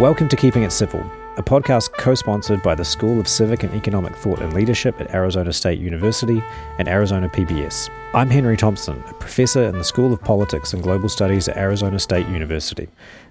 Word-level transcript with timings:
Welcome 0.00 0.28
to 0.30 0.36
Keeping 0.36 0.62
It 0.62 0.72
Civil, 0.72 1.00
a 1.36 1.42
podcast 1.42 1.92
co 1.92 2.14
sponsored 2.14 2.62
by 2.62 2.74
the 2.74 2.84
School 2.84 3.20
of 3.20 3.28
Civic 3.28 3.62
and 3.62 3.74
Economic 3.74 4.16
Thought 4.16 4.40
and 4.40 4.54
Leadership 4.54 4.98
at 4.98 5.14
Arizona 5.14 5.52
State 5.52 5.78
University 5.78 6.42
and 6.78 6.88
Arizona 6.88 7.28
PBS. 7.28 7.90
I'm 8.14 8.30
Henry 8.30 8.56
Thompson, 8.56 9.04
a 9.06 9.12
professor 9.12 9.64
in 9.64 9.76
the 9.76 9.84
School 9.84 10.10
of 10.14 10.22
Politics 10.22 10.72
and 10.72 10.82
Global 10.82 11.10
Studies 11.10 11.46
at 11.46 11.58
Arizona 11.58 11.98
State 11.98 12.26
University. 12.28 12.88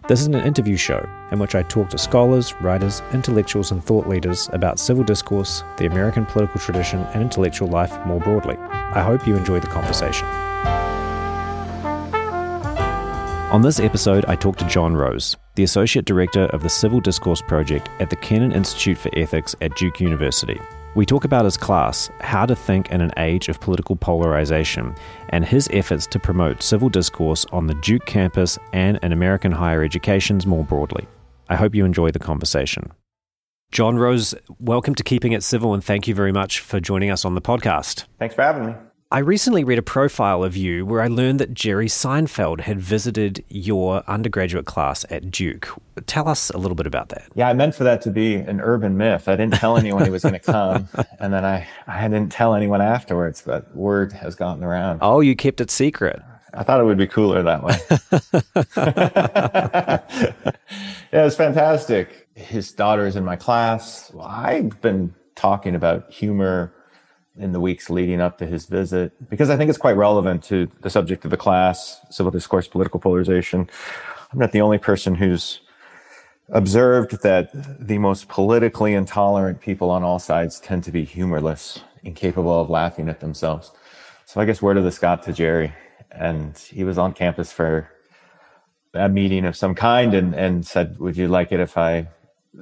This 0.08 0.22
is 0.22 0.28
an 0.28 0.36
interview 0.36 0.78
show 0.78 1.04
in 1.32 1.40
which 1.40 1.56
I 1.56 1.64
talk 1.64 1.90
to 1.90 1.98
scholars, 1.98 2.54
writers, 2.62 3.02
intellectuals, 3.12 3.72
and 3.72 3.84
thought 3.84 4.08
leaders 4.08 4.48
about 4.54 4.80
civil 4.80 5.04
discourse, 5.04 5.64
the 5.78 5.88
American 5.88 6.28
political 6.28 6.62
tradition, 6.62 7.00
and 7.16 7.24
intellectual 7.24 7.70
life 7.70 7.98
more 8.06 8.20
broadly. 8.20 8.56
I 8.58 9.02
hope 9.02 9.26
you 9.26 9.36
enjoy 9.36 9.60
the 9.60 9.68
conversation. 9.68 10.28
On 13.52 13.64
this 13.64 13.80
episode, 13.80 14.26
I 14.28 14.36
talk 14.36 14.58
to 14.58 14.68
John 14.68 14.96
Rose, 14.96 15.36
the 15.56 15.64
Associate 15.64 16.06
Director 16.06 16.46
of 16.46 16.64
the 16.64 16.70
Civil 16.70 17.00
Discourse 17.00 17.42
Project 17.42 17.90
at 18.00 18.10
the 18.10 18.16
Kenan 18.16 18.52
Institute 18.52 18.98
for 18.98 19.10
Ethics 19.18 19.56
at 19.62 19.76
Duke 19.76 20.00
University. 20.00 20.60
We 20.94 21.06
talk 21.06 21.24
about 21.24 21.46
his 21.46 21.56
class, 21.56 22.10
how 22.20 22.46
to 22.46 22.56
think 22.56 22.92
in 22.92 23.00
an 23.00 23.14
age 23.18 23.48
of 23.48 23.62
political 23.62 23.96
polarization, 23.96 24.94
and 25.30 25.46
his 25.46 25.70
efforts 25.72 26.06
to 26.08 26.20
promote 26.20 26.62
civil 26.62 26.90
discourse 26.90 27.46
on 27.52 27.68
the 27.68 27.76
Duke 27.76 28.06
campus 28.06 28.60
and 28.74 29.00
in 29.02 29.14
American 29.14 29.52
higher 29.52 29.84
educations 29.84 30.46
more 30.46 30.64
broadly. 30.64 31.08
I 31.48 31.56
hope 31.56 31.76
you 31.76 31.86
enjoy 31.86 32.12
the 32.12 32.20
conversation. 32.20 32.92
John 33.72 33.98
Rose, 33.98 34.36
welcome 34.60 34.96
to 34.96 35.04
Keeping 35.04 35.32
It 35.32 35.44
Civil, 35.44 35.74
and 35.74 35.82
thank 35.82 36.08
you 36.08 36.14
very 36.14 36.34
much 36.34 36.60
for 36.60 36.82
joining 36.82 37.10
us 37.10 37.24
on 37.24 37.36
the 37.36 37.42
podcast. 37.42 38.04
Thanks 38.20 38.36
for 38.36 38.42
having 38.42 38.66
me. 38.66 38.74
I 39.14 39.20
recently 39.20 39.66
read 39.66 39.78
a 39.78 39.82
profile 39.82 40.42
of 40.42 40.56
you 40.56 40.86
where 40.86 41.02
I 41.02 41.08
learned 41.08 41.42
that 41.42 41.54
Jerry 41.54 41.88
Seinfeld 41.88 42.62
had 42.62 42.80
visited 42.80 43.44
your 43.50 44.04
undergraduate 44.08 44.66
class 44.66 45.06
at 45.10 45.30
Duke. 45.30 45.68
Tell 46.06 46.30
us 46.30 46.50
a 46.50 46.58
little 46.58 46.76
bit 46.76 46.88
about 46.88 47.10
that. 47.10 47.24
Yeah, 47.36 47.50
I 47.50 47.54
meant 47.54 47.76
for 47.76 47.84
that 47.84 48.02
to 48.04 48.10
be 48.10 48.36
an 48.36 48.62
urban 48.62 48.96
myth. 48.96 49.28
I 49.28 49.36
didn't 49.36 49.56
tell 49.56 49.76
anyone 49.76 50.06
he 50.06 50.10
was 50.10 50.24
going 50.24 50.36
to 50.36 50.40
come, 50.40 50.88
and 51.20 51.34
then 51.34 51.44
I, 51.44 51.68
I 51.88 52.04
didn't 52.08 52.32
tell 52.32 52.56
anyone 52.56 52.82
afterwards, 52.82 53.44
but 53.46 53.76
word 53.76 54.14
has 54.14 54.36
gotten 54.36 54.64
around. 54.64 55.00
Oh, 55.02 55.20
you 55.20 55.36
kept 55.36 55.60
it 55.60 55.70
secret. 55.72 56.22
I 56.54 56.64
thought 56.64 56.80
it 56.80 56.86
would 56.86 56.98
be 56.98 57.08
cooler 57.08 57.44
that 57.44 57.64
way. 57.64 57.76
yeah, 61.12 61.20
it 61.20 61.24
was 61.26 61.36
fantastic. 61.36 62.30
His 62.36 62.72
daughter 62.72 63.06
is 63.06 63.18
in 63.18 63.26
my 63.26 63.36
class. 63.36 64.10
Well, 64.14 64.28
I've 64.28 64.80
been 64.80 65.14
talking 65.36 65.76
about 65.76 66.14
humor 66.14 66.74
in 67.42 67.52
the 67.52 67.60
weeks 67.60 67.90
leading 67.90 68.22
up 68.22 68.38
to 68.38 68.46
his 68.46 68.66
visit 68.68 69.12
because 69.30 69.50
I 69.50 69.58
think 69.58 69.70
it's 69.70 69.80
quite 69.80 69.98
relevant 69.98 70.44
to 70.46 70.70
the 70.82 70.90
subject 70.90 71.26
of 71.26 71.32
the 71.32 71.38
class, 71.38 72.00
civil 72.10 72.32
discourse, 72.32 72.68
political 72.68 73.00
polarization. 73.00 73.70
I'm 74.32 74.40
not 74.40 74.52
the 74.52 74.62
only 74.62 74.78
person 74.78 75.16
who's 75.16 75.62
observed 76.50 77.24
that 77.24 77.50
the 77.54 77.98
most 77.98 78.28
politically 78.28 78.94
intolerant 78.94 79.60
people 79.62 79.90
on 79.90 80.04
all 80.04 80.20
sides 80.20 80.60
tend 80.60 80.84
to 80.84 80.92
be 80.92 81.04
humorless, 81.04 81.82
incapable 82.04 82.62
of 82.62 82.70
laughing 82.70 83.10
at 83.10 83.20
themselves. 83.20 83.72
So 84.26 84.40
I 84.40 84.46
guess 84.46 84.62
word 84.62 84.78
of 84.78 84.84
this 84.84 85.00
got 85.00 85.24
to 85.24 85.34
Jerry, 85.34 85.74
and 86.12 86.58
he 86.58 86.84
was 86.84 86.98
on 86.98 87.14
campus 87.14 87.52
for 87.52 87.90
a 88.94 89.10
meeting 89.10 89.46
of 89.46 89.56
some 89.56 89.76
kind 89.76 90.14
and, 90.14 90.34
and 90.34 90.66
said, 90.66 91.00
Would 91.00 91.18
you 91.18 91.28
like 91.28 91.52
it 91.52 91.60
if 91.60 91.78
I 91.78 92.08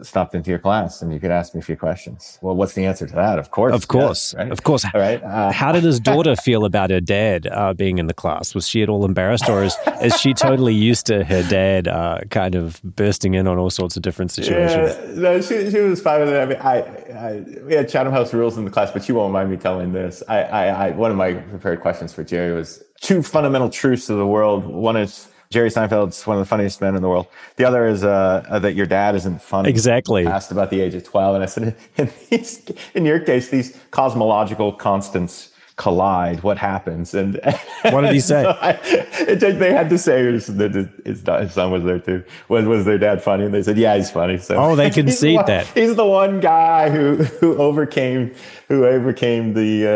stopped 0.04 0.36
into 0.36 0.50
your 0.52 0.59
class 0.59 1.02
and 1.02 1.12
you 1.12 1.20
could 1.20 1.32
ask 1.32 1.56
me 1.56 1.59
a 1.59 1.64
few 1.64 1.76
questions. 1.76 2.38
Well, 2.42 2.56
what's 2.56 2.73
the 2.73 2.86
answer 2.86 3.08
to 3.08 3.16
that? 3.16 3.40
Of 3.40 3.50
course. 3.50 3.73
Of 3.73 3.88
course. 3.88 4.34
Yes, 4.34 4.40
right? 4.40 4.52
Of 4.52 4.64
course. 4.64 4.86
All 4.86 5.02
right. 5.02 5.22
Uh, 5.23 5.52
How 5.52 5.72
did 5.72 5.84
his 5.84 6.00
daughter 6.00 6.36
feel 6.36 6.66
about 6.66 6.92
her 6.92 7.02
dad 7.02 7.48
uh, 7.48 7.73
being 7.73 7.98
in 7.98 8.08
the 8.08 8.14
class? 8.14 8.54
Was 8.54 8.67
she 8.67 8.84
at 8.84 8.90
all 8.90 9.04
embarrassed 9.04 9.50
or 9.50 9.64
is, 9.64 9.76
is 10.02 10.16
she 10.20 10.34
totally 10.34 10.76
used 10.76 11.08
to 11.08 11.23
her 11.23 11.42
dad 11.44 11.88
uh, 11.88 12.20
kind 12.30 12.54
of 12.54 12.82
bursting 12.84 13.34
in 13.34 13.48
on 13.48 13.58
all 13.58 13.72
sorts 13.72 13.98
of 13.98 14.04
different 14.04 14.32
situations? 14.32 14.95
Yeah, 14.95 15.22
no, 15.22 15.42
she, 15.42 15.72
she 15.72 15.80
was 15.80 16.02
fine 16.02 16.22
with 16.22 16.30
it. 16.30 16.40
I 16.40 16.45
mean, 16.45 16.60
I, 16.62 16.78
I, 17.17 17.45
we 17.66 17.73
had 17.73 17.90
Chatham 17.90 18.14
House 18.14 18.34
rules 18.34 18.58
in 18.58 18.66
the 18.66 18.72
class, 18.72 18.92
but 18.92 19.08
you 19.10 19.16
won't 19.16 19.34
mind 19.34 19.50
me 19.50 19.58
telling 19.58 19.92
this. 19.92 20.22
I, 20.28 20.44
I, 20.44 20.66
I, 20.66 20.92
one 20.92 21.10
of 21.10 21.17
my 21.17 21.33
prepared 21.33 21.82
questions 21.82 22.14
for 22.14 22.23
Jerry 22.23 22.54
was 22.54 22.83
two 23.02 23.23
fundamental 23.23 23.70
truths 23.70 24.10
of 24.10 24.17
the 24.17 24.28
world. 24.28 24.66
One 24.66 24.98
is 24.98 25.29
Jerry 25.52 25.71
Seinfeld's 25.71 26.27
one 26.27 26.37
of 26.37 26.42
the 26.42 26.48
funniest 26.48 26.80
men 26.80 26.95
in 26.95 27.02
the 27.02 27.10
world. 27.10 27.26
The 27.55 27.65
other 27.65 27.87
is 27.87 28.04
uh, 28.04 28.45
uh, 28.48 28.60
that 28.60 28.76
your 28.76 28.86
dad 28.86 29.15
isn't 29.15 29.42
funny. 29.42 29.67
Exactly. 29.67 30.27
Asked 30.27 30.52
about 30.52 30.70
the 30.70 30.80
age 30.80 30.93
of 30.93 31.04
12. 31.04 31.33
And 31.33 31.43
I 31.43 31.48
said, 31.48 31.76
in, 31.98 32.11
these, 32.30 32.71
in 32.93 33.04
your 33.04 33.20
case, 33.20 33.49
these 33.49 33.76
cosmological 33.89 34.73
constants 34.73 35.49
collide, 35.80 36.44
what 36.44 36.58
happens? 36.58 37.14
And 37.14 37.40
what 37.84 38.02
did 38.02 38.14
he 38.14 38.20
say? 38.32 38.44
so 38.44 38.50
I, 38.62 38.78
it, 38.84 39.40
they 39.40 39.73
had 39.73 39.90
to 39.90 39.98
say 39.98 40.26
his, 40.26 40.48
his, 40.48 40.88
his, 41.06 41.23
son 41.23 41.72
was 41.72 41.84
there 41.84 42.00
too. 42.00 42.23
Was, 42.50 42.66
was 42.66 42.84
their 42.86 42.98
dad 42.98 43.23
funny? 43.23 43.45
And 43.45 43.54
they 43.54 43.64
said, 43.64 43.78
yeah, 43.78 43.95
he's 43.95 44.12
funny. 44.12 44.38
So 44.38 44.58
oh, 44.58 44.76
they 44.76 44.90
concede 44.90 45.40
the 45.40 45.44
that. 45.44 45.67
He's 45.67 45.95
the 45.95 46.06
one 46.06 46.42
guy 46.42 46.90
who, 46.90 47.16
who 47.16 47.56
overcame, 47.58 48.36
who 48.67 48.86
overcame 48.86 49.54
the, 49.54 49.88
uh, 49.88 49.90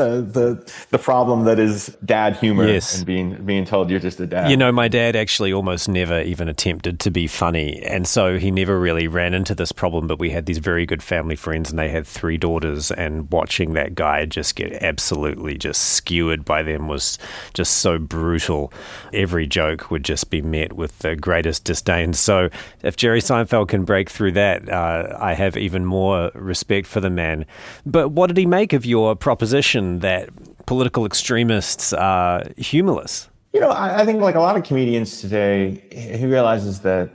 uh, 0.00 0.20
the, 0.20 0.72
the 0.90 0.98
problem 0.98 1.44
that 1.44 1.58
is 1.58 1.86
dad 2.04 2.36
humor 2.36 2.66
yes. 2.66 2.98
and 2.98 3.06
being, 3.06 3.44
being 3.44 3.64
told 3.64 3.90
you're 3.90 3.98
just 3.98 4.20
a 4.20 4.26
dad. 4.28 4.48
You 4.48 4.56
know, 4.56 4.70
my 4.70 4.86
dad 4.86 5.16
actually 5.16 5.52
almost 5.52 5.88
never 5.88 6.22
even 6.22 6.48
attempted 6.48 7.00
to 7.00 7.10
be 7.10 7.26
funny. 7.26 7.82
And 7.82 8.06
so 8.06 8.38
he 8.38 8.52
never 8.52 8.78
really 8.78 9.08
ran 9.08 9.34
into 9.34 9.56
this 9.56 9.72
problem, 9.72 10.06
but 10.06 10.20
we 10.20 10.30
had 10.30 10.46
these 10.46 10.58
very 10.58 10.86
good 10.86 11.02
family 11.02 11.36
friends 11.36 11.68
and 11.68 11.78
they 11.80 11.88
had 11.88 12.06
three 12.06 12.38
daughters 12.38 12.92
and 12.92 13.28
watching 13.32 13.72
that 13.72 13.96
guy 13.96 14.24
just 14.24 14.54
get 14.54 14.72
absolutely 14.74 14.99
absolutely 15.00 15.56
just 15.56 15.80
skewered 15.80 16.44
by 16.44 16.62
them 16.62 16.86
was 16.86 17.18
just 17.54 17.78
so 17.78 17.98
brutal. 17.98 18.70
Every 19.14 19.46
joke 19.46 19.90
would 19.90 20.04
just 20.04 20.28
be 20.28 20.42
met 20.42 20.74
with 20.74 20.98
the 20.98 21.16
greatest 21.16 21.64
disdain. 21.64 22.12
So 22.12 22.50
if 22.82 22.96
Jerry 22.96 23.22
Seinfeld 23.22 23.68
can 23.68 23.84
break 23.84 24.10
through 24.10 24.32
that, 24.32 24.68
uh, 24.68 25.16
I 25.18 25.32
have 25.32 25.56
even 25.56 25.86
more 25.86 26.30
respect 26.34 26.86
for 26.86 27.00
the 27.00 27.08
man. 27.08 27.46
But 27.86 28.10
what 28.10 28.26
did 28.26 28.36
he 28.36 28.44
make 28.44 28.74
of 28.74 28.84
your 28.84 29.16
proposition 29.16 30.00
that 30.00 30.28
political 30.66 31.06
extremists 31.06 31.94
are 31.94 32.44
humorless? 32.58 33.30
You 33.54 33.60
know, 33.60 33.70
I, 33.70 34.02
I 34.02 34.04
think 34.04 34.20
like 34.20 34.34
a 34.34 34.40
lot 34.40 34.54
of 34.54 34.64
comedians 34.64 35.22
today, 35.22 35.82
he 35.90 36.26
realizes 36.26 36.80
that 36.80 37.10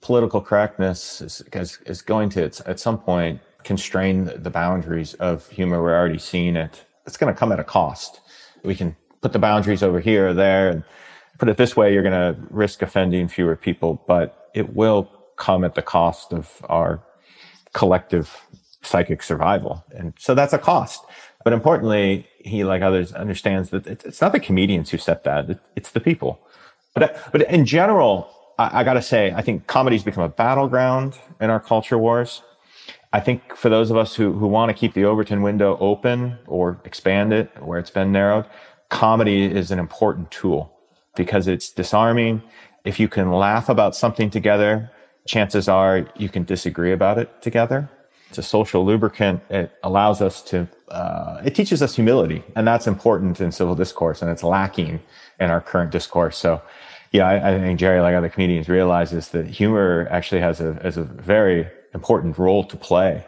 political 0.00 0.40
correctness 0.40 1.20
is, 1.20 1.42
is, 1.52 1.80
is 1.84 2.00
going 2.00 2.30
to, 2.30 2.44
at 2.64 2.80
some 2.80 2.96
point, 2.98 3.40
constrain 3.62 4.32
the 4.34 4.48
boundaries 4.48 5.12
of 5.14 5.50
humor. 5.50 5.82
We're 5.82 5.98
already 5.98 6.18
seeing 6.18 6.56
it 6.56 6.85
it's 7.06 7.16
going 7.16 7.32
to 7.32 7.38
come 7.38 7.52
at 7.52 7.60
a 7.60 7.64
cost. 7.64 8.20
We 8.62 8.74
can 8.74 8.96
put 9.20 9.32
the 9.32 9.38
boundaries 9.38 9.82
over 9.82 10.00
here 10.00 10.28
or 10.28 10.34
there 10.34 10.68
and 10.68 10.84
put 11.38 11.48
it 11.48 11.56
this 11.56 11.76
way, 11.76 11.92
you're 11.92 12.02
going 12.02 12.12
to 12.12 12.40
risk 12.50 12.82
offending 12.82 13.28
fewer 13.28 13.56
people, 13.56 14.02
but 14.06 14.50
it 14.54 14.74
will 14.74 15.10
come 15.36 15.64
at 15.64 15.74
the 15.74 15.82
cost 15.82 16.32
of 16.32 16.64
our 16.68 17.02
collective 17.72 18.42
psychic 18.82 19.22
survival. 19.22 19.84
And 19.94 20.14
so 20.18 20.34
that's 20.34 20.52
a 20.52 20.58
cost. 20.58 21.04
But 21.44 21.52
importantly, 21.52 22.26
he, 22.38 22.64
like 22.64 22.82
others, 22.82 23.12
understands 23.12 23.70
that 23.70 23.86
it's 23.86 24.20
not 24.20 24.32
the 24.32 24.40
comedians 24.40 24.90
who 24.90 24.98
set 24.98 25.24
that, 25.24 25.60
it's 25.76 25.90
the 25.90 26.00
people. 26.00 26.40
But, 26.94 27.20
but 27.30 27.42
in 27.42 27.66
general, 27.66 28.28
I, 28.58 28.80
I 28.80 28.84
got 28.84 28.94
to 28.94 29.02
say, 29.02 29.32
I 29.32 29.42
think 29.42 29.66
comedy's 29.66 30.02
become 30.02 30.24
a 30.24 30.28
battleground 30.28 31.18
in 31.40 31.50
our 31.50 31.60
culture 31.60 31.98
wars. 31.98 32.42
I 33.12 33.20
think 33.20 33.56
for 33.56 33.68
those 33.68 33.90
of 33.90 33.96
us 33.96 34.14
who, 34.14 34.32
who 34.32 34.46
want 34.46 34.68
to 34.70 34.74
keep 34.74 34.94
the 34.94 35.04
Overton 35.04 35.42
window 35.42 35.76
open 35.80 36.38
or 36.46 36.80
expand 36.84 37.32
it 37.32 37.50
where 37.62 37.78
it's 37.78 37.90
been 37.90 38.12
narrowed, 38.12 38.46
comedy 38.88 39.44
is 39.44 39.70
an 39.70 39.78
important 39.78 40.30
tool 40.30 40.72
because 41.16 41.48
it's 41.48 41.70
disarming. 41.70 42.42
If 42.84 43.00
you 43.00 43.08
can 43.08 43.30
laugh 43.32 43.68
about 43.68 43.96
something 43.96 44.30
together, 44.30 44.90
chances 45.26 45.68
are 45.68 46.08
you 46.16 46.28
can 46.28 46.44
disagree 46.44 46.92
about 46.92 47.18
it 47.18 47.42
together. 47.42 47.88
It's 48.28 48.38
a 48.38 48.42
social 48.42 48.84
lubricant. 48.84 49.40
It 49.50 49.72
allows 49.82 50.20
us 50.20 50.42
to, 50.42 50.68
uh, 50.88 51.40
it 51.44 51.54
teaches 51.54 51.80
us 51.82 51.94
humility, 51.94 52.42
and 52.54 52.66
that's 52.66 52.86
important 52.86 53.40
in 53.40 53.52
civil 53.52 53.74
discourse, 53.74 54.20
and 54.20 54.30
it's 54.30 54.42
lacking 54.42 55.00
in 55.38 55.50
our 55.50 55.60
current 55.60 55.90
discourse. 55.90 56.36
So, 56.36 56.60
yeah, 57.12 57.28
I, 57.28 57.54
I 57.54 57.58
think 57.58 57.78
Jerry, 57.78 58.00
like 58.00 58.14
other 58.14 58.28
comedians, 58.28 58.68
realizes 58.68 59.28
that 59.28 59.46
humor 59.46 60.08
actually 60.10 60.40
has 60.40 60.60
a, 60.60 60.74
has 60.82 60.96
a 60.96 61.04
very 61.04 61.68
important 61.96 62.38
role 62.38 62.62
to 62.72 62.76
play. 62.76 63.24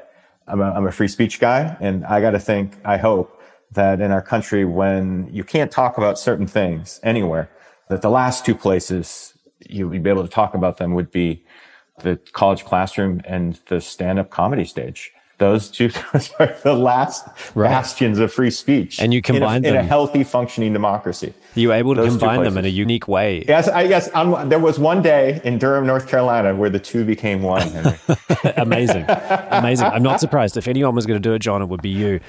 I'm 0.47 0.61
a, 0.61 0.70
I'm 0.76 0.87
a 0.87 0.93
free 0.93 1.09
speech 1.09 1.41
guy, 1.41 1.76
and 1.81 2.05
I 2.06 2.20
got 2.20 2.31
to 2.38 2.38
think, 2.38 2.67
I 2.85 2.97
hope 2.97 3.29
that 3.73 4.00
in 4.00 4.11
our 4.11 4.23
country, 4.23 4.65
when 4.65 5.29
you 5.32 5.44
can't 5.44 5.70
talk 5.70 5.99
about 5.99 6.19
certain 6.19 6.47
things 6.47 7.00
anywhere, 7.03 7.50
that 7.88 8.00
the 8.03 8.11
last 8.11 8.47
two 8.47 8.55
places 8.55 9.35
you 9.69 9.88
would 9.88 10.03
be 10.03 10.11
able 10.11 10.23
to 10.23 10.35
talk 10.41 10.55
about 10.55 10.76
them 10.76 10.94
would 10.94 11.11
be 11.11 11.44
the 12.03 12.17
college 12.32 12.65
classroom 12.65 13.20
and 13.25 13.61
the 13.67 13.81
stand-up 13.81 14.31
comedy 14.31 14.65
stage. 14.65 15.12
Those 15.38 15.70
two 15.70 15.90
are 16.38 16.56
the 16.62 16.75
last 16.75 17.26
right. 17.55 17.69
bastions 17.69 18.19
of 18.19 18.32
free 18.32 18.50
speech. 18.50 19.00
And 19.00 19.14
you 19.14 19.23
combine 19.23 19.64
in 19.64 19.64
a, 19.64 19.69
them 19.69 19.81
in 19.81 19.85
a 19.85 19.88
healthy, 19.88 20.25
functioning 20.25 20.73
democracy. 20.73 21.32
You 21.55 21.69
were 21.69 21.75
able 21.75 21.94
to 21.94 22.05
combine 22.05 22.43
them 22.43 22.58
in 22.58 22.64
a 22.64 22.69
unique 22.69 23.08
way. 23.08 23.44
Yes, 23.46 23.69
I 23.69 23.87
guess 23.87 24.11
I'm, 24.14 24.49
there 24.49 24.58
was 24.58 24.79
one 24.79 25.02
day 25.02 25.40
in 25.44 25.58
Durham, 25.58 25.87
North 25.87 26.08
Carolina, 26.08 26.55
where 26.55 26.70
the 26.70 26.79
two 26.79 27.05
became 27.05 27.43
one. 27.43 27.69
Amazing, 28.56 29.05
amazing. 29.08 29.87
I'm 29.87 30.02
not 30.02 30.20
surprised. 30.20 30.56
If 30.56 30.69
anyone 30.69 30.94
was 30.94 31.06
going 31.06 31.20
to 31.20 31.29
do 31.29 31.35
it, 31.35 31.40
John, 31.40 31.61
it 31.61 31.67
would 31.67 31.82
be 31.82 31.88
you. 31.88 32.20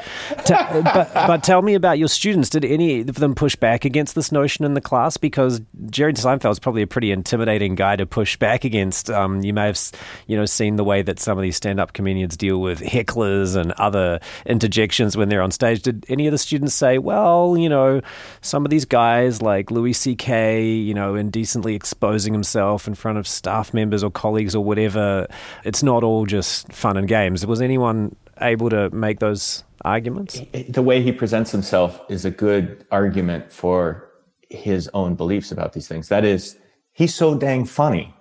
but, 0.48 1.14
but 1.14 1.44
tell 1.44 1.62
me 1.62 1.76
about 1.76 2.00
your 2.00 2.08
students. 2.08 2.50
Did 2.50 2.66
any 2.66 3.02
of 3.02 3.16
them 3.16 3.36
push 3.36 3.56
back 3.56 3.86
against 3.86 4.16
this 4.16 4.32
notion 4.32 4.66
in 4.66 4.74
the 4.74 4.82
class? 4.82 5.18
Because 5.18 5.62
Jerry 5.90 6.14
Seinfeld 6.14 6.52
is 6.52 6.60
probably 6.60 6.82
a 6.82 6.88
pretty 6.88 7.12
intimidating 7.12 7.76
guy 7.76 7.96
to 7.96 8.06
push 8.06 8.38
back 8.38 8.64
against. 8.64 9.10
Um, 9.10 9.44
you 9.44 9.54
may 9.54 9.68
have, 9.68 9.80
you 10.28 10.36
know, 10.36 10.46
seen 10.46 10.78
the 10.78 10.84
way 10.84 11.02
that 11.02 11.20
some 11.20 11.38
of 11.38 11.42
these 11.42 11.58
stand-up 11.58 11.94
comedians 11.94 12.36
deal 12.36 12.60
with 12.60 12.80
hecklers 13.04 13.56
and 13.56 13.72
other 13.74 14.20
interjections 14.46 15.16
when 15.16 15.30
they're 15.30 15.42
on 15.42 15.52
stage. 15.52 15.82
Did 15.82 16.06
any 16.10 16.28
of 16.28 16.32
the 16.32 16.38
students 16.38 16.74
say, 16.74 16.98
well, 16.98 17.58
you 17.58 17.70
know, 17.70 18.02
some 18.42 18.66
of 18.66 18.70
these 18.70 18.86
guys 18.86 19.42
like 19.42 19.72
Louis 19.72 19.94
C.K., 19.94 20.66
you 20.70 20.94
know, 20.94 21.16
indecently 21.16 21.76
exposing 21.76 22.34
himself 22.34 22.88
in 22.88 22.96
front 22.96 23.18
of 23.18 23.28
staff 23.28 23.74
members 23.74 24.04
or 24.04 24.12
colleagues 24.12 24.56
or 24.56 24.64
whatever, 24.64 25.28
it's 25.64 25.84
not 25.84 26.04
all 26.04 26.26
just 26.26 26.72
fun 26.74 26.98
and 26.98 27.08
games. 27.08 27.46
Was 27.46 27.62
anyone 27.62 28.16
able 28.42 28.70
to 28.70 28.90
make 28.92 29.20
those 29.20 29.64
arguments? 29.84 30.42
The 30.68 30.82
way 30.82 31.02
he 31.02 31.12
presents 31.12 31.52
himself 31.52 32.00
is 32.10 32.26
a 32.26 32.32
good 32.32 32.86
argument 32.92 33.52
for 33.52 34.10
his 34.50 34.90
own 34.94 35.16
beliefs 35.16 35.52
about 35.52 35.74
these 35.74 35.88
things. 35.88 36.10
That 36.10 36.26
is, 36.26 36.58
he's 36.94 37.14
so 37.14 37.36
dang 37.38 37.66
funny. 37.66 38.14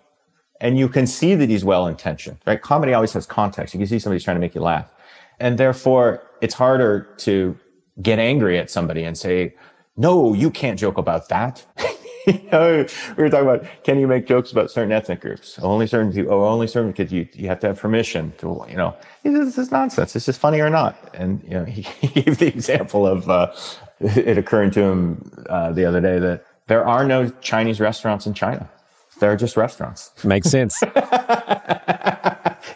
And 0.60 0.78
you 0.78 0.88
can 0.88 1.06
see 1.06 1.34
that 1.34 1.49
he's 1.49 1.64
well 1.64 1.87
intentioned, 1.87 2.38
right? 2.46 2.60
Comedy 2.60 2.93
always 2.93 3.12
has 3.12 3.26
context. 3.26 3.75
You 3.75 3.78
can 3.78 3.87
see 3.87 3.99
somebody's 3.99 4.25
trying 4.25 4.37
to 4.37 4.40
make 4.40 4.55
you 4.55 4.60
laugh. 4.60 4.90
And 5.38 5.56
therefore, 5.56 6.22
it's 6.40 6.55
harder 6.55 7.08
to 7.19 7.56
get 8.02 8.19
angry 8.19 8.58
at 8.58 8.70
somebody 8.70 9.05
and 9.05 9.16
say, 9.16 9.55
no, 9.96 10.34
you 10.34 10.50
can't 10.50 10.78
joke 10.78 10.99
about 10.99 11.28
that. 11.28 11.64
you 12.26 12.40
know, 12.52 12.87
we 13.16 13.22
were 13.22 13.31
talking 13.31 13.49
about, 13.49 13.84
can 13.84 13.99
you 13.99 14.06
make 14.06 14.26
jokes 14.26 14.52
about 14.52 14.70
certain 14.70 14.93
ethnic 14.93 15.20
groups? 15.20 15.58
Only 15.60 15.87
certain 15.87 16.12
people, 16.12 16.32
oh, 16.32 16.44
only 16.44 16.66
certain 16.66 16.93
kids, 16.93 17.12
you, 17.12 17.28
you 17.32 17.49
have 17.49 17.61
to 17.61 17.69
have 17.69 17.78
permission 17.78 18.32
to, 18.38 18.64
you 18.69 18.76
know, 18.76 18.96
this 19.22 19.58
is 19.58 19.70
nonsense. 19.70 20.12
This 20.12 20.28
is 20.28 20.37
funny 20.37 20.61
or 20.61 20.70
not. 20.70 20.96
And, 21.14 21.43
you 21.44 21.50
know, 21.50 21.64
he, 21.64 21.82
he 22.00 22.22
gave 22.22 22.38
the 22.38 22.46
example 22.46 23.06
of, 23.06 23.28
uh, 23.28 23.52
it 24.00 24.38
occurring 24.38 24.70
to 24.72 24.82
him, 24.82 25.44
uh, 25.49 25.72
the 25.72 25.84
other 25.84 26.00
day 26.00 26.19
that 26.19 26.44
there 26.66 26.87
are 26.87 27.04
no 27.04 27.31
Chinese 27.40 27.81
restaurants 27.81 28.26
in 28.26 28.34
China. 28.34 28.69
They're 29.20 29.37
just 29.37 29.56
restaurants. 29.56 30.12
Makes 30.25 30.50
sense. 30.50 30.82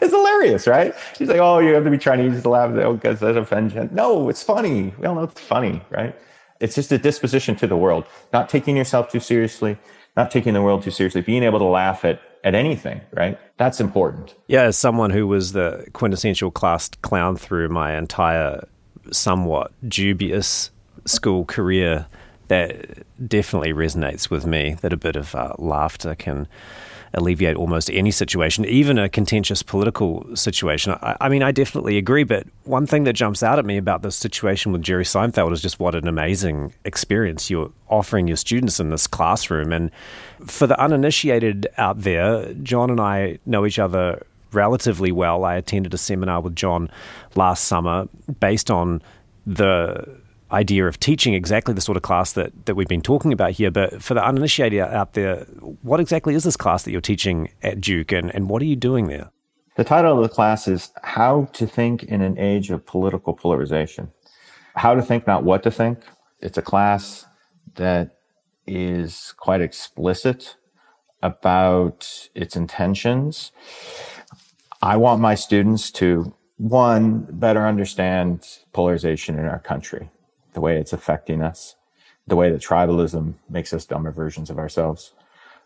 it's 0.01 0.13
hilarious, 0.13 0.67
right? 0.67 0.95
She's 1.17 1.29
like, 1.29 1.39
oh, 1.39 1.59
you 1.59 1.75
have 1.75 1.85
to 1.85 1.91
be 1.91 1.99
Chinese 1.99 2.43
to 2.43 2.49
laugh 2.49 2.75
because 2.95 3.21
that 3.21 3.37
offends 3.37 3.75
you. 3.75 3.89
No, 3.93 4.29
it's 4.29 4.43
funny. 4.43 4.95
We 4.99 5.07
all 5.07 5.15
know 5.15 5.25
it's 5.25 5.41
funny, 5.41 5.83
right? 5.91 6.17
It's 6.61 6.75
just 6.75 6.93
a 6.93 6.99
disposition 6.99 7.57
to 7.57 7.67
the 7.67 7.77
world, 7.77 8.05
not 8.33 8.49
taking 8.49 8.77
yourself 8.77 9.11
too 9.11 9.21
seriously, 9.21 9.77
not 10.17 10.31
taking 10.31 10.55
the 10.55 10.63
world 10.63 10.83
too 10.83 10.91
seriously, 10.91 11.21
being 11.21 11.43
able 11.43 11.59
to 11.59 11.65
laugh 11.65 12.05
at 12.05 12.21
at 12.45 12.55
anything, 12.55 13.01
right? 13.13 13.39
That's 13.57 13.81
important. 13.81 14.35
Yeah, 14.49 14.63
as 14.63 14.77
someone 14.77 15.11
who 15.11 15.27
was 15.27 15.53
the 15.53 15.87
quintessential 15.93 16.51
class 16.51 16.89
clown 17.03 17.37
through 17.37 17.69
my 17.69 17.97
entire 17.97 18.67
somewhat 19.11 19.73
dubious 19.89 20.71
school 21.05 21.45
career, 21.45 22.07
that 22.49 23.05
definitely 23.29 23.73
resonates 23.73 24.31
with 24.31 24.47
me. 24.47 24.77
That 24.81 24.93
a 24.93 24.97
bit 24.97 25.17
of 25.17 25.35
uh, 25.35 25.55
laughter 25.59 26.15
can 26.15 26.49
alleviate 27.15 27.57
almost 27.57 27.91
any 27.91 28.11
situation, 28.11 28.65
even 28.65 28.99
a 28.99 29.09
contentious 29.09 29.63
political 29.63 30.25
situation. 30.35 30.93
I, 31.03 31.17
I, 31.21 31.29
mean, 31.29 31.43
I 31.43 31.53
definitely 31.53 31.99
agree. 31.99 32.25
But 32.25 32.47
one 32.65 32.87
thing 32.87 33.05
that 33.05 33.13
jumps 33.13 33.43
out 33.43 33.59
at 33.59 33.65
me 33.65 33.77
about 33.77 34.03
this 34.03 34.17
situation 34.17 34.73
with 34.73 34.83
Jerry 34.83 35.05
Seinfeld 35.05 35.53
is 35.53 35.61
just 35.61 35.79
what 35.79 35.95
an 35.95 36.09
amazing 36.09 36.73
experience 36.85 37.51
you're 37.51 37.71
offering 37.89 38.29
your 38.29 38.37
students 38.37 38.81
in 38.81 38.91
this 38.91 39.07
classroom. 39.07 39.73
And 39.73 39.91
for 40.47 40.67
the 40.67 40.81
uninitiated 40.81 41.69
out 41.77 42.01
there, 42.01 42.53
John 42.55 42.91
and 42.91 43.01
I 43.01 43.39
know 43.45 43.67
each 43.67 43.79
other 43.79 44.25
relatively 44.53 45.13
well. 45.13 45.45
I 45.45 45.57
attended 45.57 45.93
a 45.95 45.99
seminar 45.99 46.41
with 46.41 46.57
John 46.57 46.91
last 47.35 47.65
summer 47.65 48.09
based 48.41 48.71
on 48.71 49.03
the 49.47 50.21
idea 50.53 50.87
of 50.87 51.01
teaching 51.01 51.35
exactly 51.35 51.75
the 51.75 51.81
sort 51.81 51.97
of 51.97 52.03
class 52.03 52.33
that, 52.35 52.67
that 52.67 52.75
we've 52.75 52.89
been 52.89 53.03
talking 53.03 53.33
about 53.33 53.53
here. 53.53 53.71
But 53.71 54.03
for 54.03 54.15
the 54.15 54.25
uninitiated 54.25 54.81
out 54.81 55.15
there, 55.15 55.45
what 55.83 56.01
exactly 56.01 56.35
is 56.35 56.45
this 56.45 56.57
class 56.57 56.85
that 56.85 56.93
you're 56.93 57.01
teaching 57.01 57.51
at 57.63 57.81
Duke 57.81 58.13
and, 58.13 58.35
and 58.35 58.49
what 58.49 58.63
are 58.63 58.67
you 58.67 58.77
doing 58.77 59.09
there? 59.09 59.31
The 59.77 59.85
title 59.85 60.17
of 60.17 60.23
the 60.23 60.35
class 60.35 60.69
is 60.69 60.93
How 61.03 61.49
to 61.55 61.67
Think 61.67 62.03
in 62.05 62.21
an 62.21 62.39
Age 62.39 62.71
of 62.71 62.85
Political 62.85 63.35
Polarization. 63.35 64.13
How 64.77 64.95
to 64.95 65.03
think, 65.03 65.27
not 65.27 65.45
what 65.45 65.63
to 65.63 65.71
think. 65.71 66.01
It's 66.41 66.59
a 66.59 66.63
class 66.63 67.25
that 67.77 68.19
is 68.67 69.33
quite 69.39 69.63
explicit 69.63 70.57
about 71.23 72.29
its 72.35 72.55
intentions. 72.55 73.53
I 74.83 74.97
want 74.97 75.21
my 75.21 75.35
students 75.35 75.91
to, 75.93 76.35
one, 76.59 77.27
better 77.31 77.67
understand 77.67 78.47
polarization 78.73 79.39
in 79.39 79.47
our 79.47 79.61
country 79.61 80.11
the 80.53 80.61
way 80.61 80.79
it's 80.79 80.93
affecting 80.93 81.43
us, 81.43 81.77
the 82.27 82.37
way 82.37 82.51
that 82.51 82.61
tribalism 82.61 83.35
makes 83.49 83.73
us 83.73 83.87
dumber 83.87 84.11
versions 84.11 84.51
of 84.51 84.59
ourselves. 84.59 85.13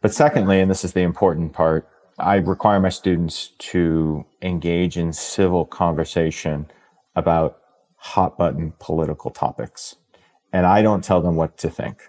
But 0.01 0.15
secondly, 0.15 0.61
and 0.61 0.71
this 0.71 0.85
is 0.85 0.93
the 0.93 1.03
important 1.03 1.53
part, 1.53 1.89
I 2.19 2.37
require 2.37 2.81
my 2.81 2.89
students 2.89 3.49
to 3.59 4.25
engage 4.41 4.97
in 4.97 5.13
civil 5.13 5.67
conversation 5.67 6.71
about 7.15 7.59
hot 7.97 8.39
button 8.39 8.73
political 8.79 9.31
topics. 9.31 9.97
And 10.53 10.65
I 10.65 10.81
don't 10.83 11.05
tell 11.05 11.21
them 11.21 11.37
what 11.37 11.59
to 11.59 11.71
think. 11.71 12.03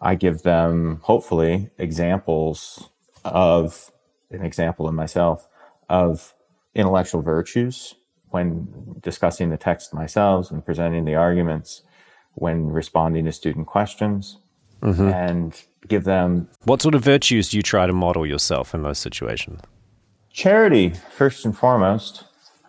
I 0.00 0.16
give 0.16 0.42
them, 0.42 1.00
hopefully, 1.02 1.70
examples 1.78 2.90
of 3.24 3.90
an 4.30 4.44
example 4.44 4.88
in 4.88 4.94
myself 4.94 5.48
of 5.88 6.34
intellectual 6.74 7.22
virtues 7.22 7.94
when 8.34 8.98
discussing 9.00 9.50
the 9.50 9.56
text 9.56 9.94
myself, 9.94 10.50
when 10.50 10.60
presenting 10.60 11.04
the 11.04 11.14
arguments, 11.14 11.82
when 12.32 12.66
responding 12.66 13.24
to 13.24 13.30
student 13.30 13.68
questions, 13.68 14.38
mm-hmm. 14.82 15.08
and 15.08 15.62
give 15.86 16.02
them. 16.02 16.48
What 16.64 16.82
sort 16.82 16.96
of 16.96 17.02
virtues 17.02 17.50
do 17.50 17.56
you 17.56 17.62
try 17.62 17.86
to 17.86 17.92
model 17.92 18.26
yourself 18.26 18.74
in 18.74 18.82
those 18.82 18.98
situations? 18.98 19.60
Charity, 20.32 20.94
first 21.12 21.44
and 21.44 21.56
foremost. 21.56 22.24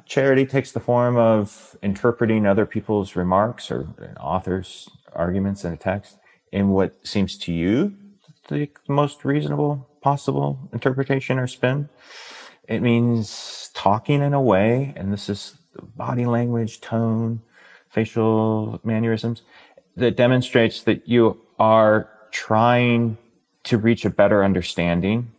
Charity 0.05 0.45
takes 0.45 0.71
the 0.71 0.79
form 0.79 1.17
of 1.17 1.75
interpreting 1.81 2.45
other 2.45 2.67
people's 2.67 3.15
remarks 3.15 3.71
or 3.71 3.87
authors' 4.19 4.87
arguments 5.13 5.65
in 5.65 5.73
a 5.73 5.77
text 5.77 6.19
in 6.51 6.69
what 6.69 6.93
seems 7.03 7.39
to 7.39 7.51
you 7.51 7.97
the 8.49 8.69
most 8.87 9.25
reasonable 9.25 9.89
possible 10.01 10.59
interpretation 10.71 11.39
or 11.39 11.47
spin. 11.47 11.89
It 12.67 12.81
means 12.81 13.69
talking 13.73 14.21
in 14.21 14.33
a 14.33 14.41
way, 14.41 14.93
and 14.95 15.13
this 15.13 15.29
is 15.29 15.57
body 15.95 16.25
language, 16.25 16.81
tone, 16.81 17.41
facial 17.89 18.79
mannerisms, 18.83 19.43
that 19.95 20.17
demonstrates 20.17 20.81
that 20.83 21.07
you 21.07 21.39
are 21.59 22.09
trying 22.31 23.17
to 23.63 23.77
reach 23.77 24.05
a 24.05 24.09
better 24.09 24.43
understanding 24.43 25.31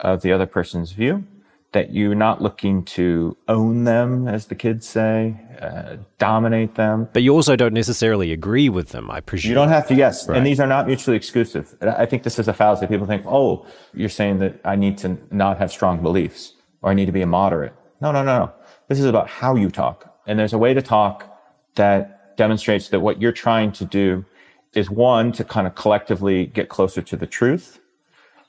of 0.00 0.22
the 0.22 0.32
other 0.32 0.46
person's 0.46 0.92
view, 0.92 1.24
that 1.72 1.92
you're 1.92 2.14
not 2.14 2.42
looking 2.42 2.84
to 2.84 3.36
own 3.46 3.84
them, 3.84 4.26
as 4.26 4.46
the 4.46 4.54
kids 4.54 4.88
say, 4.88 5.36
uh, 5.60 5.96
dominate 6.18 6.74
them. 6.74 7.08
But 7.12 7.22
you 7.22 7.32
also 7.32 7.54
don't 7.54 7.74
necessarily 7.74 8.32
agree 8.32 8.68
with 8.68 8.88
them, 8.88 9.10
I 9.10 9.20
presume. 9.20 9.50
You 9.50 9.54
don't 9.54 9.68
have 9.68 9.86
to, 9.88 9.94
yes. 9.94 10.26
Right. 10.26 10.38
And 10.38 10.46
these 10.46 10.58
are 10.58 10.66
not 10.66 10.86
mutually 10.86 11.16
exclusive. 11.16 11.76
I 11.80 12.06
think 12.06 12.24
this 12.24 12.38
is 12.38 12.48
a 12.48 12.52
fallacy. 12.52 12.86
People 12.86 13.06
think, 13.06 13.24
oh, 13.26 13.66
you're 13.94 14.08
saying 14.08 14.38
that 14.38 14.60
I 14.64 14.74
need 14.74 14.98
to 14.98 15.18
not 15.30 15.58
have 15.58 15.70
strong 15.70 16.02
beliefs 16.02 16.54
or 16.82 16.90
I 16.90 16.94
need 16.94 17.06
to 17.06 17.12
be 17.12 17.22
a 17.22 17.26
moderate. 17.26 17.74
No, 18.00 18.12
no, 18.12 18.22
no, 18.22 18.38
no. 18.38 18.52
This 18.88 18.98
is 18.98 19.06
about 19.06 19.28
how 19.28 19.56
you 19.56 19.70
talk. 19.70 20.18
And 20.26 20.38
there's 20.38 20.52
a 20.52 20.58
way 20.58 20.74
to 20.74 20.82
talk 20.82 21.26
that 21.74 22.36
demonstrates 22.36 22.88
that 22.88 23.00
what 23.00 23.20
you're 23.20 23.32
trying 23.32 23.72
to 23.72 23.84
do 23.84 24.24
is 24.74 24.88
one, 24.90 25.32
to 25.32 25.44
kind 25.44 25.66
of 25.66 25.74
collectively 25.74 26.46
get 26.46 26.68
closer 26.68 27.02
to 27.02 27.16
the 27.16 27.26
truth. 27.26 27.80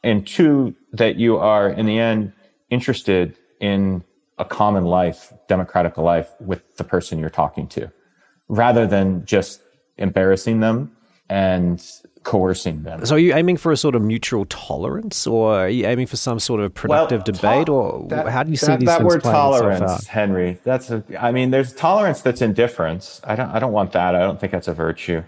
And 0.03 0.25
two, 0.25 0.75
that 0.93 1.15
you 1.15 1.37
are 1.37 1.69
in 1.69 1.85
the 1.85 1.99
end 1.99 2.33
interested 2.69 3.35
in 3.59 4.03
a 4.37 4.45
common 4.45 4.85
life, 4.85 5.33
democratic 5.47 5.97
life 5.97 6.31
with 6.39 6.77
the 6.77 6.83
person 6.83 7.19
you're 7.19 7.29
talking 7.29 7.67
to 7.67 7.91
rather 8.47 8.85
than 8.85 9.25
just 9.25 9.61
embarrassing 9.97 10.59
them 10.59 10.95
and 11.31 11.81
coercing 12.23 12.83
them. 12.83 13.05
So, 13.05 13.15
are 13.15 13.19
you 13.19 13.33
aiming 13.33 13.55
for 13.55 13.71
a 13.71 13.77
sort 13.77 13.95
of 13.95 14.01
mutual 14.01 14.45
tolerance, 14.45 15.25
or 15.25 15.55
are 15.55 15.69
you 15.69 15.85
aiming 15.85 16.07
for 16.07 16.17
some 16.17 16.39
sort 16.39 16.59
of 16.59 16.73
productive 16.73 17.19
well, 17.19 17.23
debate, 17.23 17.69
or 17.69 18.05
that, 18.09 18.27
how 18.27 18.43
do 18.43 18.51
you 18.51 18.57
see 18.57 18.67
that, 18.67 18.81
these 18.81 18.87
that 18.87 18.97
things 18.99 19.13
word 19.13 19.23
tolerance, 19.23 20.07
Henry? 20.07 20.59
That's 20.65 20.91
a. 20.91 21.03
I 21.17 21.31
mean, 21.31 21.51
there's 21.51 21.73
tolerance 21.73 22.21
that's 22.21 22.41
indifference. 22.41 23.21
I 23.23 23.37
don't. 23.37 23.49
I 23.49 23.59
don't 23.59 23.71
want 23.71 23.93
that. 23.93 24.13
I 24.13 24.19
don't 24.19 24.39
think 24.41 24.51
that's 24.51 24.67
a 24.67 24.73
virtue. 24.73 25.23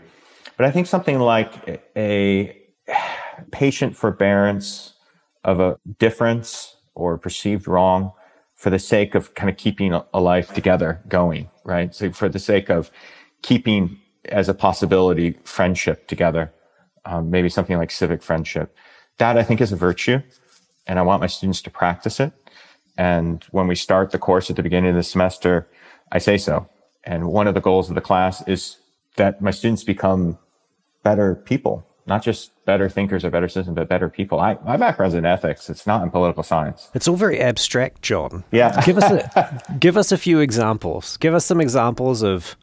But 0.57 0.65
I 0.65 0.71
think 0.71 0.87
something 0.87 1.19
like 1.19 1.81
a 1.95 2.57
patient 3.51 3.95
forbearance 3.95 4.93
of 5.45 5.61
a 5.61 5.79
difference 5.99 6.75
or 6.95 7.17
perceived 7.17 7.65
wrong 7.67 8.11
for 8.55 8.69
the 8.69 8.77
sake 8.77 9.15
of 9.15 9.33
kind 9.35 9.49
of 9.49 9.57
keeping 9.57 9.93
a 9.93 10.19
life 10.19 10.53
together 10.53 11.01
going, 11.07 11.49
right? 11.63 11.95
So 11.95 12.11
for 12.11 12.29
the 12.29 12.39
sake 12.39 12.69
of 12.69 12.91
keeping 13.41 13.99
as 14.25 14.49
a 14.49 14.53
possibility 14.53 15.37
friendship 15.43 16.07
together, 16.07 16.51
um, 17.05 17.29
maybe 17.29 17.49
something 17.49 17.77
like 17.77 17.91
civic 17.91 18.23
friendship. 18.23 18.75
That 19.17 19.37
I 19.37 19.43
think 19.43 19.61
is 19.61 19.71
a 19.71 19.75
virtue, 19.75 20.21
and 20.87 20.99
I 20.99 21.01
want 21.01 21.21
my 21.21 21.27
students 21.27 21.61
to 21.63 21.69
practice 21.69 22.19
it. 22.19 22.31
And 22.97 23.43
when 23.51 23.67
we 23.67 23.75
start 23.75 24.11
the 24.11 24.19
course 24.19 24.49
at 24.49 24.55
the 24.55 24.63
beginning 24.63 24.91
of 24.91 24.95
the 24.95 25.03
semester, 25.03 25.67
I 26.11 26.19
say 26.19 26.37
so. 26.37 26.67
And 27.03 27.27
one 27.27 27.47
of 27.47 27.53
the 27.53 27.61
goals 27.61 27.89
of 27.89 27.95
the 27.95 28.01
class 28.01 28.47
is 28.47 28.77
that 29.17 29.41
my 29.41 29.51
students 29.51 29.83
become 29.83 30.37
better 31.03 31.35
people, 31.35 31.85
not 32.05 32.23
just 32.23 32.51
better 32.65 32.87
thinkers 32.87 33.25
or 33.25 33.29
better 33.29 33.47
citizens, 33.47 33.75
but 33.75 33.89
better 33.89 34.09
people. 34.09 34.39
I, 34.39 34.57
my 34.63 34.77
background's 34.77 35.15
in 35.15 35.25
ethics. 35.25 35.69
It's 35.69 35.85
not 35.85 36.01
in 36.03 36.11
political 36.11 36.43
science. 36.43 36.89
It's 36.93 37.07
all 37.07 37.15
very 37.15 37.39
abstract, 37.39 38.01
John. 38.01 38.43
Yeah. 38.51 38.81
give 38.85 38.97
us 38.97 39.11
a, 39.11 39.63
give 39.79 39.97
us 39.97 40.11
a 40.11 40.17
few 40.17 40.39
examples. 40.39 41.17
Give 41.17 41.33
us 41.33 41.45
some 41.45 41.59
examples 41.59 42.23
of 42.23 42.55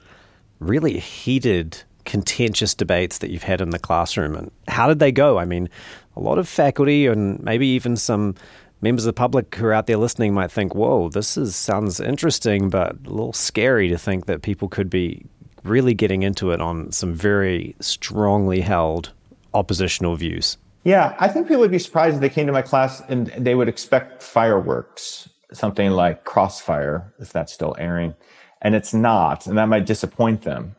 really 0.61 0.99
heated, 0.99 1.83
contentious 2.05 2.75
debates 2.75 3.19
that 3.19 3.31
you've 3.31 3.43
had 3.43 3.61
in 3.61 3.71
the 3.71 3.79
classroom, 3.79 4.37
and 4.37 4.51
how 4.69 4.87
did 4.87 4.99
they 4.99 5.11
go? 5.11 5.39
I 5.39 5.45
mean, 5.45 5.69
a 6.17 6.21
lot 6.21 6.39
of 6.39 6.49
faculty 6.49 7.07
and 7.07 7.43
maybe 7.43 7.67
even 7.67 7.97
some 7.97 8.35
members 8.81 9.05
of 9.05 9.09
the 9.09 9.19
public 9.19 9.55
who 9.55 9.67
are 9.67 9.73
out 9.73 9.87
there 9.87 9.97
listening 9.97 10.33
might 10.33 10.51
think, 10.51 10.75
"Whoa, 10.75 11.09
this 11.09 11.37
is 11.37 11.57
sounds 11.57 12.01
interesting, 12.01 12.71
but 12.71 12.97
a 13.07 13.11
little 13.11 13.33
scary 13.33 13.89
to 13.89 13.99
think 13.99 14.27
that 14.27 14.43
people 14.43 14.69
could 14.69 14.89
be 14.89 15.25
really 15.65 15.93
getting 15.93 16.23
into 16.23 16.53
it 16.53 16.61
on 16.61 16.91
some 16.93 17.13
very 17.13 17.75
strongly 17.81 18.61
held 18.61 19.13
oppositional 19.53 20.17
views." 20.17 20.57
Yeah, 20.83 21.15
I 21.19 21.29
think 21.29 21.47
people 21.47 21.61
would 21.61 21.71
be 21.71 21.79
surprised 21.79 22.15
if 22.15 22.21
they 22.23 22.31
came 22.31 22.47
to 22.47 22.53
my 22.53 22.63
class 22.63 23.03
and 23.09 23.27
they 23.37 23.55
would 23.55 23.69
expect 23.69 24.23
fireworks, 24.23 25.29
something 25.53 25.91
like 25.91 26.25
Crossfire, 26.25 27.13
if 27.19 27.33
that's 27.33 27.53
still 27.53 27.77
airing 27.79 28.15
and 28.63 28.75
it's 28.75 28.93
not, 28.93 29.47
and 29.47 29.57
that 29.59 29.67
might 29.67 29.87
disappoint 29.87 30.43
them. 30.43 30.77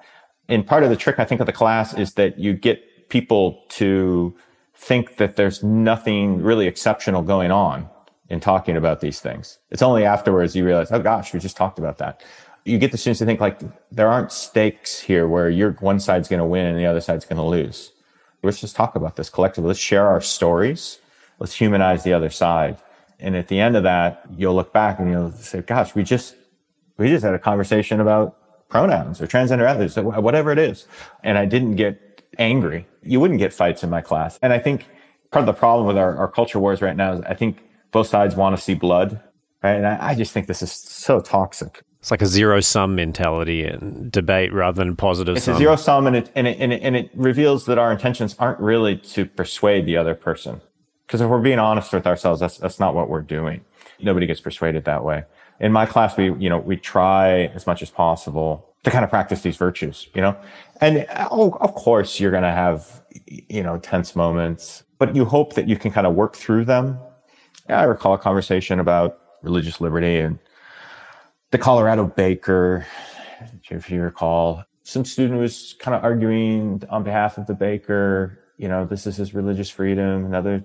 And 0.47 0.65
part 0.65 0.83
of 0.83 0.89
the 0.89 0.95
trick, 0.95 1.19
I 1.19 1.25
think, 1.25 1.41
of 1.41 1.47
the 1.47 1.53
class 1.53 1.93
is 1.93 2.13
that 2.13 2.37
you 2.37 2.53
get 2.53 3.09
people 3.09 3.63
to 3.69 4.35
think 4.75 5.17
that 5.17 5.35
there's 5.35 5.63
nothing 5.63 6.41
really 6.41 6.67
exceptional 6.67 7.21
going 7.21 7.51
on 7.51 7.89
in 8.29 8.39
talking 8.39 8.77
about 8.77 9.01
these 9.01 9.19
things. 9.19 9.59
It's 9.69 9.81
only 9.81 10.05
afterwards 10.05 10.55
you 10.55 10.65
realize, 10.65 10.91
oh 10.91 10.99
gosh, 10.99 11.33
we 11.33 11.39
just 11.39 11.57
talked 11.57 11.77
about 11.77 11.97
that. 11.99 12.23
You 12.63 12.77
get 12.77 12.91
the 12.91 12.97
students 12.97 13.19
to 13.19 13.25
think 13.25 13.39
like 13.39 13.59
there 13.91 14.07
aren't 14.07 14.31
stakes 14.31 14.99
here 14.99 15.27
where 15.27 15.49
you're 15.49 15.73
one 15.73 15.99
side's 15.99 16.27
going 16.27 16.39
to 16.39 16.45
win 16.45 16.65
and 16.65 16.77
the 16.77 16.85
other 16.85 17.01
side's 17.01 17.25
going 17.25 17.37
to 17.37 17.43
lose. 17.43 17.91
Let's 18.43 18.61
just 18.61 18.75
talk 18.75 18.95
about 18.95 19.17
this 19.17 19.29
collectively. 19.29 19.67
Let's 19.67 19.79
share 19.79 20.07
our 20.07 20.21
stories. 20.21 20.99
Let's 21.39 21.53
humanize 21.53 22.03
the 22.03 22.13
other 22.13 22.29
side. 22.29 22.77
And 23.19 23.35
at 23.35 23.49
the 23.49 23.59
end 23.59 23.75
of 23.75 23.83
that, 23.83 24.23
you'll 24.35 24.55
look 24.55 24.73
back 24.73 24.99
and 24.99 25.11
you'll 25.11 25.31
say, 25.33 25.61
gosh, 25.61 25.93
we 25.93 26.03
just 26.03 26.35
we 26.97 27.07
just 27.07 27.23
had 27.23 27.33
a 27.33 27.39
conversation 27.39 27.99
about 27.99 28.37
pronouns 28.71 29.21
or 29.21 29.27
transgender 29.27 29.67
athletes, 29.67 29.95
whatever 29.97 30.51
it 30.51 30.57
is. 30.57 30.87
And 31.23 31.37
I 31.37 31.45
didn't 31.45 31.75
get 31.75 32.23
angry. 32.37 32.87
You 33.03 33.19
wouldn't 33.19 33.39
get 33.39 33.53
fights 33.53 33.83
in 33.83 33.89
my 33.89 34.01
class. 34.01 34.39
And 34.41 34.53
I 34.53 34.59
think 34.59 34.87
part 35.29 35.41
of 35.41 35.47
the 35.47 35.59
problem 35.59 35.85
with 35.85 35.97
our, 35.97 36.15
our 36.17 36.27
culture 36.27 36.59
wars 36.59 36.81
right 36.81 36.95
now 36.95 37.13
is 37.13 37.21
I 37.21 37.33
think 37.33 37.63
both 37.91 38.07
sides 38.07 38.35
want 38.35 38.55
to 38.55 38.61
see 38.61 38.73
blood. 38.73 39.19
Right? 39.61 39.75
And 39.75 39.85
I, 39.85 40.09
I 40.09 40.15
just 40.15 40.31
think 40.31 40.47
this 40.47 40.61
is 40.61 40.71
so 40.71 41.19
toxic. 41.19 41.83
It's 41.99 42.09
like 42.09 42.23
a 42.23 42.27
zero 42.27 42.61
sum 42.61 42.95
mentality 42.95 43.63
and 43.63 44.11
debate 44.11 44.51
rather 44.51 44.83
than 44.83 44.95
positive 44.95 45.35
it's 45.35 45.45
sum. 45.45 45.55
a 45.55 45.57
zero 45.59 45.75
sum 45.75 46.07
and 46.07 46.15
it, 46.15 46.31
and, 46.33 46.47
it, 46.47 46.57
and, 46.59 46.73
it, 46.73 46.81
and 46.81 46.95
it 46.95 47.11
reveals 47.13 47.65
that 47.67 47.77
our 47.77 47.91
intentions 47.91 48.35
aren't 48.39 48.59
really 48.59 48.97
to 48.97 49.25
persuade 49.25 49.85
the 49.85 49.97
other 49.97 50.15
person. 50.15 50.61
Because 51.05 51.21
if 51.21 51.29
we're 51.29 51.41
being 51.41 51.59
honest 51.59 51.93
with 51.93 52.07
ourselves, 52.07 52.39
that's, 52.39 52.57
that's 52.57 52.79
not 52.79 52.95
what 52.95 53.09
we're 53.09 53.21
doing. 53.21 53.63
Nobody 53.99 54.25
gets 54.25 54.39
persuaded 54.39 54.85
that 54.85 55.03
way 55.03 55.25
in 55.61 55.71
my 55.71 55.85
class, 55.85 56.17
we, 56.17 56.33
you 56.33 56.49
know, 56.49 56.57
we 56.57 56.75
try 56.75 57.43
as 57.55 57.67
much 57.67 57.81
as 57.81 57.89
possible 57.89 58.67
to 58.83 58.89
kind 58.89 59.03
of 59.03 59.11
practice 59.11 59.41
these 59.41 59.57
virtues, 59.57 60.07
you 60.15 60.21
know, 60.21 60.35
and 60.81 61.05
oh, 61.29 61.55
of 61.61 61.75
course 61.75 62.19
you're 62.19 62.31
going 62.31 62.43
to 62.43 62.51
have, 62.51 63.03
you 63.27 63.61
know, 63.61 63.77
tense 63.77 64.15
moments, 64.15 64.83
but 64.97 65.15
you 65.15 65.23
hope 65.23 65.53
that 65.53 65.69
you 65.69 65.77
can 65.77 65.91
kind 65.91 66.07
of 66.07 66.15
work 66.15 66.35
through 66.35 66.65
them. 66.65 66.99
I 67.69 67.83
recall 67.83 68.15
a 68.15 68.17
conversation 68.17 68.79
about 68.79 69.19
religious 69.43 69.79
liberty 69.79 70.17
and 70.17 70.39
the 71.51 71.59
Colorado 71.59 72.05
baker, 72.07 72.87
if 73.69 73.91
you 73.91 74.01
recall, 74.01 74.63
some 74.83 75.05
student 75.05 75.39
was 75.39 75.75
kind 75.79 75.93
of 75.93 76.03
arguing 76.03 76.81
on 76.89 77.03
behalf 77.03 77.37
of 77.37 77.45
the 77.45 77.53
baker, 77.53 78.39
you 78.57 78.67
know, 78.67 78.83
this 78.83 79.05
is 79.05 79.15
his 79.15 79.35
religious 79.35 79.69
freedom. 79.69 80.25
Another 80.25 80.63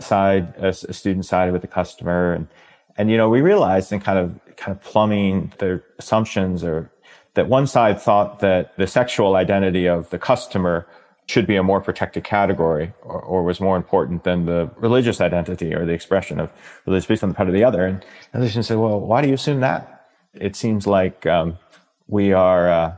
side, 0.00 0.52
a, 0.56 0.68
a 0.68 0.72
student 0.72 1.26
sided 1.26 1.52
with 1.52 1.62
the 1.62 1.68
customer 1.68 2.32
and, 2.32 2.48
and, 2.96 3.10
you 3.10 3.16
know, 3.16 3.28
we 3.28 3.40
realized 3.40 3.92
in 3.92 4.00
kind 4.00 4.18
of, 4.18 4.56
kind 4.56 4.76
of 4.76 4.82
plumbing 4.82 5.52
the 5.58 5.82
assumptions 5.98 6.62
or 6.62 6.90
that 7.34 7.48
one 7.48 7.66
side 7.66 8.00
thought 8.00 8.40
that 8.40 8.76
the 8.76 8.86
sexual 8.86 9.36
identity 9.36 9.86
of 9.86 10.10
the 10.10 10.18
customer 10.18 10.86
should 11.26 11.46
be 11.46 11.56
a 11.56 11.62
more 11.62 11.80
protected 11.80 12.24
category 12.24 12.92
or, 13.02 13.20
or, 13.20 13.42
was 13.42 13.60
more 13.60 13.76
important 13.76 14.24
than 14.24 14.44
the 14.44 14.68
religious 14.76 15.20
identity 15.20 15.72
or 15.72 15.86
the 15.86 15.92
expression 15.92 16.40
of 16.40 16.52
religious 16.84 17.06
beliefs 17.06 17.22
on 17.22 17.28
the 17.28 17.34
part 17.34 17.48
of 17.48 17.54
the 17.54 17.64
other. 17.64 17.86
And 17.86 18.04
the 18.32 18.38
other 18.38 18.48
student 18.48 18.66
said, 18.66 18.78
well, 18.78 19.00
why 19.00 19.22
do 19.22 19.28
you 19.28 19.34
assume 19.34 19.60
that? 19.60 20.10
It 20.34 20.56
seems 20.56 20.86
like 20.86 21.24
um, 21.26 21.58
we 22.08 22.32
are 22.32 22.68
uh, 22.68 22.96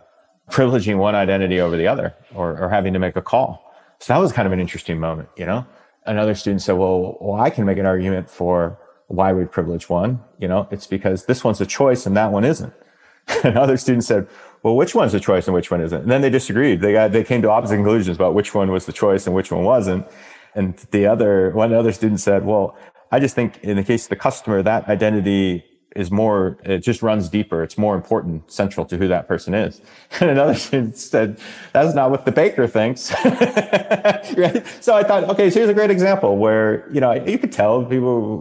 privileging 0.50 0.96
one 0.96 1.14
identity 1.14 1.60
over 1.60 1.76
the 1.76 1.86
other 1.86 2.14
or, 2.34 2.58
or 2.58 2.70
having 2.70 2.92
to 2.94 2.98
make 2.98 3.14
a 3.14 3.22
call. 3.22 3.74
So 4.00 4.12
that 4.12 4.18
was 4.18 4.32
kind 4.32 4.46
of 4.46 4.52
an 4.52 4.60
interesting 4.60 4.98
moment, 4.98 5.28
you 5.36 5.46
know? 5.46 5.66
Another 6.06 6.34
student 6.34 6.62
said, 6.62 6.72
well, 6.72 7.16
well, 7.20 7.40
I 7.40 7.50
can 7.50 7.64
make 7.64 7.78
an 7.78 7.86
argument 7.86 8.28
for 8.28 8.78
why 9.16 9.32
we 9.32 9.44
privilege 9.44 9.88
one. 9.88 10.20
You 10.38 10.48
know, 10.48 10.68
it's 10.70 10.86
because 10.86 11.26
this 11.26 11.44
one's 11.44 11.60
a 11.60 11.66
choice 11.66 12.06
and 12.06 12.16
that 12.16 12.32
one 12.32 12.44
isn't. 12.44 12.72
and 13.44 13.56
other 13.56 13.76
students 13.76 14.06
said, 14.06 14.28
well, 14.62 14.76
which 14.76 14.94
one's 14.94 15.14
a 15.14 15.20
choice 15.20 15.46
and 15.46 15.54
which 15.54 15.70
one 15.70 15.80
isn't? 15.80 16.02
And 16.02 16.10
then 16.10 16.22
they 16.22 16.30
disagreed. 16.30 16.80
They 16.80 16.92
got, 16.92 17.12
they 17.12 17.24
came 17.24 17.42
to 17.42 17.50
opposite 17.50 17.76
conclusions 17.76 18.16
about 18.16 18.34
which 18.34 18.54
one 18.54 18.70
was 18.70 18.86
the 18.86 18.92
choice 18.92 19.26
and 19.26 19.34
which 19.34 19.52
one 19.52 19.64
wasn't. 19.64 20.06
And 20.54 20.76
the 20.90 21.06
other, 21.06 21.50
one 21.50 21.72
other 21.72 21.92
student 21.92 22.20
said, 22.20 22.44
well, 22.44 22.76
I 23.10 23.20
just 23.20 23.34
think 23.34 23.58
in 23.62 23.76
the 23.76 23.84
case 23.84 24.04
of 24.04 24.10
the 24.10 24.16
customer, 24.16 24.62
that 24.62 24.88
identity 24.88 25.64
is 25.94 26.10
more, 26.10 26.58
it 26.64 26.78
just 26.78 27.02
runs 27.02 27.28
deeper. 27.28 27.62
It's 27.62 27.78
more 27.78 27.94
important, 27.94 28.50
central 28.50 28.84
to 28.86 28.96
who 28.96 29.06
that 29.08 29.28
person 29.28 29.54
is. 29.54 29.80
And 30.20 30.30
another 30.30 30.54
student 30.54 30.96
said, 30.96 31.38
that's 31.72 31.94
not 31.94 32.10
what 32.10 32.24
the 32.24 32.32
baker 32.32 32.66
thinks. 32.66 33.12
right? 33.24 34.64
So 34.80 34.94
I 34.96 35.02
thought, 35.02 35.24
okay, 35.30 35.50
so 35.50 35.60
here's 35.60 35.70
a 35.70 35.74
great 35.74 35.90
example 35.90 36.36
where, 36.36 36.90
you 36.92 37.00
know, 37.00 37.12
you 37.12 37.38
could 37.38 37.52
tell 37.52 37.84
people 37.84 38.38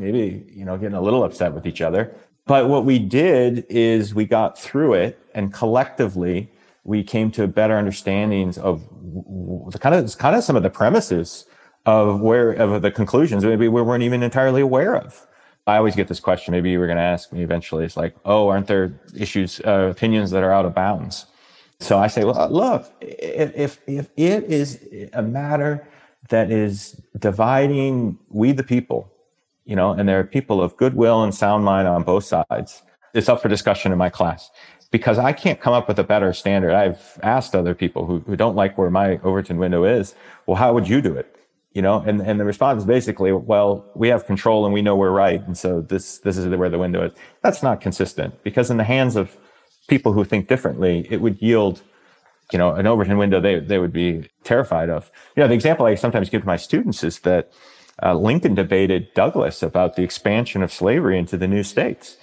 maybe, 0.00 0.44
you 0.50 0.64
know, 0.64 0.76
getting 0.76 0.96
a 0.96 1.00
little 1.00 1.22
upset 1.22 1.52
with 1.52 1.66
each 1.66 1.80
other. 1.80 2.12
But 2.46 2.68
what 2.68 2.84
we 2.84 2.98
did 2.98 3.66
is 3.68 4.14
we 4.14 4.24
got 4.24 4.58
through 4.58 4.94
it 4.94 5.18
and 5.34 5.52
collectively 5.52 6.50
we 6.84 7.04
came 7.04 7.30
to 7.32 7.46
better 7.46 7.76
understandings 7.76 8.58
of 8.58 8.82
the 9.70 9.78
kind 9.78 9.94
of, 9.94 10.18
kind 10.18 10.34
of 10.34 10.42
some 10.42 10.56
of 10.56 10.62
the 10.62 10.70
premises 10.70 11.44
of 11.86 12.20
where, 12.20 12.52
of 12.52 12.82
the 12.82 12.90
conclusions 12.90 13.44
maybe 13.44 13.68
we 13.68 13.82
weren't 13.82 14.02
even 14.02 14.22
entirely 14.22 14.62
aware 14.62 14.96
of. 14.96 15.26
I 15.66 15.76
always 15.76 15.94
get 15.94 16.08
this 16.08 16.18
question. 16.18 16.52
Maybe 16.52 16.70
you 16.70 16.80
were 16.80 16.86
going 16.86 16.96
to 16.96 17.02
ask 17.02 17.32
me 17.32 17.42
eventually. 17.42 17.84
It's 17.84 17.96
like, 17.96 18.16
oh, 18.24 18.48
aren't 18.48 18.66
there 18.66 18.98
issues, 19.14 19.60
uh, 19.66 19.88
opinions 19.90 20.30
that 20.32 20.42
are 20.42 20.52
out 20.52 20.64
of 20.64 20.74
bounds? 20.74 21.26
So 21.78 21.98
I 21.98 22.08
say, 22.08 22.24
well, 22.24 22.48
look, 22.50 22.90
if, 23.00 23.78
if 23.86 24.08
it 24.16 24.44
is 24.44 24.80
a 25.12 25.22
matter 25.22 25.86
that 26.28 26.50
is 26.50 27.00
dividing 27.18 28.18
we 28.28 28.52
the 28.52 28.64
people, 28.64 29.12
you 29.70 29.76
know, 29.76 29.92
and 29.92 30.08
there 30.08 30.18
are 30.18 30.24
people 30.24 30.60
of 30.60 30.76
goodwill 30.76 31.22
and 31.22 31.34
sound 31.34 31.64
mind 31.64 31.88
on 31.88 32.02
both 32.02 32.24
sides, 32.24 32.82
it's 33.14 33.28
up 33.28 33.40
for 33.40 33.48
discussion 33.48 33.92
in 33.92 33.98
my 33.98 34.10
class 34.10 34.50
because 34.90 35.18
I 35.18 35.32
can't 35.32 35.60
come 35.60 35.72
up 35.72 35.88
with 35.88 35.98
a 35.98 36.04
better 36.04 36.32
standard. 36.32 36.74
I've 36.74 37.18
asked 37.22 37.54
other 37.54 37.74
people 37.74 38.04
who, 38.04 38.18
who 38.20 38.36
don't 38.36 38.56
like 38.56 38.76
where 38.76 38.90
my 38.90 39.18
Overton 39.22 39.58
window 39.58 39.84
is, 39.84 40.14
well, 40.46 40.56
how 40.56 40.74
would 40.74 40.88
you 40.88 41.00
do 41.00 41.14
it? 41.16 41.36
you 41.72 41.82
know, 41.82 42.00
and, 42.00 42.20
and 42.20 42.40
the 42.40 42.44
response 42.44 42.80
is 42.80 42.86
basically, 42.86 43.30
well, 43.32 43.88
we 43.94 44.08
have 44.08 44.26
control 44.26 44.64
and 44.64 44.74
we 44.74 44.82
know 44.82 44.96
we're 44.96 45.10
right. 45.10 45.40
And 45.46 45.56
so 45.56 45.80
this, 45.80 46.18
this 46.18 46.36
is 46.36 46.46
where 46.56 46.68
the 46.68 46.78
window 46.78 47.04
is. 47.04 47.12
That's 47.42 47.62
not 47.62 47.80
consistent 47.80 48.42
because 48.42 48.70
in 48.70 48.76
the 48.76 48.84
hands 48.84 49.14
of 49.14 49.36
people 49.86 50.12
who 50.12 50.24
think 50.24 50.48
differently, 50.48 51.06
it 51.10 51.20
would 51.20 51.40
yield, 51.40 51.82
you 52.52 52.58
know, 52.58 52.74
an 52.74 52.88
Overton 52.88 53.18
window 53.18 53.40
they, 53.40 53.60
they 53.60 53.78
would 53.78 53.92
be 53.92 54.28
terrified 54.42 54.90
of. 54.90 55.12
You 55.36 55.42
know, 55.42 55.48
the 55.48 55.54
example 55.54 55.86
I 55.86 55.94
sometimes 55.94 56.28
give 56.28 56.40
to 56.40 56.46
my 56.46 56.56
students 56.56 57.04
is 57.04 57.20
that 57.20 57.52
uh, 58.02 58.14
Lincoln 58.14 58.54
debated 58.54 59.12
Douglas 59.14 59.62
about 59.62 59.96
the 59.96 60.02
expansion 60.02 60.62
of 60.62 60.72
slavery 60.72 61.18
into 61.18 61.36
the 61.36 61.48
new 61.48 61.62
states. 61.62 62.16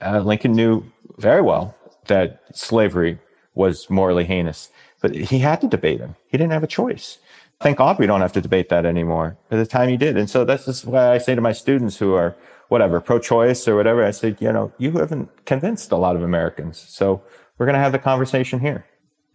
Uh, 0.00 0.20
Lincoln 0.20 0.52
knew 0.52 0.84
very 1.18 1.42
well 1.42 1.74
that 2.06 2.42
slavery 2.54 3.18
was 3.54 3.88
morally 3.88 4.24
heinous, 4.24 4.70
but 5.00 5.14
he 5.14 5.38
had 5.38 5.60
to 5.60 5.68
debate 5.68 6.00
him. 6.00 6.16
He 6.28 6.38
didn't 6.38 6.52
have 6.52 6.64
a 6.64 6.68
choice 6.68 7.18
thank 7.62 7.78
God 7.78 7.98
we 7.98 8.06
don't 8.06 8.20
have 8.20 8.32
to 8.32 8.40
debate 8.40 8.68
that 8.68 8.84
anymore. 8.84 9.36
By 9.48 9.56
the 9.56 9.66
time 9.66 9.88
he 9.88 9.96
did. 9.96 10.16
And 10.16 10.28
so 10.28 10.44
that's 10.44 10.66
just 10.66 10.84
why 10.84 11.12
I 11.12 11.18
say 11.18 11.34
to 11.34 11.40
my 11.40 11.52
students 11.52 11.96
who 11.96 12.14
are 12.14 12.34
whatever, 12.68 13.00
pro-choice 13.00 13.68
or 13.68 13.76
whatever, 13.76 14.04
I 14.04 14.10
say, 14.10 14.36
you 14.40 14.52
know, 14.52 14.72
you 14.78 14.92
haven't 14.92 15.44
convinced 15.46 15.92
a 15.92 15.96
lot 15.96 16.16
of 16.16 16.22
Americans. 16.22 16.78
So 16.78 17.22
we're 17.58 17.66
going 17.66 17.74
to 17.74 17.80
have 17.80 17.92
the 17.92 17.98
conversation 17.98 18.60
here. 18.60 18.84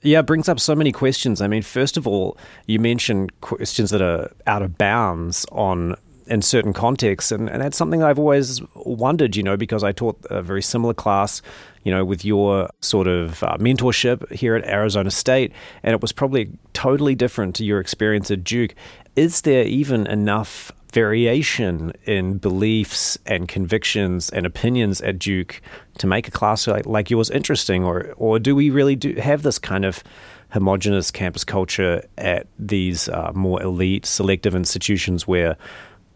Yeah, 0.01 0.19
it 0.19 0.25
brings 0.27 0.47
up 0.47 0.59
so 0.59 0.75
many 0.75 0.91
questions. 0.91 1.41
I 1.41 1.47
mean, 1.47 1.63
first 1.63 1.97
of 1.97 2.07
all, 2.07 2.37
you 2.67 2.79
mentioned 2.79 3.41
questions 3.41 3.89
that 3.89 4.01
are 4.01 4.31
out 4.45 4.61
of 4.61 4.77
bounds 4.77 5.45
on 5.51 5.95
in 6.29 6.41
certain 6.41 6.73
contexts. 6.73 7.31
And, 7.31 7.49
and 7.49 7.61
that's 7.61 7.77
something 7.77 8.03
I've 8.03 8.19
always 8.19 8.61
wondered, 8.75 9.35
you 9.35 9.43
know, 9.43 9.57
because 9.57 9.83
I 9.83 9.91
taught 9.91 10.17
a 10.29 10.41
very 10.41 10.61
similar 10.61 10.93
class, 10.93 11.41
you 11.83 11.91
know, 11.91 12.03
with 12.05 12.23
your 12.25 12.69
sort 12.81 13.07
of 13.07 13.41
uh, 13.43 13.57
mentorship 13.59 14.31
here 14.31 14.55
at 14.55 14.65
Arizona 14.65 15.11
State, 15.11 15.51
and 15.83 15.93
it 15.93 16.01
was 16.01 16.11
probably 16.11 16.51
totally 16.73 17.15
different 17.15 17.55
to 17.55 17.65
your 17.65 17.79
experience 17.79 18.29
at 18.29 18.43
Duke. 18.43 18.75
Is 19.15 19.41
there 19.41 19.63
even 19.63 20.05
enough 20.07 20.71
variation 20.93 21.93
in 22.05 22.37
beliefs 22.37 23.17
and 23.25 23.47
convictions 23.47 24.29
and 24.29 24.45
opinions 24.45 25.01
at 25.01 25.19
Duke 25.19 25.61
to 25.97 26.07
make 26.07 26.27
a 26.27 26.31
class 26.31 26.67
like, 26.67 26.85
like 26.85 27.09
yours 27.09 27.29
interesting, 27.29 27.83
or 27.83 28.13
or 28.17 28.39
do 28.39 28.55
we 28.55 28.69
really 28.69 28.95
do 28.95 29.13
have 29.15 29.43
this 29.43 29.59
kind 29.59 29.85
of 29.85 30.03
homogenous 30.51 31.11
campus 31.11 31.43
culture 31.43 32.03
at 32.17 32.47
these 32.57 33.09
uh, 33.09 33.31
more 33.35 33.61
elite 33.61 34.05
selective 34.05 34.55
institutions 34.55 35.27
where 35.27 35.57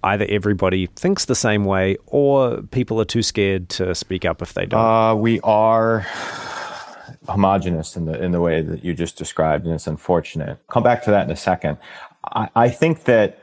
either 0.03 0.25
everybody 0.29 0.87
thinks 0.87 1.25
the 1.25 1.35
same 1.35 1.65
way 1.65 1.97
or 2.07 2.61
people 2.71 2.99
are 2.99 3.05
too 3.05 3.21
scared 3.21 3.69
to 3.69 3.93
speak 3.93 4.25
up 4.25 4.41
if 4.41 4.53
they 4.53 4.65
don't? 4.65 4.79
Uh, 4.79 5.15
we 5.15 5.39
are 5.41 6.05
homogenous 7.27 7.95
in 7.95 8.05
the 8.05 8.23
in 8.23 8.31
the 8.31 8.41
way 8.41 8.61
that 8.61 8.83
you 8.83 8.93
just 8.93 9.17
described, 9.17 9.65
and 9.65 9.75
it's 9.75 9.87
unfortunate. 9.87 10.57
Come 10.69 10.83
back 10.83 11.03
to 11.03 11.11
that 11.11 11.25
in 11.25 11.31
a 11.31 11.35
second. 11.35 11.77
I, 12.23 12.49
I 12.55 12.69
think 12.69 13.03
that 13.03 13.40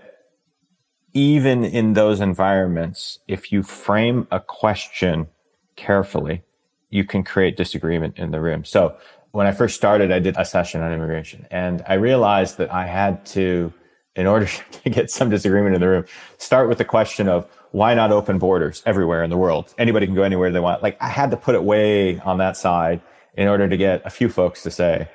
even 1.18 1.64
in 1.64 1.94
those 1.94 2.20
environments, 2.20 3.18
if 3.26 3.50
you 3.50 3.64
frame 3.64 4.28
a 4.30 4.38
question 4.38 5.26
carefully, 5.74 6.44
you 6.90 7.04
can 7.04 7.24
create 7.24 7.56
disagreement 7.56 8.16
in 8.16 8.30
the 8.30 8.40
room. 8.40 8.64
So 8.64 8.96
when 9.32 9.48
I 9.48 9.50
first 9.50 9.74
started, 9.74 10.12
I 10.12 10.20
did 10.20 10.36
a 10.36 10.44
session 10.44 10.80
on 10.80 10.92
immigration 10.92 11.44
and 11.50 11.82
I 11.88 11.94
realized 11.94 12.56
that 12.58 12.72
I 12.72 12.86
had 12.86 13.26
to, 13.26 13.72
in 14.14 14.28
order 14.28 14.46
to 14.84 14.90
get 14.90 15.10
some 15.10 15.28
disagreement 15.28 15.74
in 15.74 15.80
the 15.80 15.88
room, 15.88 16.04
start 16.38 16.68
with 16.68 16.78
the 16.78 16.84
question 16.84 17.28
of 17.28 17.48
why 17.72 17.94
not 17.94 18.12
open 18.12 18.38
borders 18.38 18.84
everywhere 18.86 19.24
in 19.24 19.30
the 19.30 19.36
world? 19.36 19.74
Anybody 19.76 20.06
can 20.06 20.14
go 20.14 20.22
anywhere 20.22 20.52
they 20.52 20.60
want. 20.60 20.84
Like 20.84 21.02
I 21.02 21.08
had 21.08 21.32
to 21.32 21.36
put 21.36 21.56
it 21.56 21.64
way 21.64 22.20
on 22.20 22.38
that 22.38 22.56
side 22.56 23.00
in 23.34 23.48
order 23.48 23.68
to 23.68 23.76
get 23.76 24.02
a 24.06 24.10
few 24.10 24.28
folks 24.28 24.62
to 24.62 24.70
say, 24.70 25.08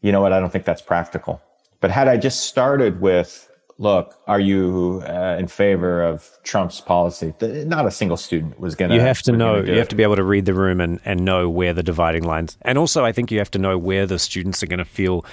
you 0.00 0.10
know 0.10 0.22
what? 0.22 0.32
I 0.32 0.40
don't 0.40 0.50
think 0.50 0.64
that's 0.64 0.82
practical. 0.82 1.42
But 1.80 1.90
had 1.90 2.08
I 2.08 2.16
just 2.16 2.46
started 2.46 3.02
with 3.02 3.49
look, 3.80 4.14
are 4.26 4.38
you 4.38 5.02
uh, 5.08 5.36
in 5.38 5.48
favor 5.48 6.02
of 6.02 6.30
Trump's 6.44 6.82
policy? 6.82 7.34
Not 7.40 7.86
a 7.86 7.90
single 7.90 8.18
student 8.18 8.60
was 8.60 8.74
going 8.74 8.90
to. 8.90 8.94
You 8.94 9.00
have 9.00 9.22
to 9.22 9.32
know. 9.32 9.56
You 9.56 9.78
have 9.78 9.88
to 9.88 9.96
be 9.96 10.02
able 10.02 10.16
to 10.16 10.22
read 10.22 10.44
the 10.44 10.54
room 10.54 10.80
and, 10.80 11.00
and 11.04 11.24
know 11.24 11.48
where 11.48 11.72
the 11.72 11.82
dividing 11.82 12.22
lines. 12.24 12.58
And 12.62 12.76
also, 12.76 13.04
I 13.04 13.10
think 13.10 13.32
you 13.32 13.38
have 13.38 13.50
to 13.52 13.58
know 13.58 13.78
where 13.78 14.06
the 14.06 14.18
students 14.18 14.62
are 14.62 14.66
going 14.66 14.78
to 14.78 14.84
feel 14.84 15.24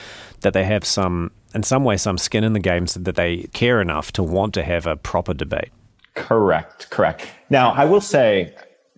that 0.42 0.54
they 0.54 0.64
have 0.64 0.86
some, 0.86 1.32
in 1.54 1.64
some 1.64 1.84
way, 1.84 1.98
some 1.98 2.18
skin 2.18 2.46
in 2.46 2.54
the 2.54 2.60
game, 2.60 2.88
so 2.88 3.02
that 3.02 3.16
they 3.16 3.44
care 3.54 3.82
enough 3.82 4.14
to 4.14 4.24
want 4.24 4.54
to 4.54 4.64
have 4.64 4.88
a 4.88 4.96
proper 4.96 5.34
debate. 5.34 5.70
Correct. 6.16 6.90
Correct. 6.90 7.28
Now, 7.50 7.72
I 7.72 7.84
will 7.84 8.02
say, 8.02 8.56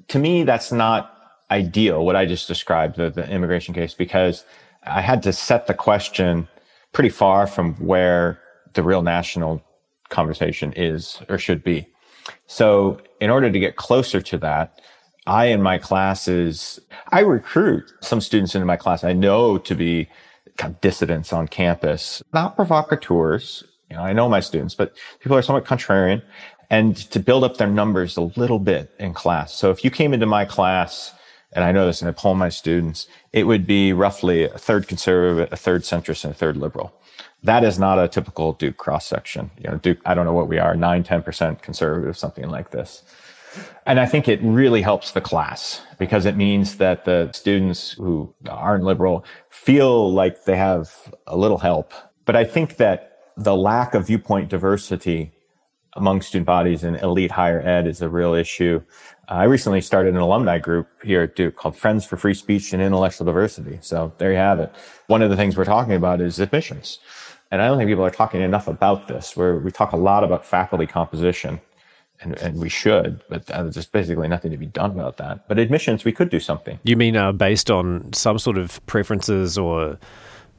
to 0.09 0.19
me, 0.19 0.43
that's 0.43 0.71
not 0.71 1.15
ideal. 1.49 2.05
What 2.05 2.15
I 2.15 2.27
just 2.27 2.47
described, 2.47 2.97
the, 2.97 3.09
the 3.09 3.27
immigration 3.27 3.73
case, 3.73 3.95
because 3.95 4.45
I 4.83 5.01
had 5.01 5.23
to 5.23 5.33
set 5.33 5.65
the 5.65 5.73
question 5.73 6.47
pretty 6.93 7.09
far 7.09 7.47
from 7.47 7.73
where 7.75 8.39
the 8.73 8.83
real 8.83 9.01
national 9.01 9.61
conversation 10.09 10.73
is 10.73 11.21
or 11.29 11.37
should 11.37 11.63
be. 11.63 11.87
So 12.47 12.99
in 13.19 13.29
order 13.29 13.51
to 13.51 13.59
get 13.59 13.75
closer 13.75 14.21
to 14.21 14.37
that, 14.39 14.81
I 15.25 15.45
in 15.45 15.61
my 15.61 15.77
classes, 15.77 16.79
I 17.09 17.21
recruit 17.21 17.91
some 18.01 18.21
students 18.21 18.55
into 18.55 18.65
my 18.65 18.77
class 18.77 19.03
I 19.03 19.13
know 19.13 19.57
to 19.59 19.75
be 19.75 20.09
kind 20.57 20.73
of 20.73 20.81
dissidents 20.81 21.31
on 21.31 21.47
campus, 21.47 22.21
not 22.33 22.55
provocateurs. 22.55 23.63
You 23.89 23.95
know, 23.95 24.03
I 24.03 24.13
know 24.13 24.29
my 24.29 24.39
students, 24.39 24.75
but 24.75 24.95
people 25.19 25.37
are 25.37 25.41
somewhat 25.41 25.65
contrarian 25.65 26.21
and 26.69 26.95
to 26.95 27.19
build 27.19 27.43
up 27.43 27.57
their 27.57 27.67
numbers 27.67 28.17
a 28.17 28.21
little 28.21 28.59
bit 28.59 28.91
in 28.99 29.13
class. 29.13 29.53
So 29.53 29.71
if 29.71 29.83
you 29.83 29.89
came 29.89 30.13
into 30.13 30.25
my 30.25 30.45
class, 30.45 31.13
and 31.53 31.63
I 31.63 31.71
know 31.71 31.87
this 31.87 32.01
and 32.01 32.09
I 32.09 32.11
poll 32.11 32.35
my 32.35 32.49
students, 32.49 33.07
it 33.33 33.45
would 33.45 33.65
be 33.65 33.91
roughly 33.93 34.43
a 34.43 34.57
third 34.57 34.87
conservative, 34.87 35.51
a 35.51 35.55
third 35.55 35.81
centrist, 35.81 36.23
and 36.23 36.33
a 36.33 36.37
third 36.37 36.57
liberal 36.57 36.93
that 37.43 37.63
is 37.63 37.79
not 37.79 37.99
a 37.99 38.07
typical 38.07 38.53
Duke 38.53 38.77
cross 38.77 39.05
section. 39.05 39.51
You 39.57 39.69
know, 39.69 39.77
Duke, 39.77 39.99
I 40.05 40.13
don't 40.13 40.25
know 40.25 40.33
what 40.33 40.47
we 40.47 40.59
are, 40.59 40.75
nine, 40.75 41.03
10% 41.03 41.61
conservative, 41.61 42.17
something 42.17 42.49
like 42.49 42.71
this. 42.71 43.03
And 43.85 43.99
I 43.99 44.05
think 44.05 44.27
it 44.27 44.39
really 44.43 44.81
helps 44.81 45.11
the 45.11 45.21
class 45.21 45.81
because 45.97 46.25
it 46.25 46.35
means 46.35 46.77
that 46.77 47.05
the 47.05 47.31
students 47.31 47.91
who 47.91 48.33
aren't 48.47 48.83
liberal 48.83 49.25
feel 49.49 50.11
like 50.11 50.45
they 50.45 50.57
have 50.57 50.91
a 51.25 51.35
little 51.35 51.57
help. 51.57 51.93
But 52.25 52.35
I 52.35 52.43
think 52.43 52.77
that 52.77 53.17
the 53.37 53.55
lack 53.55 53.95
of 53.95 54.07
viewpoint 54.07 54.49
diversity 54.49 55.31
among 55.93 56.21
student 56.21 56.45
bodies 56.45 56.83
in 56.83 56.95
elite 56.95 57.31
higher 57.31 57.61
ed 57.61 57.87
is 57.87 58.01
a 58.01 58.09
real 58.09 58.33
issue. 58.33 58.81
Uh, 59.27 59.33
I 59.33 59.43
recently 59.45 59.81
started 59.81 60.13
an 60.13 60.21
alumni 60.21 60.59
group 60.59 60.87
here 61.03 61.23
at 61.23 61.35
Duke 61.35 61.55
called 61.55 61.75
Friends 61.75 62.05
for 62.05 62.17
Free 62.17 62.33
Speech 62.33 62.73
and 62.73 62.81
Intellectual 62.81 63.25
Diversity. 63.25 63.79
So 63.81 64.13
there 64.17 64.31
you 64.31 64.37
have 64.37 64.59
it. 64.59 64.71
One 65.07 65.21
of 65.21 65.29
the 65.29 65.35
things 65.35 65.57
we're 65.57 65.65
talking 65.65 65.93
about 65.93 66.21
is 66.21 66.39
admissions. 66.39 66.99
And 67.51 67.61
I 67.61 67.67
don't 67.67 67.77
think 67.77 67.89
people 67.89 68.05
are 68.05 68.11
talking 68.11 68.41
enough 68.41 68.67
about 68.67 69.07
this, 69.07 69.35
where 69.35 69.57
we 69.57 69.71
talk 69.71 69.91
a 69.91 69.97
lot 69.97 70.23
about 70.23 70.45
faculty 70.45 70.85
composition, 70.85 71.59
and, 72.21 72.37
and 72.37 72.59
we 72.59 72.69
should, 72.69 73.21
but 73.29 73.45
there's 73.47 73.75
just 73.75 73.91
basically 73.91 74.27
nothing 74.27 74.51
to 74.51 74.57
be 74.57 74.65
done 74.65 74.91
about 74.91 75.17
that. 75.17 75.47
But 75.47 75.57
admissions, 75.57 76.05
we 76.05 76.11
could 76.11 76.29
do 76.29 76.39
something. 76.39 76.79
You 76.83 76.95
mean 76.95 77.15
uh, 77.15 77.31
based 77.31 77.71
on 77.71 78.11
some 78.13 78.37
sort 78.37 78.57
of 78.57 78.85
preferences 78.85 79.57
or 79.57 79.97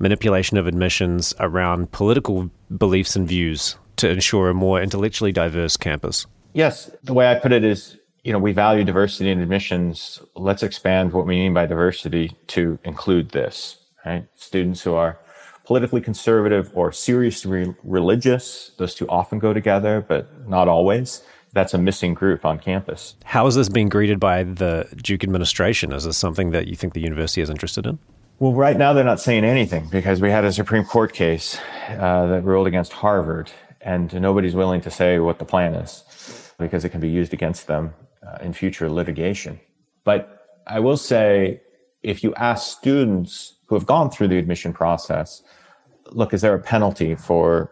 manipulation 0.00 0.56
of 0.56 0.66
admissions 0.66 1.32
around 1.38 1.92
political 1.92 2.50
beliefs 2.76 3.14
and 3.14 3.28
views 3.28 3.76
to 3.96 4.08
ensure 4.08 4.48
a 4.48 4.54
more 4.54 4.82
intellectually 4.82 5.30
diverse 5.30 5.76
campus? 5.76 6.26
Yes. 6.54 6.90
The 7.04 7.14
way 7.14 7.30
I 7.30 7.36
put 7.36 7.52
it 7.52 7.62
is, 7.62 7.98
you 8.24 8.32
know, 8.32 8.38
we 8.38 8.52
value 8.52 8.82
diversity 8.82 9.30
in 9.30 9.40
admissions. 9.40 10.20
Let's 10.34 10.62
expand 10.62 11.12
what 11.12 11.26
we 11.26 11.36
mean 11.36 11.54
by 11.54 11.66
diversity 11.66 12.36
to 12.48 12.78
include 12.82 13.30
this, 13.30 13.76
right? 14.04 14.26
Students 14.34 14.82
who 14.82 14.94
are 14.94 15.18
politically 15.70 16.00
conservative 16.00 16.68
or 16.74 16.90
seriously 16.90 17.72
religious. 17.84 18.72
Those 18.78 18.92
two 18.92 19.08
often 19.08 19.38
go 19.38 19.52
together, 19.52 20.04
but 20.08 20.48
not 20.48 20.66
always. 20.66 21.22
That's 21.52 21.72
a 21.74 21.78
missing 21.78 22.12
group 22.12 22.44
on 22.44 22.58
campus. 22.58 23.14
How 23.22 23.46
is 23.46 23.54
this 23.54 23.68
being 23.68 23.88
greeted 23.88 24.18
by 24.18 24.42
the 24.42 24.88
Duke 24.96 25.22
administration? 25.22 25.92
Is 25.92 26.02
this 26.02 26.16
something 26.16 26.50
that 26.50 26.66
you 26.66 26.74
think 26.74 26.94
the 26.94 27.00
university 27.00 27.40
is 27.40 27.48
interested 27.48 27.86
in? 27.86 28.00
Well, 28.40 28.52
right 28.52 28.76
now 28.76 28.92
they're 28.92 29.04
not 29.04 29.20
saying 29.20 29.44
anything 29.44 29.86
because 29.92 30.20
we 30.20 30.28
had 30.28 30.44
a 30.44 30.52
Supreme 30.52 30.82
Court 30.82 31.12
case 31.12 31.56
uh, 31.90 32.26
that 32.26 32.42
ruled 32.42 32.66
against 32.66 32.92
Harvard, 32.92 33.52
and 33.80 34.12
nobody's 34.20 34.56
willing 34.56 34.80
to 34.80 34.90
say 34.90 35.20
what 35.20 35.38
the 35.38 35.44
plan 35.44 35.76
is 35.76 36.02
because 36.58 36.84
it 36.84 36.88
can 36.88 37.00
be 37.00 37.10
used 37.10 37.32
against 37.32 37.68
them 37.68 37.94
uh, 38.26 38.38
in 38.42 38.52
future 38.52 38.90
litigation. 38.90 39.60
But 40.02 40.48
I 40.66 40.80
will 40.80 40.96
say, 40.96 41.60
if 42.02 42.24
you 42.24 42.34
ask 42.34 42.76
students 42.76 43.54
who 43.66 43.76
have 43.76 43.86
gone 43.86 44.10
through 44.10 44.26
the 44.26 44.38
admission 44.38 44.72
process, 44.72 45.44
look, 46.10 46.32
is 46.34 46.40
there 46.40 46.54
a 46.54 46.60
penalty 46.60 47.14
for 47.14 47.70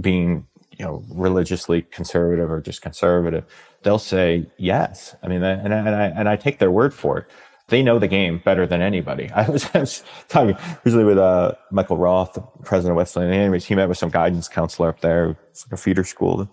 being, 0.00 0.46
you 0.76 0.84
know, 0.84 1.04
religiously 1.08 1.82
conservative 1.82 2.50
or 2.50 2.60
just 2.60 2.82
conservative? 2.82 3.44
They'll 3.82 3.98
say 3.98 4.46
yes. 4.56 5.16
I 5.22 5.28
mean, 5.28 5.42
and 5.42 5.74
I, 5.74 5.78
and 5.78 5.88
I, 5.88 6.04
and 6.06 6.28
I 6.28 6.36
take 6.36 6.58
their 6.58 6.70
word 6.70 6.94
for 6.94 7.18
it. 7.18 7.26
They 7.68 7.82
know 7.82 7.98
the 7.98 8.08
game 8.08 8.42
better 8.44 8.66
than 8.66 8.80
anybody. 8.80 9.30
I 9.34 9.48
was, 9.48 9.68
I 9.74 9.80
was 9.80 10.02
talking 10.28 10.56
recently 10.84 11.04
with 11.04 11.18
uh, 11.18 11.52
Michael 11.70 11.96
Roth, 11.96 12.38
president 12.64 12.92
of 12.92 12.96
Wesleyan. 12.96 13.32
Anyways, 13.32 13.64
he 13.64 13.74
met 13.74 13.88
with 13.88 13.98
some 13.98 14.10
guidance 14.10 14.48
counselor 14.48 14.88
up 14.88 15.00
there. 15.00 15.36
It's 15.50 15.66
like 15.66 15.72
a 15.72 15.76
feeder 15.76 16.04
school 16.04 16.50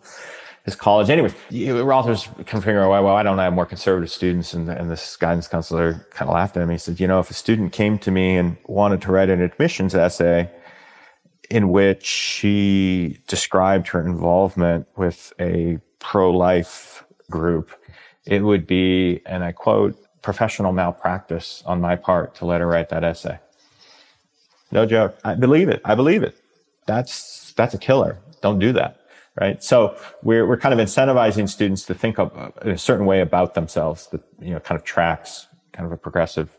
his 0.67 0.75
college. 0.75 1.09
Anyways, 1.09 1.33
Roth 1.81 2.07
was 2.07 2.25
kind 2.25 2.55
of 2.55 2.65
figuring 2.65 2.85
out, 2.85 2.89
well, 2.89 3.15
I 3.15 3.23
don't 3.23 3.37
have 3.37 3.53
more 3.53 3.65
conservative 3.65 4.11
students? 4.11 4.53
And, 4.53 4.69
and 4.69 4.91
this 4.91 5.15
guidance 5.15 5.47
counselor 5.47 6.05
kind 6.11 6.29
of 6.29 6.35
laughed 6.35 6.57
at 6.57 6.63
him. 6.63 6.69
He 6.69 6.77
said, 6.77 6.99
you 6.99 7.07
know, 7.07 7.19
if 7.19 7.31
a 7.31 7.33
student 7.33 7.71
came 7.71 7.97
to 7.99 8.11
me 8.11 8.35
and 8.35 8.57
wanted 8.65 9.01
to 9.03 9.11
write 9.13 9.29
an 9.29 9.41
admissions 9.41 9.95
essay, 9.95 10.51
in 11.49 11.69
which 11.69 12.05
she 12.05 13.19
described 13.27 13.87
her 13.89 14.05
involvement 14.05 14.87
with 14.95 15.33
a 15.39 15.79
pro 15.99 16.31
life 16.31 17.05
group, 17.29 17.71
it 18.25 18.43
would 18.43 18.67
be, 18.67 19.21
and 19.25 19.43
I 19.43 19.51
quote, 19.51 19.97
professional 20.21 20.73
malpractice 20.73 21.63
on 21.65 21.79
my 21.79 21.95
part 21.95 22.35
to 22.35 22.45
let 22.45 22.59
her 22.59 22.67
write 22.67 22.89
that 22.89 23.03
essay. 23.03 23.39
No 24.71 24.85
joke. 24.85 25.17
I 25.23 25.35
believe 25.35 25.69
it. 25.69 25.81
I 25.85 25.95
believe 25.95 26.23
it. 26.23 26.37
That's, 26.85 27.53
that's 27.53 27.73
a 27.73 27.77
killer. 27.77 28.19
Don't 28.41 28.59
do 28.59 28.73
that. 28.73 28.99
Right. 29.39 29.63
So 29.63 29.95
we're, 30.23 30.47
we're 30.47 30.57
kind 30.57 30.77
of 30.77 30.85
incentivizing 30.85 31.47
students 31.47 31.85
to 31.85 31.93
think 31.93 32.17
of, 32.17 32.31
in 32.63 32.71
a 32.71 32.77
certain 32.77 33.05
way 33.05 33.21
about 33.21 33.53
themselves 33.53 34.07
that, 34.07 34.21
you 34.41 34.51
know, 34.51 34.59
kind 34.59 34.79
of 34.79 34.83
tracks 34.83 35.47
kind 35.73 35.85
of 35.85 35.91
a 35.91 35.97
progressive 35.97 36.57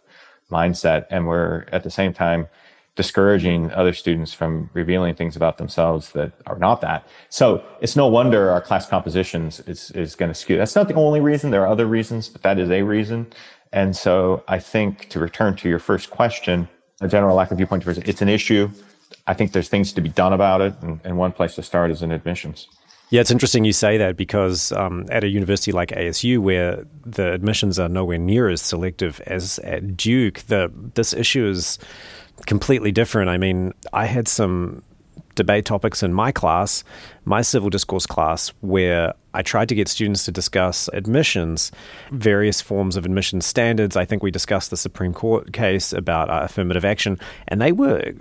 mindset. 0.51 1.07
And 1.11 1.27
we're 1.27 1.67
at 1.73 1.83
the 1.83 1.91
same 1.91 2.15
time 2.15 2.47
discouraging 2.99 3.71
other 3.71 3.93
students 3.93 4.35
from 4.35 4.69
revealing 4.73 5.15
things 5.15 5.37
about 5.37 5.57
themselves 5.57 6.11
that 6.15 6.33
are 6.47 6.59
not 6.59 6.81
that. 6.81 7.07
So 7.29 7.63
it's 7.81 7.95
no 7.95 8.09
wonder 8.09 8.51
our 8.51 8.61
class 8.61 8.89
compositions 8.89 9.61
is, 9.61 9.93
is 9.93 10.17
going 10.17 10.31
to 10.33 10.35
skew. 10.35 10.57
That's 10.59 10.75
not 10.75 10.89
the 10.89 10.95
only 10.95 11.21
reason. 11.21 11.53
There 11.53 11.63
are 11.63 11.69
other 11.69 11.87
reasons, 11.87 12.29
but 12.29 12.43
that 12.43 12.59
is 12.59 12.73
a 12.73 12.83
reason. 12.83 13.29
And 13.73 13.97
so 13.97 14.43
I 14.49 14.59
think 14.59 15.09
to 15.11 15.21
return 15.21 15.55
to 15.59 15.69
your 15.69 15.79
first 15.79 16.11
question, 16.11 16.69
a 17.01 17.07
general 17.07 17.37
lack 17.37 17.53
of 17.53 17.59
viewpoint 17.59 17.85
diversity, 17.85 18.11
it's 18.11 18.21
an 18.21 18.29
issue. 18.29 18.69
I 19.29 19.35
think 19.35 19.53
there's 19.53 19.69
things 19.69 19.93
to 19.93 20.01
be 20.01 20.09
done 20.09 20.33
about 20.33 20.61
it. 20.61 20.75
And, 20.83 21.01
and 21.05 21.17
one 21.17 21.31
place 21.31 21.55
to 21.55 21.63
start 21.63 21.93
is 21.93 22.03
in 22.03 22.11
admissions. 22.11 22.67
Yeah, 23.11 23.21
it's 23.21 23.31
interesting 23.31 23.65
you 23.65 23.73
say 23.73 23.97
that 23.99 24.17
because 24.17 24.73
um, 24.73 25.07
at 25.09 25.23
a 25.23 25.29
university 25.29 25.71
like 25.71 25.91
ASU, 25.91 26.41
where 26.41 26.85
the 27.07 27.33
admissions 27.33 27.79
are 27.79 27.89
nowhere 27.89 28.19
near 28.19 28.49
as 28.49 28.61
selective 28.61 29.23
as 29.25 29.61
at 29.61 29.97
Duke, 29.97 30.41
the 30.49 30.71
this 30.95 31.15
issue 31.15 31.47
is 31.47 31.79
completely 32.47 32.93
different. 32.93 33.31
I 33.31 33.39
mean, 33.39 33.73
I 33.93 34.07
had 34.07 34.29
some 34.29 34.83
debate 35.35 35.65
topics 35.65 36.03
in 36.03 36.13
my 36.13 36.33
class, 36.33 36.83
my 37.25 37.43
civil 37.43 37.71
discourse 37.71 38.07
class, 38.07 38.53
where 38.61 39.15
I 39.35 39.43
tried 39.43 39.69
to 39.69 39.75
get 39.75 39.87
students 39.89 40.25
to 40.25 40.33
discuss 40.33 40.89
admissions, 40.93 41.71
various 42.11 42.61
forms 42.61 42.97
of 42.97 43.05
admission 43.05 43.41
standards. 43.41 43.97
I 43.97 44.05
think 44.05 44.23
we 44.23 44.33
discussed 44.33 44.71
the 44.71 44.77
Supreme 44.77 45.15
Court 45.15 45.53
case 45.53 45.93
about 45.93 46.29
uh, 46.29 46.41
affirmative 46.43 46.85
action, 46.85 47.21
and 47.47 47.63
they 47.63 47.73
were 47.73 48.13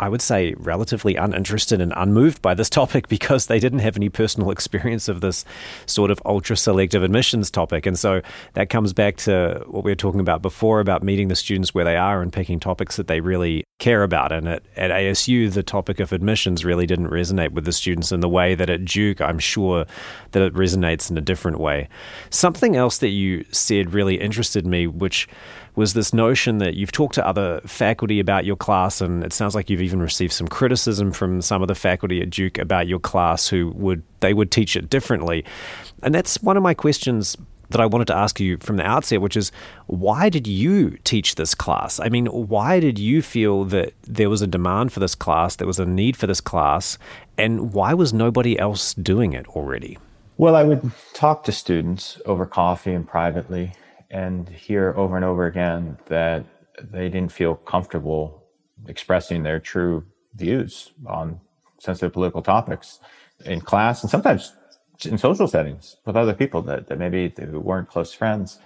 I 0.00 0.08
would 0.08 0.22
say, 0.22 0.54
relatively 0.56 1.14
uninterested 1.14 1.80
and 1.80 1.92
unmoved 1.94 2.42
by 2.42 2.54
this 2.54 2.70
topic 2.70 3.08
because 3.16 3.46
they 3.46 3.60
didn't 3.60 3.80
have 3.80 3.96
any 3.96 4.08
personal 4.08 4.50
experience 4.56 5.08
of 5.08 5.20
this 5.20 5.44
sort 5.86 6.10
of 6.10 6.20
ultra 6.24 6.56
selective 6.56 7.02
admissions 7.02 7.50
topic. 7.50 7.86
And 7.86 7.98
so 7.98 8.22
that 8.54 8.70
comes 8.70 8.92
back 8.92 9.16
to 9.18 9.62
what 9.68 9.84
we 9.84 9.90
were 9.90 9.96
talking 9.96 10.20
about 10.20 10.42
before 10.42 10.80
about 10.80 11.02
meeting 11.02 11.28
the 11.28 11.36
students 11.36 11.74
where 11.74 11.84
they 11.84 11.96
are 11.96 12.22
and 12.22 12.32
picking 12.32 12.58
topics 12.58 12.96
that 12.96 13.06
they 13.06 13.20
really 13.20 13.64
care 13.78 14.02
about. 14.02 14.32
And 14.32 14.48
at, 14.48 14.62
at 14.76 14.90
ASU, 14.90 15.52
the 15.52 15.62
topic 15.62 16.00
of 16.00 16.12
admissions 16.12 16.64
really 16.64 16.86
didn't 16.86 17.08
resonate 17.08 17.52
with 17.52 17.64
the 17.64 17.72
students 17.72 18.10
in 18.10 18.20
the 18.20 18.28
way 18.28 18.54
that 18.54 18.70
at 18.70 18.84
Duke, 18.84 19.20
I'm 19.20 19.38
sure 19.38 19.86
that 20.32 20.42
it 20.42 20.54
resonates 20.54 21.10
in 21.10 21.18
a 21.18 21.20
different 21.20 21.60
way. 21.60 21.88
Something 22.30 22.74
else 22.74 22.98
that 22.98 23.08
you 23.08 23.44
said 23.50 23.92
really 23.92 24.20
interested 24.20 24.66
me, 24.66 24.86
which 24.86 25.28
was 25.76 25.94
this 25.94 26.12
notion 26.12 26.58
that 26.58 26.74
you've 26.74 26.92
talked 26.92 27.14
to 27.14 27.26
other 27.26 27.60
faculty 27.66 28.20
about 28.20 28.44
your 28.44 28.56
class, 28.56 29.00
and 29.00 29.24
it 29.24 29.32
sounds 29.32 29.54
like 29.54 29.70
you've 29.70 29.82
even 29.82 30.00
received 30.00 30.32
some 30.32 30.48
criticism 30.48 31.12
from 31.12 31.40
some 31.40 31.62
of 31.62 31.68
the 31.68 31.74
faculty 31.74 32.20
at 32.20 32.30
Duke 32.30 32.58
about 32.58 32.86
your 32.86 32.98
class 32.98 33.48
who 33.48 33.70
would 33.76 34.02
they 34.20 34.34
would 34.34 34.50
teach 34.50 34.76
it 34.76 34.90
differently. 34.90 35.44
And 36.02 36.14
that's 36.14 36.42
one 36.42 36.56
of 36.56 36.62
my 36.62 36.74
questions 36.74 37.36
that 37.70 37.80
I 37.80 37.86
wanted 37.86 38.08
to 38.08 38.16
ask 38.16 38.40
you 38.40 38.58
from 38.58 38.76
the 38.76 38.86
outset, 38.86 39.20
which 39.20 39.36
is 39.36 39.52
why 39.86 40.28
did 40.28 40.46
you 40.46 40.98
teach 41.04 41.36
this 41.36 41.54
class? 41.54 42.00
I 42.00 42.08
mean, 42.08 42.26
why 42.26 42.80
did 42.80 42.98
you 42.98 43.22
feel 43.22 43.64
that 43.66 43.94
there 44.02 44.28
was 44.28 44.42
a 44.42 44.46
demand 44.46 44.92
for 44.92 45.00
this 45.00 45.14
class, 45.14 45.56
there 45.56 45.66
was 45.66 45.78
a 45.78 45.86
need 45.86 46.16
for 46.16 46.26
this 46.26 46.40
class, 46.40 46.98
and 47.38 47.72
why 47.72 47.94
was 47.94 48.12
nobody 48.12 48.58
else 48.58 48.94
doing 48.94 49.32
it 49.32 49.46
already? 49.48 49.98
Well, 50.36 50.56
I 50.56 50.64
would 50.64 50.90
talk 51.14 51.44
to 51.44 51.52
students 51.52 52.20
over 52.26 52.46
coffee 52.46 52.92
and 52.92 53.06
privately 53.06 53.72
and 54.10 54.48
hear 54.48 54.94
over 54.96 55.16
and 55.16 55.24
over 55.24 55.46
again 55.46 55.98
that 56.06 56.44
they 56.82 57.08
didn't 57.08 57.32
feel 57.32 57.54
comfortable 57.54 58.44
expressing 58.86 59.42
their 59.42 59.60
true 59.60 60.04
views 60.34 60.92
on 61.06 61.40
sensitive 61.78 62.12
political 62.12 62.42
topics 62.42 63.00
in 63.44 63.60
class 63.60 64.02
and 64.02 64.10
sometimes 64.10 64.54
in 65.04 65.16
social 65.18 65.46
settings 65.48 65.96
with 66.04 66.16
other 66.16 66.34
people 66.34 66.62
that, 66.62 66.88
that 66.88 66.98
maybe 66.98 67.32
who 67.38 67.60
weren't 67.60 67.88
close 67.88 68.12
friends. 68.12 68.58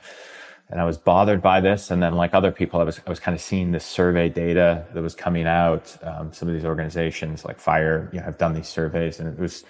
And 0.71 0.81
I 0.81 0.85
was 0.85 0.97
bothered 0.97 1.43
by 1.43 1.61
this. 1.61 1.91
And 1.91 2.03
then, 2.03 2.15
like 2.15 2.35
other 2.35 2.51
people, 2.51 2.81
I 2.81 2.85
was, 2.85 3.01
I 3.07 3.11
was 3.11 3.21
kind 3.21 3.35
of 3.35 3.41
seeing 3.41 3.71
this 3.71 3.85
survey 3.85 4.31
data 4.31 4.87
that 4.95 5.03
was 5.03 5.15
coming 5.15 5.47
out. 5.47 5.97
Um, 6.03 6.33
some 6.33 6.49
of 6.49 6.55
these 6.55 6.65
organizations 6.65 7.45
like 7.45 7.61
FIRE 7.61 8.09
you 8.13 8.19
know, 8.19 8.25
have 8.25 8.39
done 8.39 8.55
these 8.55 8.67
surveys, 8.67 9.21
and 9.21 9.29
it 9.29 9.39
was 9.39 9.65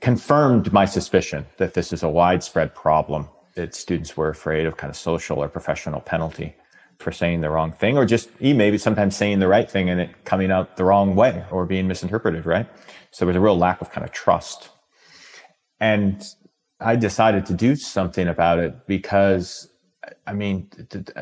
confirmed 0.00 0.72
my 0.72 0.84
suspicion 0.84 1.46
that 1.58 1.74
this 1.74 1.92
is 1.92 2.02
a 2.02 2.08
widespread 2.08 2.74
problem 2.74 3.28
that 3.58 3.74
students 3.74 4.16
were 4.16 4.28
afraid 4.28 4.66
of 4.66 4.76
kind 4.76 4.88
of 4.88 4.96
social 4.96 5.42
or 5.42 5.48
professional 5.48 6.00
penalty 6.00 6.54
for 6.98 7.10
saying 7.10 7.40
the 7.40 7.50
wrong 7.50 7.72
thing 7.72 7.98
or 7.98 8.06
just 8.06 8.30
maybe 8.40 8.78
sometimes 8.78 9.16
saying 9.16 9.40
the 9.40 9.48
right 9.48 9.68
thing 9.70 9.90
and 9.90 10.00
it 10.00 10.24
coming 10.24 10.50
out 10.50 10.76
the 10.76 10.84
wrong 10.84 11.16
way 11.16 11.44
or 11.50 11.66
being 11.66 11.88
misinterpreted, 11.88 12.46
right? 12.46 12.66
So 13.10 13.24
there 13.24 13.26
was 13.28 13.36
a 13.36 13.40
real 13.40 13.58
lack 13.58 13.80
of 13.80 13.90
kind 13.90 14.04
of 14.04 14.12
trust. 14.12 14.70
And 15.80 16.24
I 16.80 16.94
decided 16.94 17.46
to 17.46 17.52
do 17.52 17.74
something 17.74 18.28
about 18.28 18.60
it 18.60 18.86
because 18.86 19.68
I 20.26 20.32
mean, 20.32 20.70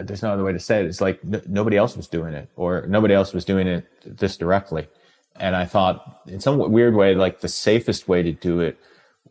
there's 0.02 0.22
no 0.22 0.30
other 0.30 0.44
way 0.44 0.52
to 0.52 0.60
say 0.60 0.80
it. 0.80 0.86
It's 0.86 1.00
like 1.00 1.24
nobody 1.24 1.76
else 1.76 1.96
was 1.96 2.06
doing 2.06 2.34
it 2.34 2.50
or 2.54 2.86
nobody 2.86 3.14
else 3.14 3.32
was 3.32 3.44
doing 3.44 3.66
it 3.66 3.86
this 4.04 4.36
directly. 4.36 4.88
And 5.36 5.56
I 5.56 5.64
thought 5.64 6.20
in 6.26 6.40
some 6.40 6.58
weird 6.70 6.94
way, 6.94 7.14
like 7.14 7.40
the 7.40 7.48
safest 7.48 8.08
way 8.08 8.22
to 8.22 8.32
do 8.32 8.60
it 8.60 8.78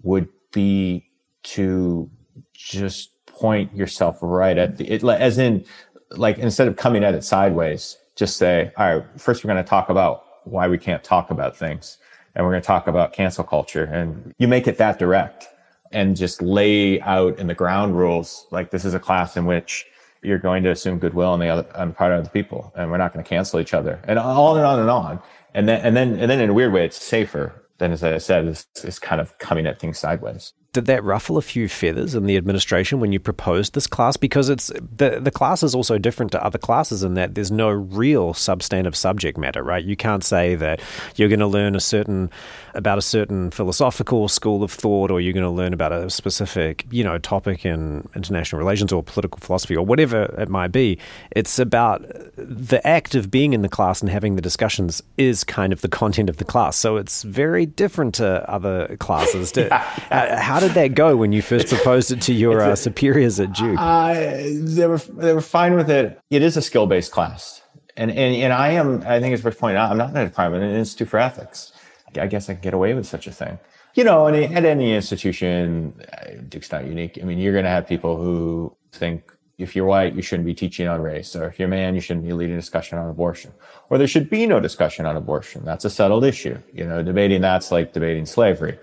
would 0.01 0.27
be 0.51 1.09
to 1.43 2.09
just 2.53 3.11
point 3.25 3.75
yourself 3.75 4.17
right 4.21 4.57
at 4.57 4.77
the, 4.77 4.89
it, 4.89 5.03
as 5.03 5.37
in, 5.37 5.65
like, 6.11 6.37
instead 6.37 6.67
of 6.67 6.75
coming 6.75 7.03
at 7.03 7.13
it 7.13 7.23
sideways, 7.23 7.97
just 8.15 8.37
say, 8.37 8.71
all 8.77 8.97
right, 8.97 9.05
first 9.17 9.43
we're 9.43 9.51
going 9.51 9.63
to 9.63 9.69
talk 9.69 9.89
about 9.89 10.25
why 10.45 10.67
we 10.67 10.77
can't 10.77 11.03
talk 11.03 11.31
about 11.31 11.57
things. 11.57 11.97
And 12.33 12.45
we're 12.45 12.51
going 12.51 12.61
to 12.61 12.67
talk 12.67 12.87
about 12.87 13.13
cancel 13.13 13.43
culture. 13.43 13.85
And 13.85 14.33
you 14.37 14.47
make 14.47 14.67
it 14.67 14.77
that 14.77 14.99
direct 14.99 15.47
and 15.91 16.15
just 16.15 16.41
lay 16.41 16.99
out 17.01 17.39
in 17.39 17.47
the 17.47 17.53
ground 17.53 17.97
rules. 17.97 18.45
Like 18.51 18.71
this 18.71 18.85
is 18.85 18.93
a 18.93 18.99
class 18.99 19.37
in 19.37 19.45
which 19.45 19.85
you're 20.21 20.39
going 20.39 20.63
to 20.63 20.71
assume 20.71 20.99
goodwill 20.99 21.29
on 21.29 21.39
the 21.39 21.47
other, 21.47 21.67
on 21.75 21.89
the 21.89 21.93
part 21.93 22.11
of 22.11 22.23
the 22.23 22.29
people 22.29 22.73
and 22.75 22.89
we're 22.89 22.97
not 22.97 23.13
going 23.13 23.23
to 23.23 23.29
cancel 23.29 23.59
each 23.59 23.73
other 23.73 24.01
and 24.05 24.17
on 24.17 24.57
and 24.57 24.65
on 24.65 24.79
and 24.79 24.89
on. 24.89 25.19
And 25.53 25.69
then, 25.69 25.81
and 25.81 25.95
then, 25.95 26.19
and 26.19 26.29
then 26.29 26.41
in 26.41 26.49
a 26.49 26.53
weird 26.53 26.73
way, 26.73 26.83
it's 26.83 27.01
safer 27.01 27.53
than, 27.77 27.91
as 27.91 28.03
I 28.03 28.17
said, 28.17 28.45
it's, 28.45 28.67
it's 28.83 28.99
kind 28.99 29.21
of 29.21 29.37
coming 29.37 29.65
at 29.65 29.79
things 29.79 29.99
sideways 29.99 30.53
did 30.75 30.87
that 30.87 31.05
ruffle 31.05 31.37
a 31.37 31.41
few 31.41 31.69
feathers 31.69 32.15
in 32.15 32.25
the 32.25 32.35
administration 32.35 32.99
when 32.99 33.13
you 33.13 33.19
proposed 33.19 33.73
this 33.75 33.87
class? 33.87 34.17
Because 34.17 34.49
it's 34.49 34.67
the 34.97 35.21
the 35.21 35.31
class 35.31 35.63
is 35.63 35.73
also 35.73 35.97
different 35.97 36.33
to 36.33 36.43
other 36.43 36.57
classes 36.57 37.01
in 37.01 37.13
that 37.13 37.33
there's 37.33 37.49
no 37.49 37.69
real 37.69 38.33
substantive 38.33 38.93
subject 38.93 39.37
matter, 39.37 39.63
right? 39.63 39.85
You 39.85 39.95
can't 39.95 40.21
say 40.21 40.55
that 40.55 40.81
you're 41.15 41.29
going 41.29 41.39
to 41.39 41.47
learn 41.47 41.75
a 41.75 41.79
certain 41.79 42.29
about 42.73 42.97
a 42.97 43.01
certain 43.01 43.51
philosophical 43.51 44.27
school 44.27 44.63
of 44.63 44.71
thought, 44.71 45.11
or 45.11 45.21
you're 45.21 45.31
going 45.31 45.43
to 45.45 45.49
learn 45.49 45.71
about 45.71 45.93
a 45.93 46.09
specific 46.09 46.85
you 46.91 47.05
know 47.05 47.17
topic 47.19 47.65
in 47.65 48.05
international 48.13 48.59
relations 48.59 48.91
or 48.91 49.01
political 49.01 49.39
philosophy 49.39 49.77
or 49.77 49.85
whatever 49.85 50.23
it 50.37 50.49
might 50.49 50.73
be. 50.73 50.99
It's 51.31 51.57
about 51.57 52.05
the 52.35 52.85
act 52.85 53.15
of 53.15 53.31
being 53.31 53.53
in 53.53 53.61
the 53.61 53.69
class 53.69 54.01
and 54.01 54.11
having 54.11 54.35
the 54.35 54.41
discussions 54.41 55.01
is 55.17 55.45
kind 55.45 55.71
of 55.71 55.79
the 55.79 55.87
content 55.87 56.29
of 56.29 56.35
the 56.35 56.43
class. 56.43 56.75
So 56.75 56.97
it's 56.97 57.23
very 57.23 57.65
different 57.65 58.15
to 58.15 58.47
other 58.49 58.97
classes. 58.97 59.53
yeah. 59.55 59.87
uh, 60.11 60.41
how 60.41 60.59
did 60.67 60.75
that 60.75 60.95
go 60.95 61.15
when 61.15 61.31
you 61.31 61.41
first 61.41 61.67
proposed 61.67 62.11
it 62.11 62.21
to 62.23 62.33
your 62.33 62.61
uh, 62.61 62.75
superiors 62.75 63.39
at 63.39 63.53
Duke? 63.53 63.77
Uh, 63.79 64.13
they 64.13 64.87
were 64.87 64.97
they 64.97 65.33
were 65.33 65.41
fine 65.41 65.75
with 65.75 65.89
it. 65.89 66.19
It 66.29 66.41
is 66.41 66.57
a 66.57 66.61
skill 66.61 66.87
based 66.87 67.11
class, 67.11 67.61
and 67.95 68.11
and 68.11 68.35
and 68.35 68.53
I 68.53 68.71
am. 68.71 69.03
I 69.05 69.19
think 69.19 69.33
it's 69.33 69.43
worth 69.43 69.59
pointing 69.59 69.77
out. 69.77 69.91
I'm 69.91 69.97
not 69.97 70.09
in 70.09 70.17
a 70.17 70.25
department, 70.25 70.63
an 70.63 70.75
institute 70.75 71.09
for 71.09 71.19
ethics. 71.19 71.71
I 72.17 72.27
guess 72.27 72.49
I 72.49 72.53
can 72.53 72.61
get 72.61 72.73
away 72.73 72.93
with 72.93 73.05
such 73.05 73.27
a 73.27 73.31
thing. 73.31 73.59
You 73.93 74.03
know, 74.03 74.27
and 74.27 74.35
at 74.55 74.65
any 74.65 74.93
institution, 74.93 75.93
uh, 76.11 76.41
Duke's 76.49 76.71
not 76.71 76.85
unique. 76.85 77.17
I 77.21 77.25
mean, 77.25 77.39
you're 77.39 77.53
going 77.53 77.63
to 77.63 77.69
have 77.69 77.87
people 77.87 78.17
who 78.17 78.75
think 78.91 79.31
if 79.57 79.75
you're 79.75 79.85
white, 79.85 80.15
you 80.15 80.21
shouldn't 80.21 80.45
be 80.45 80.53
teaching 80.53 80.87
on 80.87 81.01
race, 81.01 81.35
or 81.35 81.47
if 81.47 81.59
you're 81.59 81.67
a 81.67 81.69
man, 81.69 81.95
you 81.95 82.01
shouldn't 82.01 82.25
be 82.25 82.33
leading 82.33 82.55
a 82.55 82.59
discussion 82.59 82.97
on 82.97 83.09
abortion, 83.09 83.53
or 83.89 83.97
there 83.97 84.07
should 84.07 84.29
be 84.29 84.45
no 84.45 84.59
discussion 84.59 85.05
on 85.05 85.15
abortion. 85.15 85.63
That's 85.63 85.85
a 85.85 85.89
settled 85.89 86.25
issue. 86.25 86.57
You 86.73 86.85
know, 86.85 87.01
debating 87.03 87.41
that's 87.41 87.71
like 87.71 87.93
debating 87.93 88.25
slavery. 88.25 88.77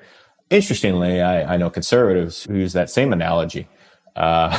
Interestingly, 0.52 1.22
I, 1.22 1.54
I 1.54 1.56
know 1.56 1.70
conservatives 1.70 2.44
who 2.44 2.56
use 2.56 2.74
that 2.74 2.90
same 2.90 3.14
analogy. 3.14 3.66
Uh, 4.14 4.54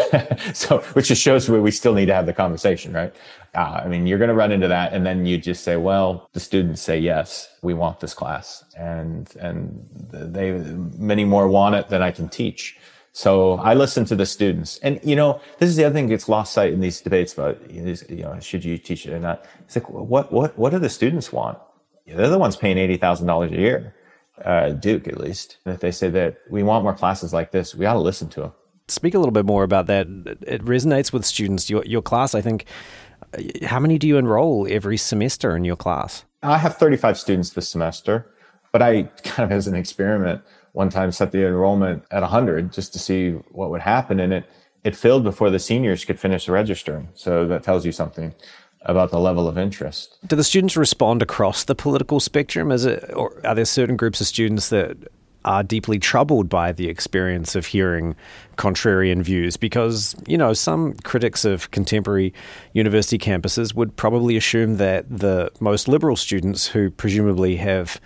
so, 0.54 0.80
which 0.94 1.10
just 1.10 1.22
shows 1.22 1.48
where 1.48 1.62
we 1.62 1.70
still 1.70 1.94
need 1.94 2.08
to 2.08 2.16
have 2.16 2.26
the 2.26 2.34
conversation, 2.34 2.94
right? 2.94 3.16
Uh, 3.54 3.82
I 3.86 3.88
mean, 3.88 4.08
you're 4.08 4.18
going 4.18 4.30
to 4.30 4.34
run 4.34 4.52
into 4.52 4.68
that, 4.68 4.94
and 4.94 5.06
then 5.06 5.28
you 5.28 5.38
just 5.38 5.64
say, 5.64 5.78
"Well, 5.78 6.28
the 6.34 6.40
students 6.40 6.82
say 6.82 6.98
yes, 6.98 7.48
we 7.62 7.76
want 7.76 8.00
this 8.00 8.16
class," 8.16 8.64
and 8.76 9.32
and 9.40 9.88
they 10.12 10.54
many 10.98 11.26
more 11.26 11.48
want 11.48 11.76
it 11.76 11.90
than 11.90 12.02
I 12.02 12.10
can 12.10 12.28
teach. 12.28 12.76
So 13.12 13.60
I 13.60 13.76
listen 13.76 14.04
to 14.06 14.16
the 14.16 14.26
students, 14.26 14.80
and 14.80 15.00
you 15.04 15.16
know, 15.16 15.40
this 15.60 15.70
is 15.70 15.76
the 15.76 15.84
other 15.84 15.94
thing 15.94 16.08
that 16.08 16.14
gets 16.14 16.28
lost 16.28 16.54
sight 16.54 16.74
in 16.74 16.80
these 16.80 17.02
debates 17.02 17.34
about 17.34 17.70
you 17.70 17.96
know, 18.10 18.40
should 18.40 18.66
you 18.66 18.80
teach 18.80 19.06
it 19.06 19.14
or 19.14 19.20
not? 19.20 19.46
It's 19.60 19.76
like, 19.76 19.88
what 19.92 20.34
what 20.34 20.58
what 20.58 20.72
do 20.72 20.80
the 20.80 20.90
students 20.90 21.32
want? 21.32 21.60
They're 22.08 22.30
the 22.30 22.40
ones 22.40 22.56
paying 22.56 22.80
eighty 22.80 22.98
thousand 22.98 23.28
dollars 23.28 23.52
a 23.52 23.58
year 23.58 23.94
uh, 24.44 24.70
Duke 24.70 25.08
at 25.08 25.20
least, 25.20 25.58
if 25.66 25.80
they 25.80 25.92
say 25.92 26.10
that 26.10 26.38
we 26.50 26.64
want 26.64 26.84
more 26.84 26.94
classes 26.94 27.34
like 27.34 27.52
this, 27.52 27.76
we 27.76 27.86
ought 27.86 27.94
to 27.94 28.00
listen 28.00 28.30
to 28.30 28.42
them. 28.42 28.52
Speak 28.88 29.14
a 29.14 29.20
little 29.20 29.32
bit 29.32 29.46
more 29.46 29.64
about 29.64 29.88
that. 29.88 30.08
It 30.46 30.64
resonates 30.66 31.14
with 31.14 31.26
students. 31.26 31.70
Your, 31.70 31.86
your 31.86 32.02
class, 32.02 32.36
I 32.36 32.42
think, 32.42 32.66
how 33.64 33.80
many 33.80 33.98
do 33.98 34.08
you 34.08 34.18
enroll 34.18 34.68
every 34.70 34.98
semester 34.98 35.56
in 35.56 35.64
your 35.64 35.76
class? 35.76 36.26
I 36.42 36.58
have 36.58 36.76
35 36.78 37.18
students 37.18 37.52
this 37.52 37.70
semester, 37.70 38.30
but 38.72 38.82
I 38.82 39.04
kind 39.24 39.50
of, 39.50 39.56
as 39.56 39.68
an 39.68 39.76
experiment, 39.76 40.42
one 40.74 40.90
time 40.90 41.12
set 41.12 41.32
the 41.32 41.46
enrollment 41.46 42.04
at 42.12 42.22
100 42.22 42.74
just 42.74 42.92
to 42.94 43.00
see 43.00 43.32
what 43.52 43.70
would 43.70 43.82
happen. 43.82 44.20
And 44.20 44.34
it, 44.34 44.46
it 44.84 44.96
filled 44.96 45.24
before 45.24 45.50
the 45.50 45.60
seniors 45.60 46.04
could 46.04 46.20
finish 46.20 46.50
registering. 46.50 47.10
So 47.14 47.48
that 47.48 47.64
tells 47.64 47.86
you 47.86 47.92
something 47.92 48.34
about 48.86 49.12
the 49.12 49.20
level 49.20 49.48
of 49.48 49.58
interest. 49.58 50.18
Do 50.28 50.36
the 50.36 50.44
students 50.44 50.76
respond 50.76 51.22
across 51.22 51.64
the 51.64 51.76
political 51.76 52.20
spectrum? 52.20 52.72
Is 52.72 52.86
it, 52.86 53.10
or 53.16 53.40
are 53.46 53.56
there 53.56 53.66
certain 53.66 53.96
groups 53.96 54.22
of 54.22 54.28
students 54.28 54.70
that 54.70 54.98
are 55.46 55.64
deeply 55.64 56.00
troubled 56.00 56.48
by 56.50 56.72
the 56.72 56.88
experience 56.88 57.56
of 57.56 57.66
hearing 57.66 58.16
contrarian 58.58 59.22
views 59.22 59.58
because, 59.58 60.16
you 60.28 60.38
know, 60.38 60.54
some 60.54 60.94
critics 61.04 61.44
of 61.44 61.70
contemporary 61.72 62.34
university 62.74 63.18
campuses 63.18 63.74
would 63.74 63.96
probably 63.96 64.38
assume 64.38 64.78
that 64.78 65.06
the 65.10 65.52
most 65.60 65.88
liberal 65.88 66.16
students 66.16 66.68
who 66.68 66.90
presumably 66.90 67.58
have 67.58 68.00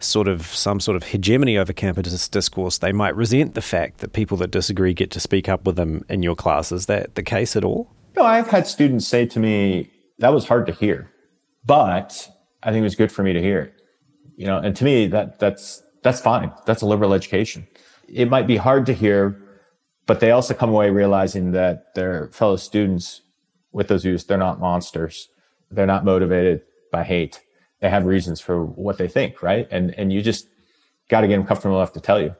sort 0.00 0.28
of 0.28 0.46
some 0.46 0.78
sort 0.78 0.96
of 0.96 1.02
hegemony 1.04 1.58
over 1.58 1.72
campus 1.72 2.28
discourse, 2.28 2.78
they 2.78 2.92
might 2.92 3.14
resent 3.16 3.54
the 3.54 3.60
fact 3.60 3.98
that 3.98 4.12
people 4.12 4.36
that 4.36 4.50
disagree 4.50 4.94
get 4.94 5.10
to 5.10 5.20
speak 5.20 5.48
up 5.48 5.66
with 5.66 5.76
them 5.76 6.04
in 6.08 6.22
your 6.22 6.36
class. 6.36 6.70
Is 6.70 6.86
that 6.86 7.16
the 7.16 7.22
case 7.22 7.56
at 7.56 7.64
all? 7.64 7.90
No, 8.16 8.24
I've 8.24 8.48
had 8.48 8.66
students 8.66 9.06
say 9.06 9.26
to 9.26 9.40
me, 9.40 9.90
that 10.18 10.32
was 10.32 10.46
hard 10.46 10.66
to 10.66 10.72
hear, 10.72 11.12
but 11.64 12.28
I 12.62 12.70
think 12.70 12.80
it 12.80 12.84
was 12.84 12.96
good 12.96 13.12
for 13.12 13.22
me 13.22 13.32
to 13.32 13.40
hear 13.40 13.60
it. 13.60 13.74
You 14.36 14.46
know, 14.46 14.58
and 14.58 14.74
to 14.76 14.84
me, 14.84 15.06
that, 15.08 15.38
that's, 15.38 15.82
that's 16.02 16.20
fine. 16.20 16.52
That's 16.66 16.82
a 16.82 16.86
liberal 16.86 17.12
education. 17.14 17.66
It 18.08 18.30
might 18.30 18.46
be 18.46 18.56
hard 18.56 18.86
to 18.86 18.92
hear, 18.92 19.40
but 20.06 20.20
they 20.20 20.30
also 20.30 20.54
come 20.54 20.70
away 20.70 20.90
realizing 20.90 21.52
that 21.52 21.94
their 21.94 22.28
fellow 22.28 22.56
students 22.56 23.22
with 23.72 23.88
those 23.88 24.02
views, 24.02 24.24
they're 24.24 24.38
not 24.38 24.60
monsters. 24.60 25.28
They're 25.70 25.86
not 25.86 26.04
motivated 26.04 26.62
by 26.90 27.04
hate. 27.04 27.40
They 27.80 27.90
have 27.90 28.06
reasons 28.06 28.40
for 28.40 28.64
what 28.64 28.98
they 28.98 29.08
think, 29.08 29.42
right? 29.42 29.68
And, 29.70 29.94
and 29.98 30.12
you 30.12 30.22
just 30.22 30.48
got 31.08 31.20
to 31.20 31.28
get 31.28 31.36
them 31.36 31.46
comfortable 31.46 31.76
enough 31.76 31.92
to 31.92 32.00
tell 32.00 32.20
you. 32.20 32.34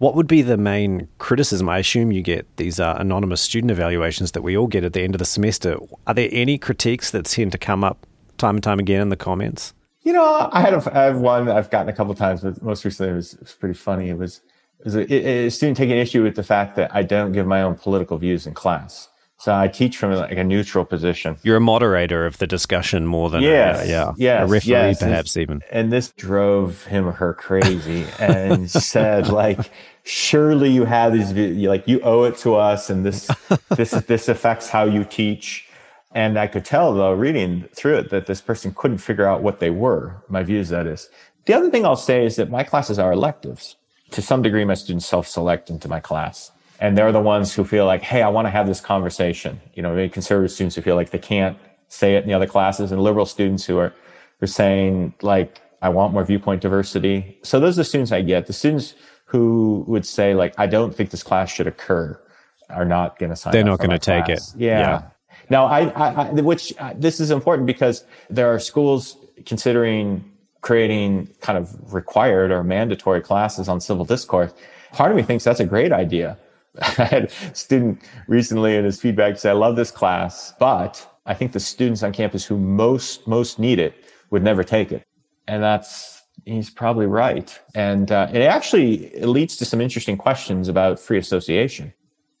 What 0.00 0.14
would 0.14 0.26
be 0.26 0.40
the 0.40 0.56
main 0.56 1.08
criticism? 1.18 1.68
I 1.68 1.76
assume 1.76 2.10
you 2.10 2.22
get 2.22 2.46
these 2.56 2.80
uh, 2.80 2.96
anonymous 2.98 3.42
student 3.42 3.70
evaluations 3.70 4.32
that 4.32 4.40
we 4.40 4.56
all 4.56 4.66
get 4.66 4.82
at 4.82 4.94
the 4.94 5.02
end 5.02 5.14
of 5.14 5.18
the 5.18 5.26
semester. 5.26 5.76
Are 6.06 6.14
there 6.14 6.30
any 6.32 6.56
critiques 6.56 7.10
that 7.10 7.26
tend 7.26 7.52
to 7.52 7.58
come 7.58 7.84
up 7.84 8.06
time 8.38 8.56
and 8.56 8.64
time 8.64 8.78
again 8.78 9.02
in 9.02 9.08
the 9.10 9.16
comments? 9.16 9.74
You 10.00 10.14
know, 10.14 10.48
I 10.52 10.62
had 10.62 10.72
a, 10.72 10.98
I 10.98 11.02
have 11.02 11.18
one 11.18 11.50
I've 11.50 11.68
gotten 11.68 11.90
a 11.90 11.92
couple 11.92 12.14
times, 12.14 12.40
but 12.40 12.62
most 12.62 12.82
recently 12.82 13.12
it 13.12 13.16
was, 13.16 13.34
it 13.34 13.40
was 13.40 13.52
pretty 13.52 13.74
funny. 13.74 14.08
It 14.08 14.16
was, 14.16 14.40
it 14.78 14.84
was 14.86 14.96
a, 14.96 15.12
a 15.12 15.50
student 15.50 15.76
taking 15.76 15.98
issue 15.98 16.22
with 16.22 16.34
the 16.34 16.44
fact 16.44 16.76
that 16.76 16.94
I 16.94 17.02
don't 17.02 17.32
give 17.32 17.46
my 17.46 17.60
own 17.60 17.74
political 17.74 18.16
views 18.16 18.46
in 18.46 18.54
class. 18.54 19.10
So 19.40 19.54
I 19.54 19.68
teach 19.68 19.96
from 19.96 20.12
like 20.12 20.36
a 20.36 20.44
neutral 20.44 20.84
position. 20.84 21.38
You're 21.42 21.56
a 21.56 21.62
moderator 21.62 22.26
of 22.26 22.36
the 22.36 22.46
discussion 22.46 23.06
more 23.06 23.30
than 23.30 23.42
yes, 23.42 23.86
a, 23.86 23.88
yeah, 23.88 24.12
yes, 24.18 24.42
a 24.42 24.46
referee, 24.46 24.70
yes. 24.70 24.98
perhaps 25.02 25.36
even. 25.38 25.62
And 25.70 25.90
this 25.90 26.12
drove 26.12 26.84
him 26.84 27.08
or 27.08 27.12
her 27.12 27.32
crazy, 27.32 28.04
and 28.18 28.70
said 28.70 29.28
like, 29.28 29.70
"Surely 30.04 30.70
you 30.70 30.84
have 30.84 31.12
these 31.12 31.32
like 31.66 31.86
you 31.86 32.00
owe 32.02 32.24
it 32.24 32.36
to 32.38 32.54
us, 32.56 32.90
and 32.90 33.04
this 33.04 33.30
this 33.70 33.90
this 33.90 34.28
affects 34.28 34.68
how 34.68 34.84
you 34.84 35.04
teach." 35.04 35.66
And 36.12 36.38
I 36.38 36.48
could 36.48 36.64
tell 36.64 36.92
though, 36.92 37.12
reading 37.12 37.68
through 37.72 37.98
it, 37.98 38.10
that 38.10 38.26
this 38.26 38.40
person 38.40 38.74
couldn't 38.74 38.98
figure 38.98 39.26
out 39.26 39.42
what 39.42 39.60
they 39.60 39.70
were. 39.70 40.16
My 40.28 40.42
views, 40.42 40.68
that 40.70 40.86
is. 40.86 41.08
The 41.44 41.54
other 41.54 41.70
thing 41.70 41.86
I'll 41.86 41.96
say 41.96 42.26
is 42.26 42.36
that 42.36 42.50
my 42.50 42.64
classes 42.64 42.98
are 42.98 43.12
electives. 43.12 43.76
To 44.10 44.20
some 44.20 44.42
degree, 44.42 44.64
my 44.64 44.74
students 44.74 45.06
self-select 45.06 45.70
into 45.70 45.88
my 45.88 46.00
class 46.00 46.50
and 46.80 46.96
they're 46.96 47.12
the 47.12 47.20
ones 47.20 47.54
who 47.54 47.62
feel 47.62 47.84
like, 47.84 48.02
hey, 48.02 48.22
I 48.22 48.28
want 48.28 48.46
to 48.46 48.50
have 48.50 48.66
this 48.66 48.80
conversation. 48.80 49.60
You 49.74 49.82
know, 49.82 49.94
maybe 49.94 50.08
conservative 50.08 50.50
students 50.50 50.74
who 50.76 50.82
feel 50.82 50.96
like 50.96 51.10
they 51.10 51.18
can't 51.18 51.58
say 51.88 52.16
it 52.16 52.22
in 52.22 52.28
the 52.28 52.34
other 52.34 52.46
classes, 52.46 52.90
and 52.90 53.02
liberal 53.02 53.26
students 53.26 53.64
who 53.64 53.76
are, 53.78 53.92
are 54.40 54.46
saying 54.46 55.14
like, 55.20 55.60
I 55.82 55.90
want 55.90 56.12
more 56.14 56.24
viewpoint 56.24 56.62
diversity. 56.62 57.38
So 57.42 57.60
those 57.60 57.76
are 57.78 57.82
the 57.82 57.84
students 57.84 58.12
I 58.12 58.22
get. 58.22 58.46
The 58.46 58.52
students 58.52 58.94
who 59.30 59.84
would 59.86 60.04
say 60.04 60.34
like, 60.34 60.54
I 60.58 60.66
don't 60.66 60.94
think 60.94 61.10
this 61.10 61.22
class 61.22 61.50
should 61.50 61.66
occur, 61.66 62.20
are 62.68 62.84
not 62.84 63.18
going 63.18 63.30
to 63.30 63.36
sign. 63.36 63.50
Up. 63.50 63.52
They're 63.52 63.64
not 63.64 63.78
going 63.78 63.90
to 63.90 63.98
take 63.98 64.28
it. 64.28 64.40
Yeah. 64.56 64.80
yeah. 64.80 65.02
Now, 65.50 65.66
I, 65.66 65.88
I, 65.90 66.28
I 66.28 66.30
which 66.32 66.74
uh, 66.78 66.94
this 66.96 67.20
is 67.20 67.30
important 67.30 67.66
because 67.66 68.04
there 68.28 68.52
are 68.52 68.58
schools 68.58 69.16
considering 69.46 70.24
creating 70.62 71.28
kind 71.40 71.56
of 71.56 71.94
required 71.94 72.50
or 72.50 72.62
mandatory 72.64 73.20
classes 73.20 73.68
on 73.68 73.80
civil 73.80 74.04
discourse. 74.04 74.52
Part 74.92 75.10
of 75.10 75.16
me 75.16 75.22
thinks 75.22 75.44
that's 75.44 75.60
a 75.60 75.64
great 75.64 75.92
idea 75.92 76.36
I 76.82 77.04
had 77.04 77.24
a 77.24 77.54
student 77.54 78.02
recently 78.26 78.76
in 78.76 78.84
his 78.84 79.00
feedback 79.00 79.38
say, 79.38 79.50
I 79.50 79.54
love 79.54 79.76
this 79.76 79.90
class, 79.90 80.52
but 80.58 81.06
I 81.26 81.34
think 81.34 81.52
the 81.52 81.60
students 81.60 82.02
on 82.02 82.12
campus 82.12 82.44
who 82.44 82.58
most, 82.58 83.26
most 83.26 83.58
need 83.58 83.78
it 83.78 84.04
would 84.30 84.42
never 84.42 84.62
take 84.62 84.92
it. 84.92 85.02
And 85.48 85.62
that's, 85.62 86.19
he's 86.44 86.70
probably 86.70 87.06
right. 87.06 87.58
And 87.74 88.10
uh, 88.10 88.28
it 88.32 88.42
actually 88.42 89.06
it 89.14 89.26
leads 89.26 89.56
to 89.56 89.64
some 89.64 89.80
interesting 89.80 90.16
questions 90.16 90.68
about 90.68 90.98
free 90.98 91.18
association. 91.18 91.92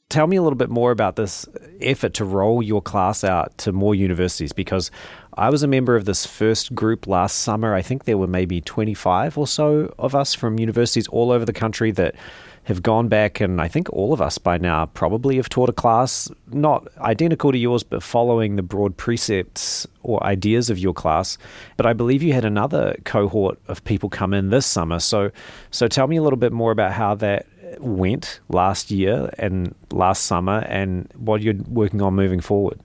Tell 0.08 0.26
me 0.26 0.36
a 0.36 0.42
little 0.42 0.56
bit 0.56 0.70
more 0.70 0.90
about 0.90 1.14
this 1.14 1.46
effort 1.80 2.14
to 2.14 2.24
roll 2.24 2.62
your 2.62 2.82
class 2.82 3.22
out 3.22 3.56
to 3.58 3.70
more 3.70 3.94
universities 3.94 4.52
because 4.52 4.90
I 5.34 5.50
was 5.50 5.62
a 5.62 5.68
member 5.68 5.94
of 5.94 6.04
this 6.04 6.26
first 6.26 6.74
group 6.74 7.06
last 7.06 7.38
summer. 7.38 7.74
I 7.74 7.82
think 7.82 8.04
there 8.04 8.18
were 8.18 8.26
maybe 8.26 8.60
25 8.60 9.38
or 9.38 9.46
so 9.46 9.94
of 10.00 10.16
us 10.16 10.34
from 10.34 10.58
universities 10.58 11.06
all 11.08 11.30
over 11.30 11.44
the 11.44 11.52
country 11.52 11.92
that 11.92 12.16
have 12.64 12.82
gone 12.82 13.08
back, 13.08 13.40
and 13.40 13.60
I 13.60 13.68
think 13.68 13.90
all 13.92 14.12
of 14.12 14.20
us 14.20 14.38
by 14.38 14.58
now 14.58 14.86
probably 14.86 15.36
have 15.36 15.48
taught 15.48 15.68
a 15.68 15.72
class 15.72 16.30
not 16.52 16.86
identical 16.98 17.52
to 17.52 17.58
yours, 17.58 17.82
but 17.82 18.02
following 18.02 18.56
the 18.56 18.62
broad 18.62 18.96
precepts 18.96 19.86
or 20.02 20.22
ideas 20.22 20.70
of 20.70 20.78
your 20.78 20.92
class. 20.92 21.38
But 21.76 21.86
I 21.86 21.92
believe 21.92 22.22
you 22.22 22.32
had 22.32 22.44
another 22.44 22.96
cohort 23.04 23.58
of 23.66 23.82
people 23.84 24.08
come 24.08 24.34
in 24.34 24.50
this 24.50 24.66
summer. 24.66 25.00
So, 25.00 25.30
so 25.70 25.88
tell 25.88 26.06
me 26.06 26.16
a 26.16 26.22
little 26.22 26.38
bit 26.38 26.52
more 26.52 26.70
about 26.70 26.92
how 26.92 27.14
that 27.16 27.46
went 27.78 28.40
last 28.48 28.90
year 28.90 29.30
and 29.38 29.74
last 29.90 30.24
summer, 30.24 30.58
and 30.68 31.10
what 31.16 31.40
you're 31.40 31.54
working 31.66 32.02
on 32.02 32.14
moving 32.14 32.40
forward. 32.40 32.78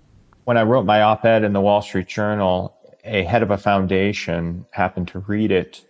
When 0.45 0.57
I 0.57 0.63
wrote 0.63 0.85
my 0.85 1.01
op-ed 1.01 1.43
in 1.43 1.53
the 1.53 1.61
Wall 1.61 1.81
Street 1.81 2.07
Journal, 2.07 2.75
a 3.03 3.23
head 3.23 3.43
of 3.43 3.51
a 3.51 3.57
foundation 3.57 4.65
happened 4.71 5.07
to 5.09 5.19
read 5.19 5.51
it 5.51 5.85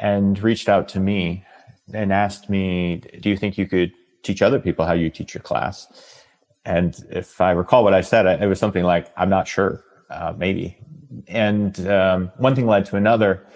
and 0.00 0.38
reached 0.42 0.68
out 0.68 0.88
to 0.88 1.00
me 1.00 1.44
and 1.92 2.12
asked 2.12 2.48
me, 2.48 3.02
Do 3.20 3.28
you 3.28 3.36
think 3.36 3.58
you 3.58 3.66
could 3.66 3.92
teach 4.22 4.42
other 4.42 4.58
people 4.58 4.86
how 4.86 4.92
you 4.92 5.10
teach 5.10 5.34
your 5.34 5.42
class? 5.42 5.86
And 6.64 6.96
if 7.10 7.40
I 7.40 7.50
recall 7.50 7.84
what 7.84 7.94
I 7.94 8.00
said, 8.00 8.26
it 8.42 8.46
was 8.46 8.58
something 8.58 8.84
like, 8.84 9.12
I'm 9.16 9.28
not 9.28 9.46
sure, 9.46 9.84
uh, 10.10 10.32
maybe. 10.36 10.78
And 11.28 11.86
um, 11.88 12.32
one 12.38 12.54
thing 12.54 12.66
led 12.66 12.86
to 12.86 12.96
another. 12.96 13.46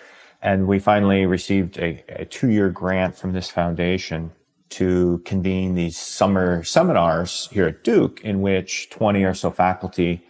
And 0.42 0.68
we 0.68 0.78
finally 0.78 1.26
received 1.26 1.78
a, 1.78 2.04
a 2.08 2.24
two 2.24 2.50
year 2.50 2.68
grant 2.68 3.16
from 3.16 3.32
this 3.32 3.50
foundation 3.50 4.30
to 4.70 5.22
convene 5.24 5.74
these 5.74 5.96
summer 5.96 6.62
seminars 6.62 7.48
here 7.50 7.66
at 7.66 7.82
Duke, 7.82 8.20
in 8.20 8.42
which 8.42 8.90
20 8.90 9.24
or 9.24 9.34
so 9.34 9.50
faculty 9.50 10.22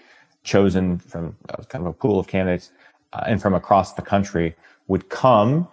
chosen 0.45 0.99
from 0.99 1.37
uh, 1.49 1.63
kind 1.65 1.85
of 1.85 1.91
a 1.91 1.93
pool 1.93 2.19
of 2.21 2.29
candidates 2.29 2.71
uh, 3.13 3.25
and 3.27 3.43
from 3.43 3.55
across 3.55 3.95
the 3.95 4.03
country 4.03 4.55
would 4.87 5.09
come 5.11 5.69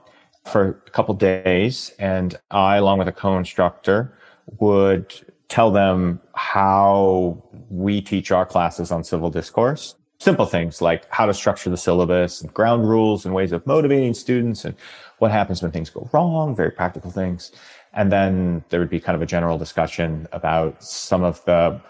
for 0.45 0.81
a 0.86 0.89
couple 0.91 1.13
days 1.15 1.93
and 1.99 2.38
I, 2.51 2.77
along 2.77 2.99
with 2.99 3.08
a 3.08 3.12
co-instructor, 3.12 4.17
would 4.60 5.13
tell 5.47 5.71
them 5.71 6.21
how 6.34 7.43
we 7.69 8.01
teach 8.01 8.31
our 8.31 8.45
classes 8.45 8.91
on 8.91 9.03
civil 9.03 9.29
discourse. 9.29 9.95
Simple 10.19 10.45
things 10.45 10.81
like 10.81 11.05
how 11.10 11.25
to 11.25 11.34
structure 11.34 11.69
the 11.69 11.77
syllabus 11.77 12.41
and 12.41 12.53
ground 12.53 12.88
rules 12.88 13.25
and 13.25 13.34
ways 13.34 13.51
of 13.51 13.65
motivating 13.67 14.13
students 14.13 14.65
and 14.65 14.75
what 15.19 15.31
happens 15.31 15.62
when 15.62 15.71
things 15.71 15.89
go 15.89 16.10
wrong, 16.13 16.55
very 16.55 16.71
practical 16.71 17.12
things. 17.12 17.51
And 17.93 18.12
then 18.12 18.63
there 18.69 18.79
would 18.79 18.89
be 18.89 18.99
kind 18.99 19.15
of 19.15 19.21
a 19.21 19.25
general 19.25 19.58
discussion 19.58 20.27
about 20.31 20.84
some 20.84 21.23
of 21.23 21.43
the 21.45 21.81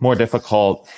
more 0.00 0.14
difficult 0.14 0.88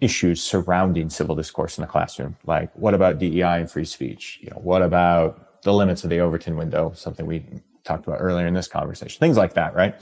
issues 0.00 0.42
surrounding 0.42 1.10
civil 1.10 1.34
discourse 1.34 1.78
in 1.78 1.82
the 1.82 1.88
classroom. 1.88 2.36
Like, 2.44 2.74
what 2.74 2.94
about 2.94 3.18
DEI 3.18 3.60
and 3.60 3.70
free 3.70 3.84
speech? 3.84 4.38
You 4.42 4.50
know, 4.50 4.58
what 4.58 4.82
about 4.82 5.62
the 5.62 5.72
limits 5.72 6.04
of 6.04 6.10
the 6.10 6.20
Overton 6.20 6.56
window? 6.56 6.92
Something 6.94 7.26
we 7.26 7.44
talked 7.84 8.06
about 8.06 8.18
earlier 8.20 8.46
in 8.46 8.54
this 8.54 8.68
conversation. 8.68 9.18
Things 9.18 9.36
like 9.36 9.54
that, 9.54 9.74
right? 9.74 9.94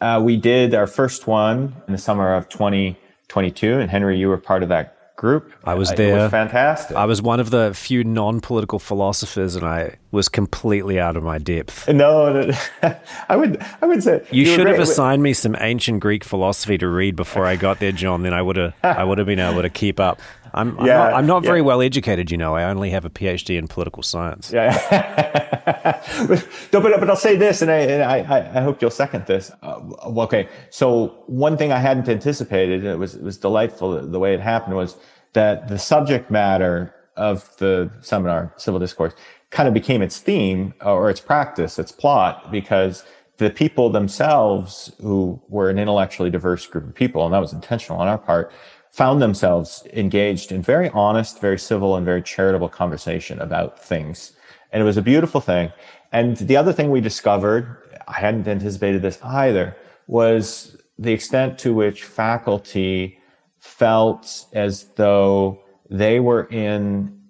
Uh, 0.00 0.20
we 0.22 0.36
did 0.36 0.74
our 0.74 0.86
first 0.86 1.26
one 1.26 1.74
in 1.86 1.92
the 1.92 1.98
summer 1.98 2.34
of 2.34 2.48
2022, 2.48 3.78
and 3.78 3.90
Henry, 3.90 4.18
you 4.18 4.28
were 4.28 4.38
part 4.38 4.62
of 4.62 4.68
that 4.70 4.99
group. 5.20 5.52
I 5.64 5.74
was 5.74 5.92
there. 5.92 6.18
It 6.18 6.22
was 6.22 6.30
fantastic. 6.30 6.96
I 6.96 7.04
was 7.04 7.20
one 7.20 7.40
of 7.40 7.50
the 7.50 7.72
few 7.74 8.02
non-political 8.04 8.78
philosophers, 8.78 9.54
and 9.54 9.66
I 9.66 9.96
was 10.10 10.30
completely 10.30 10.98
out 10.98 11.14
of 11.14 11.22
my 11.22 11.36
depth. 11.36 11.86
No, 11.88 12.32
no 12.32 12.52
I 13.28 13.36
would, 13.36 13.62
I 13.82 13.86
would 13.86 14.02
say 14.02 14.26
you, 14.30 14.44
you 14.44 14.54
should 14.54 14.66
have 14.66 14.80
assigned 14.80 15.22
me 15.22 15.34
some 15.34 15.54
ancient 15.60 16.00
Greek 16.00 16.24
philosophy 16.24 16.78
to 16.78 16.88
read 16.88 17.16
before 17.16 17.44
I 17.44 17.56
got 17.56 17.80
there, 17.80 17.92
John. 17.92 18.22
Then 18.22 18.32
I 18.32 18.40
would 18.40 18.56
have, 18.56 18.74
I 18.82 19.04
would 19.04 19.18
have 19.18 19.26
been 19.26 19.40
able 19.40 19.60
to 19.60 19.68
keep 19.68 20.00
up. 20.00 20.20
I'm, 20.54 20.78
I'm 20.78 20.86
yeah, 20.86 20.98
not, 20.98 21.12
I'm 21.14 21.26
not 21.26 21.42
very 21.42 21.60
yeah. 21.60 21.64
well 21.64 21.82
educated, 21.82 22.30
you 22.30 22.36
know. 22.36 22.54
I 22.54 22.64
only 22.64 22.90
have 22.90 23.04
a 23.04 23.10
PhD 23.10 23.56
in 23.58 23.68
political 23.68 24.02
science. 24.02 24.52
Yeah, 24.52 24.72
but, 26.28 26.46
but, 26.72 26.82
but 26.82 27.10
I'll 27.10 27.16
say 27.16 27.36
this, 27.36 27.62
and 27.62 27.70
I, 27.70 27.78
and 27.78 28.02
I, 28.02 28.58
I 28.58 28.62
hope 28.62 28.80
you'll 28.80 28.90
second 28.90 29.26
this. 29.26 29.50
Uh, 29.62 29.80
okay, 30.18 30.48
so 30.70 31.22
one 31.26 31.56
thing 31.56 31.72
I 31.72 31.78
hadn't 31.78 32.08
anticipated, 32.08 32.80
and 32.80 32.88
it 32.88 32.98
was 32.98 33.14
it 33.14 33.22
was 33.22 33.38
delightful 33.38 34.06
the 34.06 34.18
way 34.18 34.34
it 34.34 34.40
happened, 34.40 34.76
was 34.76 34.96
that 35.32 35.68
the 35.68 35.78
subject 35.78 36.30
matter 36.30 36.94
of 37.16 37.56
the 37.58 37.90
seminar, 38.00 38.52
civil 38.56 38.80
discourse, 38.80 39.14
kind 39.50 39.68
of 39.68 39.74
became 39.74 40.02
its 40.02 40.18
theme 40.18 40.74
or 40.80 41.10
its 41.10 41.20
practice, 41.20 41.78
its 41.78 41.92
plot, 41.92 42.50
because 42.50 43.04
the 43.40 43.50
people 43.50 43.90
themselves 43.90 44.92
who 45.00 45.40
were 45.48 45.70
an 45.70 45.78
intellectually 45.78 46.30
diverse 46.30 46.66
group 46.66 46.84
of 46.84 46.94
people, 46.94 47.24
and 47.24 47.32
that 47.32 47.40
was 47.40 47.52
intentional 47.52 47.98
on 47.98 48.06
our 48.06 48.18
part, 48.18 48.52
found 48.90 49.22
themselves 49.22 49.84
engaged 49.92 50.52
in 50.52 50.62
very 50.62 50.90
honest, 50.90 51.40
very 51.40 51.58
civil, 51.58 51.96
and 51.96 52.04
very 52.04 52.22
charitable 52.22 52.68
conversation 52.68 53.38
about 53.40 53.78
things. 53.78 54.32
And 54.72 54.82
it 54.82 54.84
was 54.84 54.96
a 54.96 55.02
beautiful 55.02 55.40
thing. 55.40 55.72
And 56.12 56.36
the 56.36 56.56
other 56.56 56.72
thing 56.72 56.90
we 56.90 57.00
discovered, 57.00 57.76
I 58.08 58.18
hadn't 58.18 58.48
anticipated 58.48 59.02
this 59.02 59.18
either, 59.22 59.76
was 60.06 60.76
the 60.98 61.12
extent 61.12 61.58
to 61.60 61.72
which 61.72 62.04
faculty 62.04 63.18
felt 63.58 64.46
as 64.52 64.84
though 64.96 65.60
they 65.88 66.18
were 66.20 66.44
in 66.50 67.20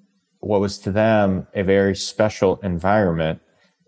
what 0.41 0.61
was 0.61 0.79
to 0.79 0.91
them 0.91 1.47
a 1.55 1.63
very 1.63 1.95
special 1.95 2.59
environment 2.63 3.41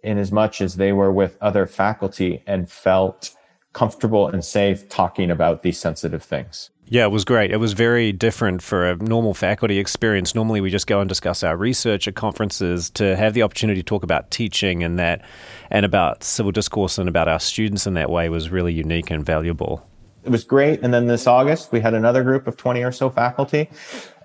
in 0.03 0.19
as 0.19 0.31
much 0.31 0.61
as 0.61 0.77
they 0.77 0.93
were 0.93 1.13
with 1.13 1.39
other 1.41 1.67
faculty 1.67 2.43
and 2.47 2.71
felt 2.71 3.31
comfortable 3.73 4.29
and 4.29 4.45
safe 4.45 4.89
talking 4.89 5.31
about 5.31 5.63
these 5.63 5.79
sensitive 5.79 6.23
things. 6.23 6.71
Yeah, 6.93 7.05
it 7.05 7.11
was 7.11 7.25
great. 7.25 7.51
It 7.51 7.57
was 7.57 7.73
very 7.73 8.13
different 8.13 8.61
for 8.61 8.91
a 8.91 8.97
normal 8.97 9.33
faculty 9.33 9.79
experience. 9.79 10.35
Normally, 10.35 10.61
we 10.61 10.69
just 10.69 10.87
go 10.87 11.01
and 11.01 11.09
discuss 11.09 11.43
our 11.43 11.57
research 11.57 12.07
at 12.07 12.17
conferences. 12.17 12.91
To 12.91 13.17
have 13.17 13.33
the 13.33 13.43
opportunity 13.43 13.81
to 13.81 13.83
talk 13.83 14.03
about 14.03 14.31
teaching 14.31 14.85
and 14.85 14.99
that, 14.99 15.23
and 15.71 15.87
about 15.87 16.23
civil 16.23 16.53
discourse 16.53 16.99
and 16.99 17.09
about 17.09 17.29
our 17.29 17.41
students 17.41 17.87
in 17.87 17.95
that 17.95 18.11
way 18.11 18.29
was 18.29 18.51
really 18.51 18.75
unique 18.75 19.11
and 19.11 19.25
valuable. 19.25 19.89
It 20.25 20.29
was 20.29 20.45
great. 20.45 20.83
And 20.83 20.93
then 20.93 21.07
this 21.07 21.27
August, 21.27 21.73
we 21.73 21.81
had 21.81 21.95
another 21.95 22.23
group 22.23 22.47
of 22.47 22.59
20 22.59 22.83
or 22.83 22.93
so 22.93 23.09
faculty, 23.09 23.71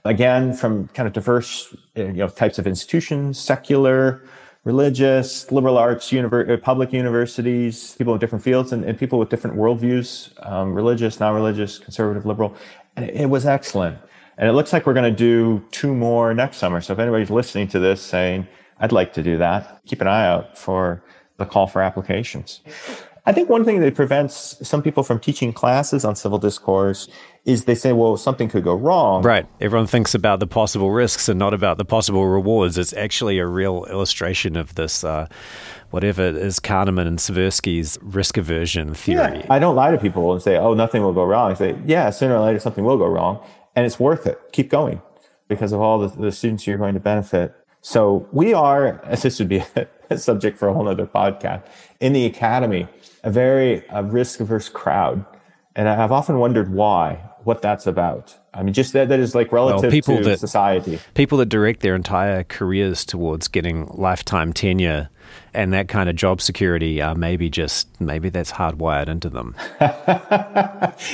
again, 0.03 0.51
from 0.51 0.89
kind 0.89 1.07
of 1.07 1.13
diverse 1.13 1.73
eh, 1.95 2.07
you 2.07 2.13
know, 2.15 2.27
types 2.27 2.59
of 2.59 2.67
institutions, 2.67 3.39
secular, 3.39 4.21
religious, 4.67 5.49
liberal 5.49 5.77
arts, 5.77 6.09
univer- 6.11 6.49
uh, 6.49 6.57
public 6.57 6.91
universities, 6.91 7.95
people 7.97 8.11
with 8.11 8.19
different 8.19 8.43
fields 8.43 8.73
and, 8.73 8.83
and 8.83 8.99
people 8.99 9.17
with 9.17 9.29
different 9.29 9.55
worldviews, 9.55 10.07
um, 10.45 10.73
religious, 10.73 11.21
non-religious, 11.21 11.79
conservative, 11.79 12.25
liberal. 12.25 12.53
And 12.97 13.05
it, 13.05 13.15
it 13.23 13.29
was 13.29 13.45
excellent. 13.45 13.97
And 14.37 14.49
it 14.49 14.51
looks 14.51 14.73
like 14.73 14.85
we're 14.85 14.93
going 15.01 15.15
to 15.15 15.23
do 15.31 15.65
two 15.71 15.95
more 15.95 16.33
next 16.33 16.57
summer. 16.57 16.81
So 16.81 16.91
if 16.91 16.99
anybody's 16.99 17.29
listening 17.29 17.69
to 17.69 17.79
this 17.79 18.01
saying, 18.01 18.45
I'd 18.77 18.91
like 18.91 19.13
to 19.13 19.23
do 19.23 19.37
that, 19.37 19.79
keep 19.85 20.01
an 20.01 20.07
eye 20.07 20.27
out 20.27 20.57
for 20.57 21.01
the 21.37 21.45
call 21.45 21.67
for 21.67 21.81
applications. 21.81 22.59
I 23.27 23.33
think 23.33 23.49
one 23.49 23.65
thing 23.65 23.81
that 23.81 23.93
prevents 23.93 24.55
some 24.65 24.81
people 24.81 25.03
from 25.03 25.19
teaching 25.19 25.51
classes 25.51 26.05
on 26.05 26.15
civil 26.15 26.39
discourse 26.39 27.09
is 27.43 27.65
they 27.65 27.75
say, 27.75 27.91
well, 27.91 28.15
something 28.15 28.47
could 28.47 28.63
go 28.63 28.73
wrong. 28.73 29.21
Right. 29.21 29.45
Everyone 29.59 29.85
thinks 29.85 30.15
about 30.15 30.39
the 30.39 30.47
possible 30.47 30.91
risks 30.91 31.27
and 31.27 31.37
not 31.37 31.53
about 31.53 31.77
the 31.77 31.83
possible 31.83 32.25
rewards. 32.25 32.77
It's 32.77 32.93
actually 32.93 33.37
a 33.39 33.45
real 33.45 33.85
illustration 33.89 34.55
of 34.55 34.75
this, 34.75 35.03
uh, 35.03 35.27
whatever 35.89 36.21
it 36.21 36.37
is, 36.37 36.61
Kahneman 36.61 37.05
and 37.05 37.19
Tversky's 37.19 37.97
risk 38.01 38.37
aversion 38.37 38.93
theory. 38.93 39.39
Yeah. 39.39 39.45
I 39.49 39.59
don't 39.59 39.75
lie 39.75 39.91
to 39.91 39.97
people 39.97 40.31
and 40.31 40.41
say, 40.41 40.55
oh, 40.55 40.73
nothing 40.73 41.03
will 41.03 41.13
go 41.13 41.25
wrong. 41.25 41.51
I 41.51 41.55
say, 41.55 41.77
yeah, 41.85 42.09
sooner 42.11 42.37
or 42.37 42.45
later 42.45 42.59
something 42.59 42.85
will 42.85 42.97
go 42.97 43.07
wrong. 43.07 43.45
And 43.75 43.85
it's 43.85 43.99
worth 43.99 44.25
it. 44.25 44.39
Keep 44.53 44.69
going 44.69 45.01
because 45.49 45.73
of 45.73 45.81
all 45.81 45.99
the, 45.99 46.07
the 46.07 46.31
students 46.31 46.65
you're 46.65 46.77
going 46.77 46.93
to 46.93 47.01
benefit. 47.01 47.53
So 47.81 48.25
we 48.31 48.53
are, 48.53 49.01
this 49.21 49.37
would 49.39 49.49
be 49.49 49.57
a 49.57 49.87
subject 50.17 50.57
for 50.57 50.67
a 50.67 50.73
whole 50.73 50.87
other 50.87 51.05
podcast, 51.05 51.63
in 51.99 52.13
the 52.13 52.25
academy 52.25 52.87
a 53.23 53.31
very 53.31 53.83
risk 54.03 54.39
averse 54.39 54.69
crowd. 54.69 55.25
And 55.75 55.87
I've 55.87 56.11
often 56.11 56.39
wondered 56.39 56.71
why, 56.73 57.15
what 57.43 57.61
that's 57.61 57.85
about. 57.85 58.35
I 58.53 58.63
mean, 58.63 58.73
just 58.73 58.93
that, 58.93 59.09
that 59.09 59.19
is 59.19 59.35
like 59.35 59.51
relative 59.51 59.83
well, 59.83 59.91
people 59.91 60.17
to 60.17 60.23
that, 60.23 60.39
society. 60.39 60.99
People 61.13 61.37
that 61.37 61.47
direct 61.47 61.81
their 61.81 61.95
entire 61.95 62.43
careers 62.43 63.05
towards 63.05 63.47
getting 63.47 63.85
lifetime 63.87 64.53
tenure 64.53 65.09
and 65.53 65.73
that 65.73 65.87
kind 65.87 66.09
of 66.09 66.15
job 66.15 66.41
security 66.41 67.01
uh, 67.01 67.13
maybe 67.13 67.49
just 67.49 68.01
maybe 68.01 68.29
that's 68.29 68.51
hardwired 68.53 69.07
into 69.07 69.29
them. 69.29 69.55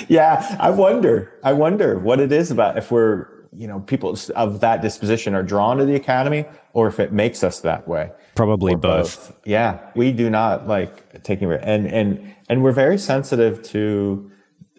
yeah, 0.08 0.58
I 0.60 0.70
wonder. 0.70 1.34
I 1.44 1.52
wonder 1.54 2.00
what 2.00 2.20
it 2.20 2.32
is 2.32 2.50
about 2.50 2.78
if 2.78 2.92
we're 2.92 3.28
you 3.52 3.68
know 3.68 3.82
people 3.82 4.18
of 4.36 4.62
that 4.62 4.82
disposition 4.82 5.36
are 5.36 5.44
drawn 5.44 5.78
to 5.78 5.86
the 5.86 5.96
academy 5.96 6.46
or 6.74 6.88
if 6.88 7.00
it 7.00 7.12
makes 7.12 7.44
us 7.44 7.60
that 7.62 7.88
way. 7.88 8.12
Probably 8.36 8.76
both. 8.76 9.30
both. 9.30 9.40
Yeah, 9.46 9.80
we 9.96 10.12
do 10.12 10.30
not 10.30 10.68
like 10.68 11.24
taking 11.24 11.52
and 11.52 11.88
and 11.88 12.36
and 12.50 12.64
we're 12.64 12.72
very 12.72 12.98
sensitive 12.98 13.62
to 13.64 14.32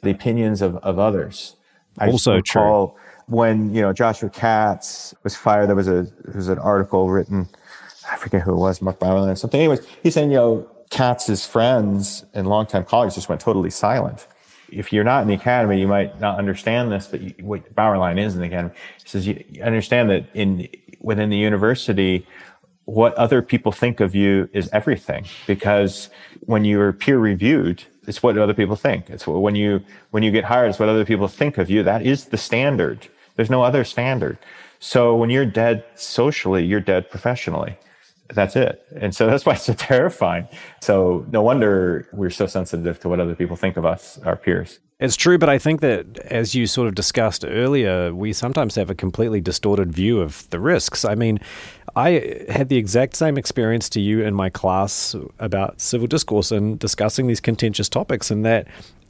the 0.02 0.10
opinions 0.10 0.62
of, 0.62 0.76
of 0.76 0.98
others. 0.98 1.56
I 1.98 2.10
also 2.10 2.40
true. 2.40 2.94
When 3.26 3.74
you 3.74 3.80
know 3.80 3.92
Joshua 3.92 4.28
Katz 4.28 5.14
was 5.22 5.34
fired, 5.34 5.68
there 5.68 5.76
was 5.76 5.88
a 5.88 6.02
there 6.24 6.36
was 6.36 6.48
an 6.48 6.58
article 6.58 7.10
written. 7.10 7.48
I 8.10 8.16
forget 8.16 8.42
who 8.42 8.52
it 8.52 8.58
was, 8.58 8.82
Mark 8.82 8.98
Bauerlein 8.98 9.32
or 9.32 9.36
something. 9.36 9.60
Anyways, 9.60 9.86
he's 10.02 10.14
saying 10.14 10.30
you 10.30 10.36
know 10.36 10.70
Katz's 10.90 11.46
friends 11.46 12.24
and 12.34 12.46
longtime 12.46 12.84
colleagues 12.84 13.14
just 13.14 13.28
went 13.28 13.40
totally 13.40 13.70
silent. 13.70 14.26
If 14.70 14.92
you're 14.92 15.04
not 15.04 15.22
in 15.22 15.28
the 15.28 15.34
academy, 15.34 15.80
you 15.80 15.86
might 15.86 16.20
not 16.20 16.38
understand 16.38 16.92
this, 16.92 17.06
but 17.06 17.20
you, 17.20 17.34
what 17.40 17.74
Bauerlein 17.74 18.18
is 18.18 18.34
in 18.34 18.40
the 18.40 18.46
academy. 18.48 18.74
He 19.02 19.08
says 19.08 19.26
you 19.26 19.44
understand 19.62 20.10
that 20.10 20.26
in 20.34 20.68
within 21.00 21.30
the 21.30 21.36
university, 21.36 22.26
what 22.86 23.14
other 23.14 23.42
people 23.42 23.72
think 23.72 24.00
of 24.00 24.14
you 24.14 24.48
is 24.52 24.68
everything. 24.72 25.24
Because 25.46 26.10
when 26.40 26.64
you're 26.64 26.92
peer 26.92 27.18
reviewed 27.18 27.84
it's 28.06 28.22
what 28.22 28.36
other 28.36 28.52
people 28.52 28.76
think. 28.76 29.08
It's 29.08 29.26
when 29.26 29.54
you 29.54 29.80
when 30.10 30.22
you 30.22 30.30
get 30.30 30.44
hired 30.44 30.70
it's 30.70 30.78
what 30.78 30.88
other 30.88 31.04
people 31.04 31.28
think 31.28 31.58
of 31.58 31.70
you. 31.70 31.82
That 31.82 32.02
is 32.02 32.26
the 32.26 32.36
standard. 32.36 33.08
There's 33.36 33.50
no 33.50 33.62
other 33.62 33.84
standard. 33.84 34.38
So 34.78 35.16
when 35.16 35.30
you're 35.30 35.46
dead 35.46 35.84
socially 35.94 36.64
you're 36.64 36.80
dead 36.80 37.10
professionally 37.10 37.78
that's 38.34 38.56
it. 38.56 38.84
And 38.96 39.14
so 39.14 39.26
that's 39.26 39.46
why 39.46 39.54
it's 39.54 39.64
so 39.64 39.72
terrifying. 39.78 40.48
So 40.80 41.26
no 41.30 41.42
wonder 41.42 42.08
we're 42.12 42.30
so 42.30 42.46
sensitive 42.46 43.00
to 43.00 43.08
what 43.08 43.20
other 43.20 43.34
people 43.34 43.56
think 43.56 43.76
of 43.76 43.84
us 43.84 44.18
our 44.24 44.36
peers. 44.36 44.80
It's 45.00 45.16
true, 45.16 45.38
but 45.38 45.48
I 45.48 45.58
think 45.58 45.80
that 45.80 46.18
as 46.18 46.54
you 46.54 46.66
sort 46.66 46.86
of 46.86 46.94
discussed 46.94 47.44
earlier, 47.44 48.14
we 48.14 48.32
sometimes 48.32 48.76
have 48.76 48.90
a 48.90 48.94
completely 48.94 49.40
distorted 49.40 49.92
view 49.92 50.20
of 50.20 50.48
the 50.50 50.60
risks. 50.60 51.04
I 51.04 51.16
mean, 51.16 51.40
I 51.96 52.44
had 52.48 52.68
the 52.68 52.76
exact 52.76 53.16
same 53.16 53.36
experience 53.36 53.88
to 53.90 54.00
you 54.00 54.22
in 54.22 54.34
my 54.34 54.50
class 54.50 55.16
about 55.38 55.80
civil 55.80 56.06
discourse 56.06 56.52
and 56.52 56.78
discussing 56.78 57.26
these 57.26 57.40
contentious 57.40 57.88
topics, 57.88 58.30
and 58.30 58.44
that 58.44 58.68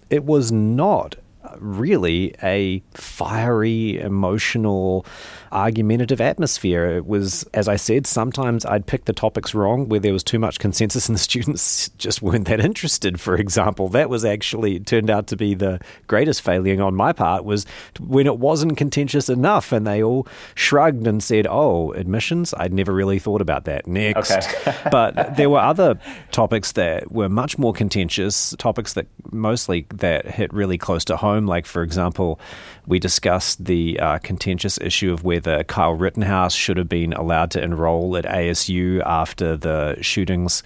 it 0.09 0.25
was 0.25 0.51
not 0.51 1.17
really 1.59 2.35
a 2.43 2.83
fiery, 2.95 3.99
emotional, 3.99 5.07
argumentative 5.53 6.21
atmosphere. 6.21 6.87
It 6.87 7.07
was, 7.07 7.45
as 7.55 7.69
I 7.69 7.77
said, 7.77 8.07
sometimes 8.07 8.67
I'd 8.67 8.87
pick 8.87 9.05
the 9.05 9.13
topics 9.13 9.55
wrong 9.55 9.89
where 9.89 10.01
there 10.01 10.13
was 10.13 10.25
too 10.25 10.39
much 10.39 10.59
consensus 10.59 11.09
and 11.09 11.15
the 11.15 11.21
students 11.23 11.89
just 11.91 12.23
weren't 12.23 12.49
that 12.49 12.61
interested, 12.61 13.21
for 13.21 13.37
example. 13.37 13.89
That 13.89 14.11
was 14.11 14.25
actually 14.25 14.81
turned 14.81 15.11
out 15.11 15.27
to 15.29 15.37
be 15.37 15.55
the 15.55 15.81
greatest 16.07 16.43
failing 16.43 16.81
on 16.81 16.95
my 16.95 17.13
part 17.13 17.45
was 17.45 17.67
when 18.01 18.27
it 18.27 18.39
wasn't 18.39 18.77
contentious 18.77 19.29
enough 19.29 19.73
and 19.73 19.87
they 19.87 20.03
all 20.03 20.27
shrugged 20.55 21.07
and 21.07 21.23
said, 21.23 21.47
oh, 21.49 21.93
admissions? 21.93 22.53
I'd 22.57 22.73
never 22.73 22.93
really 22.93 23.19
thought 23.19 23.41
about 23.41 23.65
that. 23.67 23.87
Next. 23.87 24.33
Okay. 24.33 24.77
but 24.91 25.37
there 25.37 25.49
were 25.49 25.61
other 25.61 25.99
topics 26.33 26.73
that 26.73 27.13
were 27.13 27.29
much 27.29 27.59
more 27.59 27.73
contentious, 27.73 28.55
topics 28.59 28.95
that 28.95 29.07
mostly 29.31 29.87
that 29.91 30.27
hit 30.27 30.53
really 30.53 30.79
close 30.79 31.05
to 31.05 31.17
home. 31.17 31.34
Like, 31.41 31.67
for 31.67 31.83
example, 31.83 32.41
we 32.87 32.99
discussed 32.99 33.65
the 33.65 33.99
uh, 34.01 34.19
contentious 34.19 34.79
issue 34.79 35.13
of 35.13 35.25
whether 35.25 35.65
Kyle 35.65 35.95
Rittenhouse 35.95 36.55
should 36.55 36.77
have 36.77 36.89
been 36.89 37.13
allowed 37.13 37.51
to 37.53 37.63
enroll 37.63 38.17
at 38.17 38.25
ASU 38.25 39.03
after 39.05 39.57
the 39.57 39.97
shootings 40.01 40.63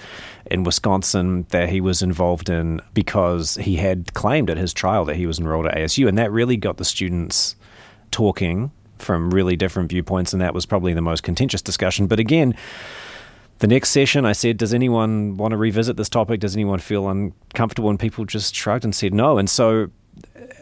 in 0.51 0.65
Wisconsin 0.65 1.47
that 1.51 1.69
he 1.69 1.81
was 1.81 2.03
involved 2.03 2.49
in 2.49 2.81
because 2.95 3.57
he 3.57 3.77
had 3.77 4.13
claimed 4.15 4.51
at 4.51 4.57
his 4.57 4.73
trial 4.73 5.05
that 5.05 5.17
he 5.17 5.27
was 5.27 5.39
enrolled 5.39 5.67
at 5.67 5.77
ASU. 5.77 6.09
And 6.09 6.19
that 6.19 6.31
really 6.31 6.57
got 6.57 6.77
the 6.77 6.85
students 6.85 7.57
talking 8.11 8.71
from 8.99 9.31
really 9.31 9.57
different 9.57 9.91
viewpoints. 9.91 10.33
And 10.33 10.43
that 10.43 10.55
was 10.55 10.67
probably 10.67 10.93
the 10.93 11.03
most 11.03 11.23
contentious 11.23 11.63
discussion. 11.63 12.07
But 12.07 12.19
again, 12.19 12.55
the 13.59 13.67
next 13.67 13.91
session, 13.91 14.25
I 14.25 14.33
said, 14.33 14.57
Does 14.57 14.73
anyone 14.73 15.37
want 15.37 15.53
to 15.53 15.57
revisit 15.57 15.97
this 15.97 16.09
topic? 16.09 16.41
Does 16.41 16.55
anyone 16.55 16.79
feel 16.79 17.09
uncomfortable? 17.09 17.91
And 17.91 17.99
people 17.99 18.25
just 18.25 18.55
shrugged 18.55 18.85
and 18.85 18.95
said 18.95 19.13
no. 19.13 19.39
And 19.39 19.51
so 19.51 19.91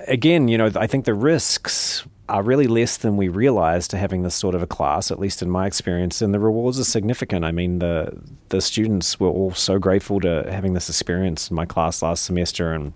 again, 0.06 0.48
you 0.48 0.58
know, 0.58 0.70
I 0.76 0.86
think 0.86 1.04
the 1.04 1.14
risks 1.14 2.04
are 2.28 2.42
really 2.42 2.66
less 2.66 2.96
than 2.96 3.16
we 3.16 3.28
realize 3.28 3.86
to 3.88 3.96
having 3.96 4.22
this 4.22 4.34
sort 4.34 4.54
of 4.54 4.62
a 4.62 4.66
class, 4.66 5.10
at 5.10 5.18
least 5.18 5.42
in 5.42 5.50
my 5.50 5.66
experience, 5.66 6.20
and 6.20 6.34
the 6.34 6.40
rewards 6.40 6.80
are 6.80 6.84
significant. 6.84 7.44
I 7.44 7.52
mean, 7.52 7.78
the 7.78 8.18
the 8.48 8.60
students 8.60 9.20
were 9.20 9.28
all 9.28 9.52
so 9.54 9.78
grateful 9.78 10.20
to 10.20 10.44
having 10.50 10.74
this 10.74 10.88
experience 10.88 11.50
in 11.50 11.56
my 11.56 11.66
class 11.66 12.02
last 12.02 12.24
semester, 12.24 12.72
and 12.72 12.92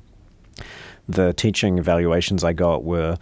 the 1.08 1.32
teaching 1.32 1.78
evaluations 1.78 2.42
I 2.42 2.52
got 2.52 2.82
were 2.82 3.18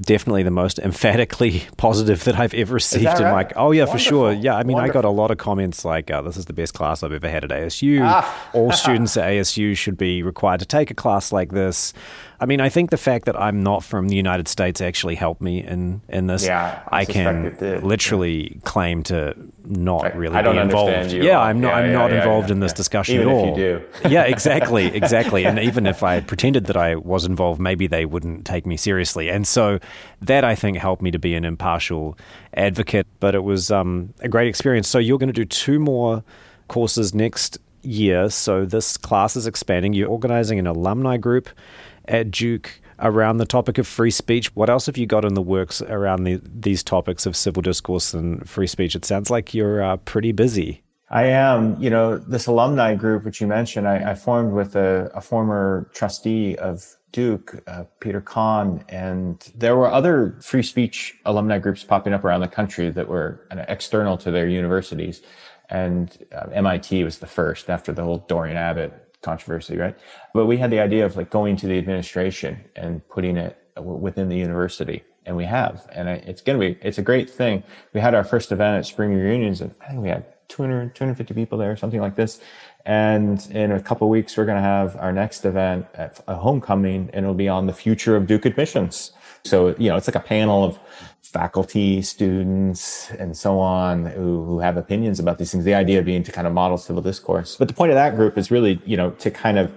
definitely 0.00 0.42
the 0.42 0.50
most 0.50 0.78
emphatically 0.90 1.64
positive 1.76 2.24
that 2.24 2.38
I've 2.38 2.54
ever 2.54 2.74
received 2.74 3.04
in 3.04 3.24
right? 3.24 3.54
my. 3.54 3.62
Oh 3.62 3.72
yeah, 3.72 3.84
Wonderful. 3.84 3.92
for 3.92 3.98
sure. 3.98 4.32
Yeah, 4.32 4.56
I 4.56 4.62
mean, 4.62 4.76
Wonderful. 4.76 5.00
I 5.00 5.02
got 5.02 5.04
a 5.06 5.10
lot 5.10 5.30
of 5.30 5.36
comments 5.36 5.84
like, 5.84 6.10
uh, 6.10 6.22
"This 6.22 6.38
is 6.38 6.46
the 6.46 6.54
best 6.54 6.72
class 6.72 7.02
I've 7.02 7.12
ever 7.12 7.28
had 7.28 7.44
at 7.44 7.50
ASU." 7.50 8.00
Ah. 8.02 8.50
All 8.54 8.72
students 8.84 9.16
at 9.18 9.24
ASU 9.24 9.76
should 9.76 9.98
be 9.98 10.22
required 10.22 10.60
to 10.60 10.66
take 10.66 10.90
a 10.90 10.94
class 10.94 11.30
like 11.30 11.50
this. 11.50 11.92
I 12.38 12.46
mean, 12.46 12.60
I 12.60 12.68
think 12.68 12.90
the 12.90 12.96
fact 12.96 13.24
that 13.26 13.40
I'm 13.40 13.62
not 13.62 13.82
from 13.82 14.08
the 14.08 14.16
United 14.16 14.48
States 14.48 14.80
actually 14.80 15.14
helped 15.14 15.40
me 15.40 15.62
in 15.62 16.02
in 16.08 16.26
this. 16.26 16.44
Yeah, 16.44 16.82
I, 16.88 17.00
I 17.00 17.04
can 17.04 17.56
literally 17.82 18.52
yeah. 18.54 18.60
claim 18.64 19.02
to 19.04 19.34
not 19.64 20.14
really 20.14 20.36
I 20.36 20.42
don't 20.42 20.56
be 20.56 20.60
involved. 20.60 21.12
Yeah, 21.12 21.40
I'm 21.40 21.60
not. 21.60 21.68
Yeah, 21.68 21.74
I'm 21.76 21.86
yeah, 21.86 21.92
not 21.92 22.12
involved 22.12 22.50
in 22.50 22.60
this 22.60 22.72
discussion 22.72 23.16
even 23.16 23.28
at 23.28 23.34
all. 23.34 23.52
If 23.52 23.58
you 23.58 23.64
do. 23.64 23.84
yeah, 24.08 24.24
exactly, 24.24 24.86
exactly. 24.94 25.46
and 25.46 25.58
even 25.58 25.86
if 25.86 26.02
I 26.02 26.20
pretended 26.20 26.66
that 26.66 26.76
I 26.76 26.96
was 26.96 27.24
involved, 27.24 27.60
maybe 27.60 27.86
they 27.86 28.04
wouldn't 28.04 28.44
take 28.44 28.66
me 28.66 28.76
seriously. 28.76 29.30
And 29.30 29.46
so 29.46 29.78
that 30.20 30.44
I 30.44 30.54
think 30.54 30.76
helped 30.76 31.02
me 31.02 31.10
to 31.10 31.18
be 31.18 31.34
an 31.34 31.44
impartial 31.44 32.18
advocate. 32.54 33.06
But 33.18 33.34
it 33.34 33.44
was 33.44 33.70
um, 33.70 34.12
a 34.20 34.28
great 34.28 34.48
experience. 34.48 34.88
So 34.88 34.98
you're 34.98 35.18
going 35.18 35.28
to 35.28 35.32
do 35.32 35.44
two 35.46 35.78
more 35.78 36.22
courses 36.68 37.14
next 37.14 37.58
year, 37.86 38.28
so 38.30 38.64
this 38.64 38.96
class 38.96 39.36
is 39.36 39.46
expanding. 39.46 39.92
You're 39.92 40.08
organizing 40.08 40.58
an 40.58 40.66
alumni 40.66 41.16
group 41.16 41.48
at 42.06 42.30
Duke 42.30 42.80
around 42.98 43.38
the 43.38 43.46
topic 43.46 43.78
of 43.78 43.86
free 43.86 44.10
speech. 44.10 44.54
What 44.54 44.70
else 44.70 44.86
have 44.86 44.96
you 44.96 45.06
got 45.06 45.24
in 45.24 45.34
the 45.34 45.42
works 45.42 45.82
around 45.82 46.24
the, 46.24 46.40
these 46.42 46.82
topics 46.82 47.26
of 47.26 47.36
civil 47.36 47.62
discourse 47.62 48.14
and 48.14 48.48
free 48.48 48.66
speech? 48.66 48.94
It 48.94 49.04
sounds 49.04 49.30
like 49.30 49.54
you're 49.54 49.82
uh, 49.82 49.96
pretty 49.98 50.32
busy. 50.32 50.82
I 51.08 51.24
am. 51.24 51.80
You 51.80 51.90
know, 51.90 52.18
this 52.18 52.46
alumni 52.46 52.94
group, 52.94 53.24
which 53.24 53.40
you 53.40 53.46
mentioned, 53.46 53.86
I, 53.86 54.10
I 54.10 54.14
formed 54.14 54.52
with 54.52 54.74
a, 54.74 55.10
a, 55.14 55.20
former 55.20 55.88
trustee 55.94 56.56
of 56.56 56.84
Duke, 57.12 57.62
uh, 57.68 57.84
Peter 58.00 58.20
Kahn, 58.20 58.84
and 58.88 59.40
there 59.54 59.76
were 59.76 59.86
other 59.86 60.36
free 60.42 60.64
speech 60.64 61.16
alumni 61.24 61.60
groups 61.60 61.84
popping 61.84 62.12
up 62.12 62.24
around 62.24 62.40
the 62.40 62.48
country 62.48 62.90
that 62.90 63.08
were 63.08 63.46
external 63.68 64.16
to 64.18 64.32
their 64.32 64.48
universities. 64.48 65.22
And 65.68 66.16
uh, 66.32 66.48
MIT 66.52 67.02
was 67.04 67.18
the 67.18 67.26
first 67.26 67.68
after 67.68 67.92
the 67.92 68.02
whole 68.02 68.24
Dorian 68.28 68.56
Abbott 68.56 68.92
controversy, 69.22 69.76
right? 69.76 69.96
But 70.32 70.46
we 70.46 70.58
had 70.58 70.70
the 70.70 70.80
idea 70.80 71.04
of 71.04 71.16
like 71.16 71.30
going 71.30 71.56
to 71.56 71.66
the 71.66 71.78
administration 71.78 72.64
and 72.76 73.06
putting 73.08 73.36
it 73.36 73.58
within 73.76 74.28
the 74.28 74.36
university. 74.36 75.02
And 75.26 75.36
we 75.36 75.44
have, 75.44 75.88
and 75.92 76.08
it's 76.08 76.40
going 76.40 76.58
to 76.60 76.66
be, 76.66 76.78
it's 76.86 76.98
a 76.98 77.02
great 77.02 77.28
thing. 77.28 77.64
We 77.92 78.00
had 78.00 78.14
our 78.14 78.22
first 78.22 78.52
event 78.52 78.78
at 78.78 78.86
spring 78.86 79.12
reunions 79.12 79.60
and 79.60 79.74
I 79.82 79.88
think 79.88 80.02
we 80.02 80.08
had 80.08 80.24
200, 80.48 80.94
250 80.94 81.34
people 81.34 81.58
there, 81.58 81.76
something 81.76 82.00
like 82.00 82.14
this. 82.14 82.40
And 82.84 83.44
in 83.50 83.72
a 83.72 83.80
couple 83.80 84.08
weeks, 84.08 84.36
we're 84.36 84.44
going 84.44 84.56
to 84.56 84.62
have 84.62 84.96
our 84.96 85.12
next 85.12 85.44
event 85.44 85.86
at 85.94 86.20
a 86.28 86.36
homecoming 86.36 87.10
and 87.12 87.24
it'll 87.24 87.34
be 87.34 87.48
on 87.48 87.66
the 87.66 87.72
future 87.72 88.14
of 88.14 88.28
Duke 88.28 88.46
admissions. 88.46 89.10
So, 89.44 89.74
you 89.78 89.88
know, 89.88 89.96
it's 89.96 90.06
like 90.06 90.14
a 90.14 90.20
panel 90.20 90.64
of 90.64 90.78
faculty, 91.36 92.00
students, 92.00 93.10
and 93.18 93.36
so 93.36 93.60
on 93.60 94.06
who, 94.06 94.44
who 94.46 94.58
have 94.58 94.78
opinions 94.78 95.20
about 95.20 95.36
these 95.36 95.52
things. 95.52 95.64
The 95.64 95.74
idea 95.74 96.00
being 96.02 96.22
to 96.22 96.32
kind 96.32 96.46
of 96.46 96.54
model 96.54 96.78
civil 96.78 97.02
discourse. 97.02 97.56
But 97.56 97.68
the 97.68 97.74
point 97.74 97.90
of 97.92 97.96
that 97.96 98.16
group 98.16 98.38
is 98.38 98.50
really, 98.50 98.80
you 98.86 98.96
know, 98.96 99.10
to 99.24 99.30
kind 99.30 99.58
of 99.58 99.70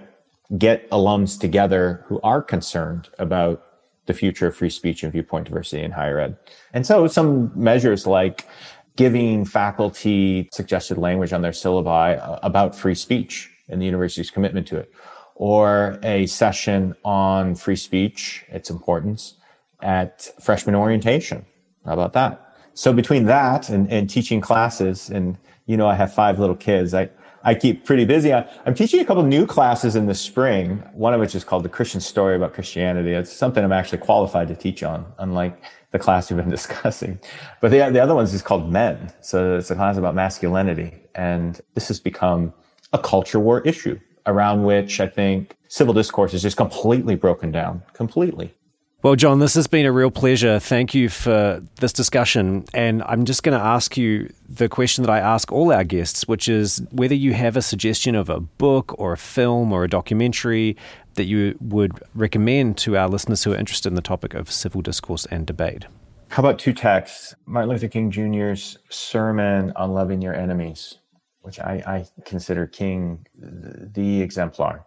get 0.56 0.88
alums 0.90 1.38
together 1.38 2.02
who 2.06 2.18
are 2.22 2.42
concerned 2.42 3.10
about 3.18 3.62
the 4.06 4.14
future 4.14 4.46
of 4.46 4.56
free 4.56 4.70
speech 4.70 5.02
and 5.02 5.12
viewpoint 5.12 5.48
diversity 5.48 5.82
in 5.82 5.90
higher 5.90 6.18
ed. 6.18 6.38
And 6.72 6.86
so 6.86 7.06
some 7.06 7.52
measures 7.54 8.06
like 8.06 8.48
giving 8.96 9.44
faculty 9.44 10.48
suggested 10.52 10.96
language 10.96 11.32
on 11.34 11.42
their 11.42 11.52
syllabi 11.52 12.18
uh, 12.26 12.38
about 12.42 12.74
free 12.74 12.94
speech 12.94 13.50
and 13.68 13.82
the 13.82 13.86
university's 13.86 14.30
commitment 14.30 14.66
to 14.68 14.78
it, 14.78 14.90
or 15.34 15.98
a 16.02 16.24
session 16.24 16.94
on 17.04 17.54
free 17.54 17.76
speech, 17.76 18.44
its 18.48 18.70
importance, 18.70 19.34
at 19.82 20.28
freshman 20.40 20.74
orientation. 20.74 21.46
How 21.84 21.92
about 21.92 22.12
that? 22.14 22.54
So 22.74 22.92
between 22.92 23.26
that 23.26 23.68
and, 23.68 23.90
and 23.90 24.08
teaching 24.08 24.40
classes, 24.40 25.10
and 25.10 25.36
you 25.66 25.76
know, 25.76 25.88
I 25.88 25.94
have 25.94 26.12
five 26.12 26.38
little 26.38 26.56
kids. 26.56 26.94
I, 26.94 27.10
I 27.42 27.54
keep 27.54 27.84
pretty 27.84 28.04
busy. 28.04 28.34
I, 28.34 28.48
am 28.66 28.74
teaching 28.74 29.00
a 29.00 29.04
couple 29.04 29.22
new 29.22 29.46
classes 29.46 29.96
in 29.96 30.06
the 30.06 30.14
spring, 30.14 30.82
one 30.92 31.14
of 31.14 31.20
which 31.20 31.34
is 31.34 31.42
called 31.42 31.62
The 31.62 31.68
Christian 31.68 32.00
Story 32.00 32.36
about 32.36 32.54
Christianity. 32.54 33.12
It's 33.12 33.32
something 33.32 33.64
I'm 33.64 33.72
actually 33.72 33.98
qualified 33.98 34.48
to 34.48 34.54
teach 34.54 34.82
on, 34.82 35.06
unlike 35.18 35.62
the 35.90 35.98
class 35.98 36.30
we've 36.30 36.36
been 36.36 36.50
discussing. 36.58 37.18
But 37.60 37.70
the, 37.70 37.78
the 37.90 38.00
other 38.00 38.14
one 38.14 38.24
is 38.24 38.42
called 38.42 38.70
Men. 38.70 39.12
So 39.20 39.56
it's 39.56 39.70
a 39.70 39.74
class 39.74 39.96
about 39.96 40.14
masculinity. 40.14 40.94
And 41.14 41.60
this 41.74 41.88
has 41.88 41.98
become 41.98 42.52
a 42.92 42.98
culture 42.98 43.40
war 43.40 43.60
issue 43.62 43.98
around 44.26 44.64
which 44.64 45.00
I 45.00 45.06
think 45.06 45.56
civil 45.68 45.94
discourse 45.94 46.34
is 46.34 46.42
just 46.42 46.56
completely 46.56 47.14
broken 47.14 47.50
down, 47.50 47.82
completely. 47.94 48.54
Well, 49.02 49.16
John, 49.16 49.38
this 49.38 49.54
has 49.54 49.66
been 49.66 49.86
a 49.86 49.92
real 49.92 50.10
pleasure. 50.10 50.58
Thank 50.60 50.94
you 50.94 51.08
for 51.08 51.62
this 51.76 51.90
discussion. 51.90 52.66
And 52.74 53.02
I'm 53.04 53.24
just 53.24 53.42
going 53.42 53.58
to 53.58 53.64
ask 53.64 53.96
you 53.96 54.30
the 54.46 54.68
question 54.68 55.02
that 55.04 55.10
I 55.10 55.20
ask 55.20 55.50
all 55.50 55.72
our 55.72 55.84
guests, 55.84 56.28
which 56.28 56.50
is 56.50 56.86
whether 56.90 57.14
you 57.14 57.32
have 57.32 57.56
a 57.56 57.62
suggestion 57.62 58.14
of 58.14 58.28
a 58.28 58.40
book 58.40 58.94
or 58.98 59.14
a 59.14 59.16
film 59.16 59.72
or 59.72 59.84
a 59.84 59.88
documentary 59.88 60.76
that 61.14 61.24
you 61.24 61.56
would 61.62 61.98
recommend 62.14 62.76
to 62.78 62.98
our 62.98 63.08
listeners 63.08 63.42
who 63.42 63.54
are 63.54 63.56
interested 63.56 63.88
in 63.88 63.94
the 63.94 64.02
topic 64.02 64.34
of 64.34 64.50
civil 64.50 64.82
discourse 64.82 65.24
and 65.30 65.46
debate. 65.46 65.86
How 66.28 66.42
about 66.42 66.58
two 66.58 66.74
texts? 66.74 67.34
Martin 67.46 67.70
Luther 67.70 67.88
King 67.88 68.10
Jr.'s 68.10 68.76
sermon 68.90 69.72
on 69.76 69.94
loving 69.94 70.20
your 70.20 70.34
enemies, 70.34 70.98
which 71.40 71.58
I, 71.58 71.82
I 71.86 72.22
consider 72.26 72.66
King 72.66 73.26
the 73.34 74.20
exemplar 74.20 74.84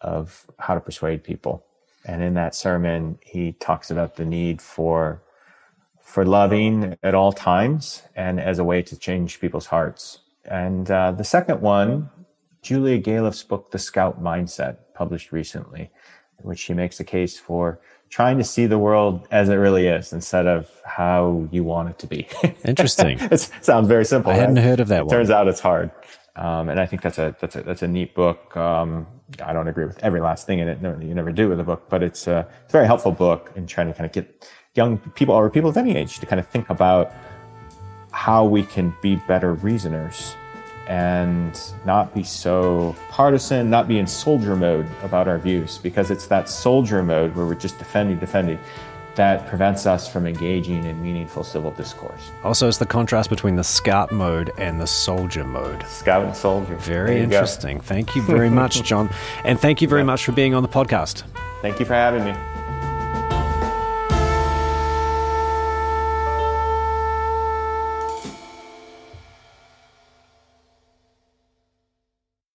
of 0.00 0.46
how 0.58 0.72
to 0.72 0.80
persuade 0.80 1.22
people 1.22 1.66
and 2.04 2.22
in 2.22 2.34
that 2.34 2.54
sermon, 2.54 3.18
he 3.22 3.52
talks 3.52 3.90
about 3.90 4.16
the 4.16 4.24
need 4.24 4.60
for 4.60 5.22
for 6.00 6.26
loving 6.26 6.96
at 7.02 7.14
all 7.14 7.32
times 7.32 8.02
and 8.16 8.40
as 8.40 8.58
a 8.58 8.64
way 8.64 8.82
to 8.82 8.96
change 8.98 9.40
people's 9.40 9.66
hearts. 9.66 10.18
And 10.44 10.90
uh, 10.90 11.12
the 11.12 11.24
second 11.24 11.60
one, 11.60 12.10
Julia 12.60 12.98
Galef's 12.98 13.44
book, 13.44 13.70
The 13.70 13.78
Scout 13.78 14.22
Mindset, 14.22 14.78
published 14.94 15.32
recently, 15.32 15.90
in 16.38 16.44
which 16.44 16.58
she 16.58 16.74
makes 16.74 17.00
a 17.00 17.04
case 17.04 17.38
for 17.38 17.80
trying 18.10 18.36
to 18.36 18.44
see 18.44 18.66
the 18.66 18.78
world 18.78 19.26
as 19.30 19.48
it 19.48 19.54
really 19.54 19.86
is 19.86 20.12
instead 20.12 20.46
of 20.46 20.68
how 20.84 21.48
you 21.50 21.64
want 21.64 21.88
it 21.88 21.98
to 22.00 22.06
be. 22.06 22.28
Interesting. 22.64 23.18
it 23.18 23.50
sounds 23.62 23.88
very 23.88 24.04
simple. 24.04 24.32
I 24.32 24.34
hadn't 24.34 24.56
heard 24.56 24.80
of 24.80 24.88
that 24.88 25.00
it 25.00 25.06
one. 25.06 25.16
Turns 25.16 25.30
out 25.30 25.48
it's 25.48 25.60
hard. 25.60 25.90
Um, 26.34 26.70
and 26.70 26.80
I 26.80 26.86
think 26.86 27.02
that's 27.02 27.18
a 27.18 27.36
that's 27.40 27.56
a 27.56 27.62
that's 27.62 27.82
a 27.82 27.88
neat 27.88 28.14
book. 28.14 28.56
Um, 28.56 29.06
I 29.44 29.52
don't 29.52 29.68
agree 29.68 29.84
with 29.84 29.98
every 30.02 30.20
last 30.20 30.46
thing 30.46 30.60
in 30.60 30.68
it. 30.68 30.80
You 30.80 31.14
never 31.14 31.32
do 31.32 31.48
with 31.48 31.60
a 31.60 31.64
book, 31.64 31.90
but 31.90 32.02
it's 32.02 32.26
a 32.26 32.48
very 32.70 32.86
helpful 32.86 33.12
book 33.12 33.52
in 33.54 33.66
trying 33.66 33.88
to 33.88 33.92
kind 33.92 34.06
of 34.06 34.12
get 34.12 34.48
young 34.74 34.98
people 34.98 35.34
or 35.34 35.50
people 35.50 35.68
of 35.68 35.76
any 35.76 35.94
age 35.94 36.18
to 36.20 36.26
kind 36.26 36.40
of 36.40 36.46
think 36.48 36.70
about 36.70 37.12
how 38.12 38.44
we 38.44 38.62
can 38.62 38.94
be 39.02 39.16
better 39.16 39.54
reasoners 39.54 40.34
and 40.88 41.60
not 41.84 42.14
be 42.14 42.22
so 42.22 42.94
partisan, 43.08 43.70
not 43.70 43.86
be 43.86 43.98
in 43.98 44.06
soldier 44.06 44.56
mode 44.56 44.86
about 45.02 45.28
our 45.28 45.38
views, 45.38 45.78
because 45.78 46.10
it's 46.10 46.26
that 46.26 46.48
soldier 46.48 47.02
mode 47.02 47.34
where 47.36 47.46
we're 47.46 47.54
just 47.54 47.78
defending, 47.78 48.18
defending 48.18 48.58
that 49.14 49.46
prevents 49.48 49.86
us 49.86 50.10
from 50.10 50.26
engaging 50.26 50.84
in 50.84 51.02
meaningful 51.02 51.44
civil 51.44 51.70
discourse. 51.72 52.30
Also, 52.44 52.68
it's 52.68 52.78
the 52.78 52.86
contrast 52.86 53.30
between 53.30 53.56
the 53.56 53.64
scout 53.64 54.12
mode 54.12 54.52
and 54.58 54.80
the 54.80 54.86
soldier 54.86 55.44
mode. 55.44 55.84
Scout 55.86 56.24
and 56.24 56.36
soldier. 56.36 56.76
Very 56.76 57.20
interesting. 57.20 57.78
Go. 57.78 57.82
Thank 57.84 58.16
you 58.16 58.22
very 58.22 58.50
much, 58.50 58.82
John. 58.88 59.10
And 59.44 59.60
thank 59.60 59.82
you 59.82 59.88
very 59.88 60.00
yeah. 60.00 60.06
much 60.06 60.24
for 60.24 60.32
being 60.32 60.54
on 60.54 60.62
the 60.62 60.68
podcast. 60.68 61.24
Thank 61.60 61.78
you 61.78 61.86
for 61.86 61.94
having 61.94 62.24
me. 62.24 62.61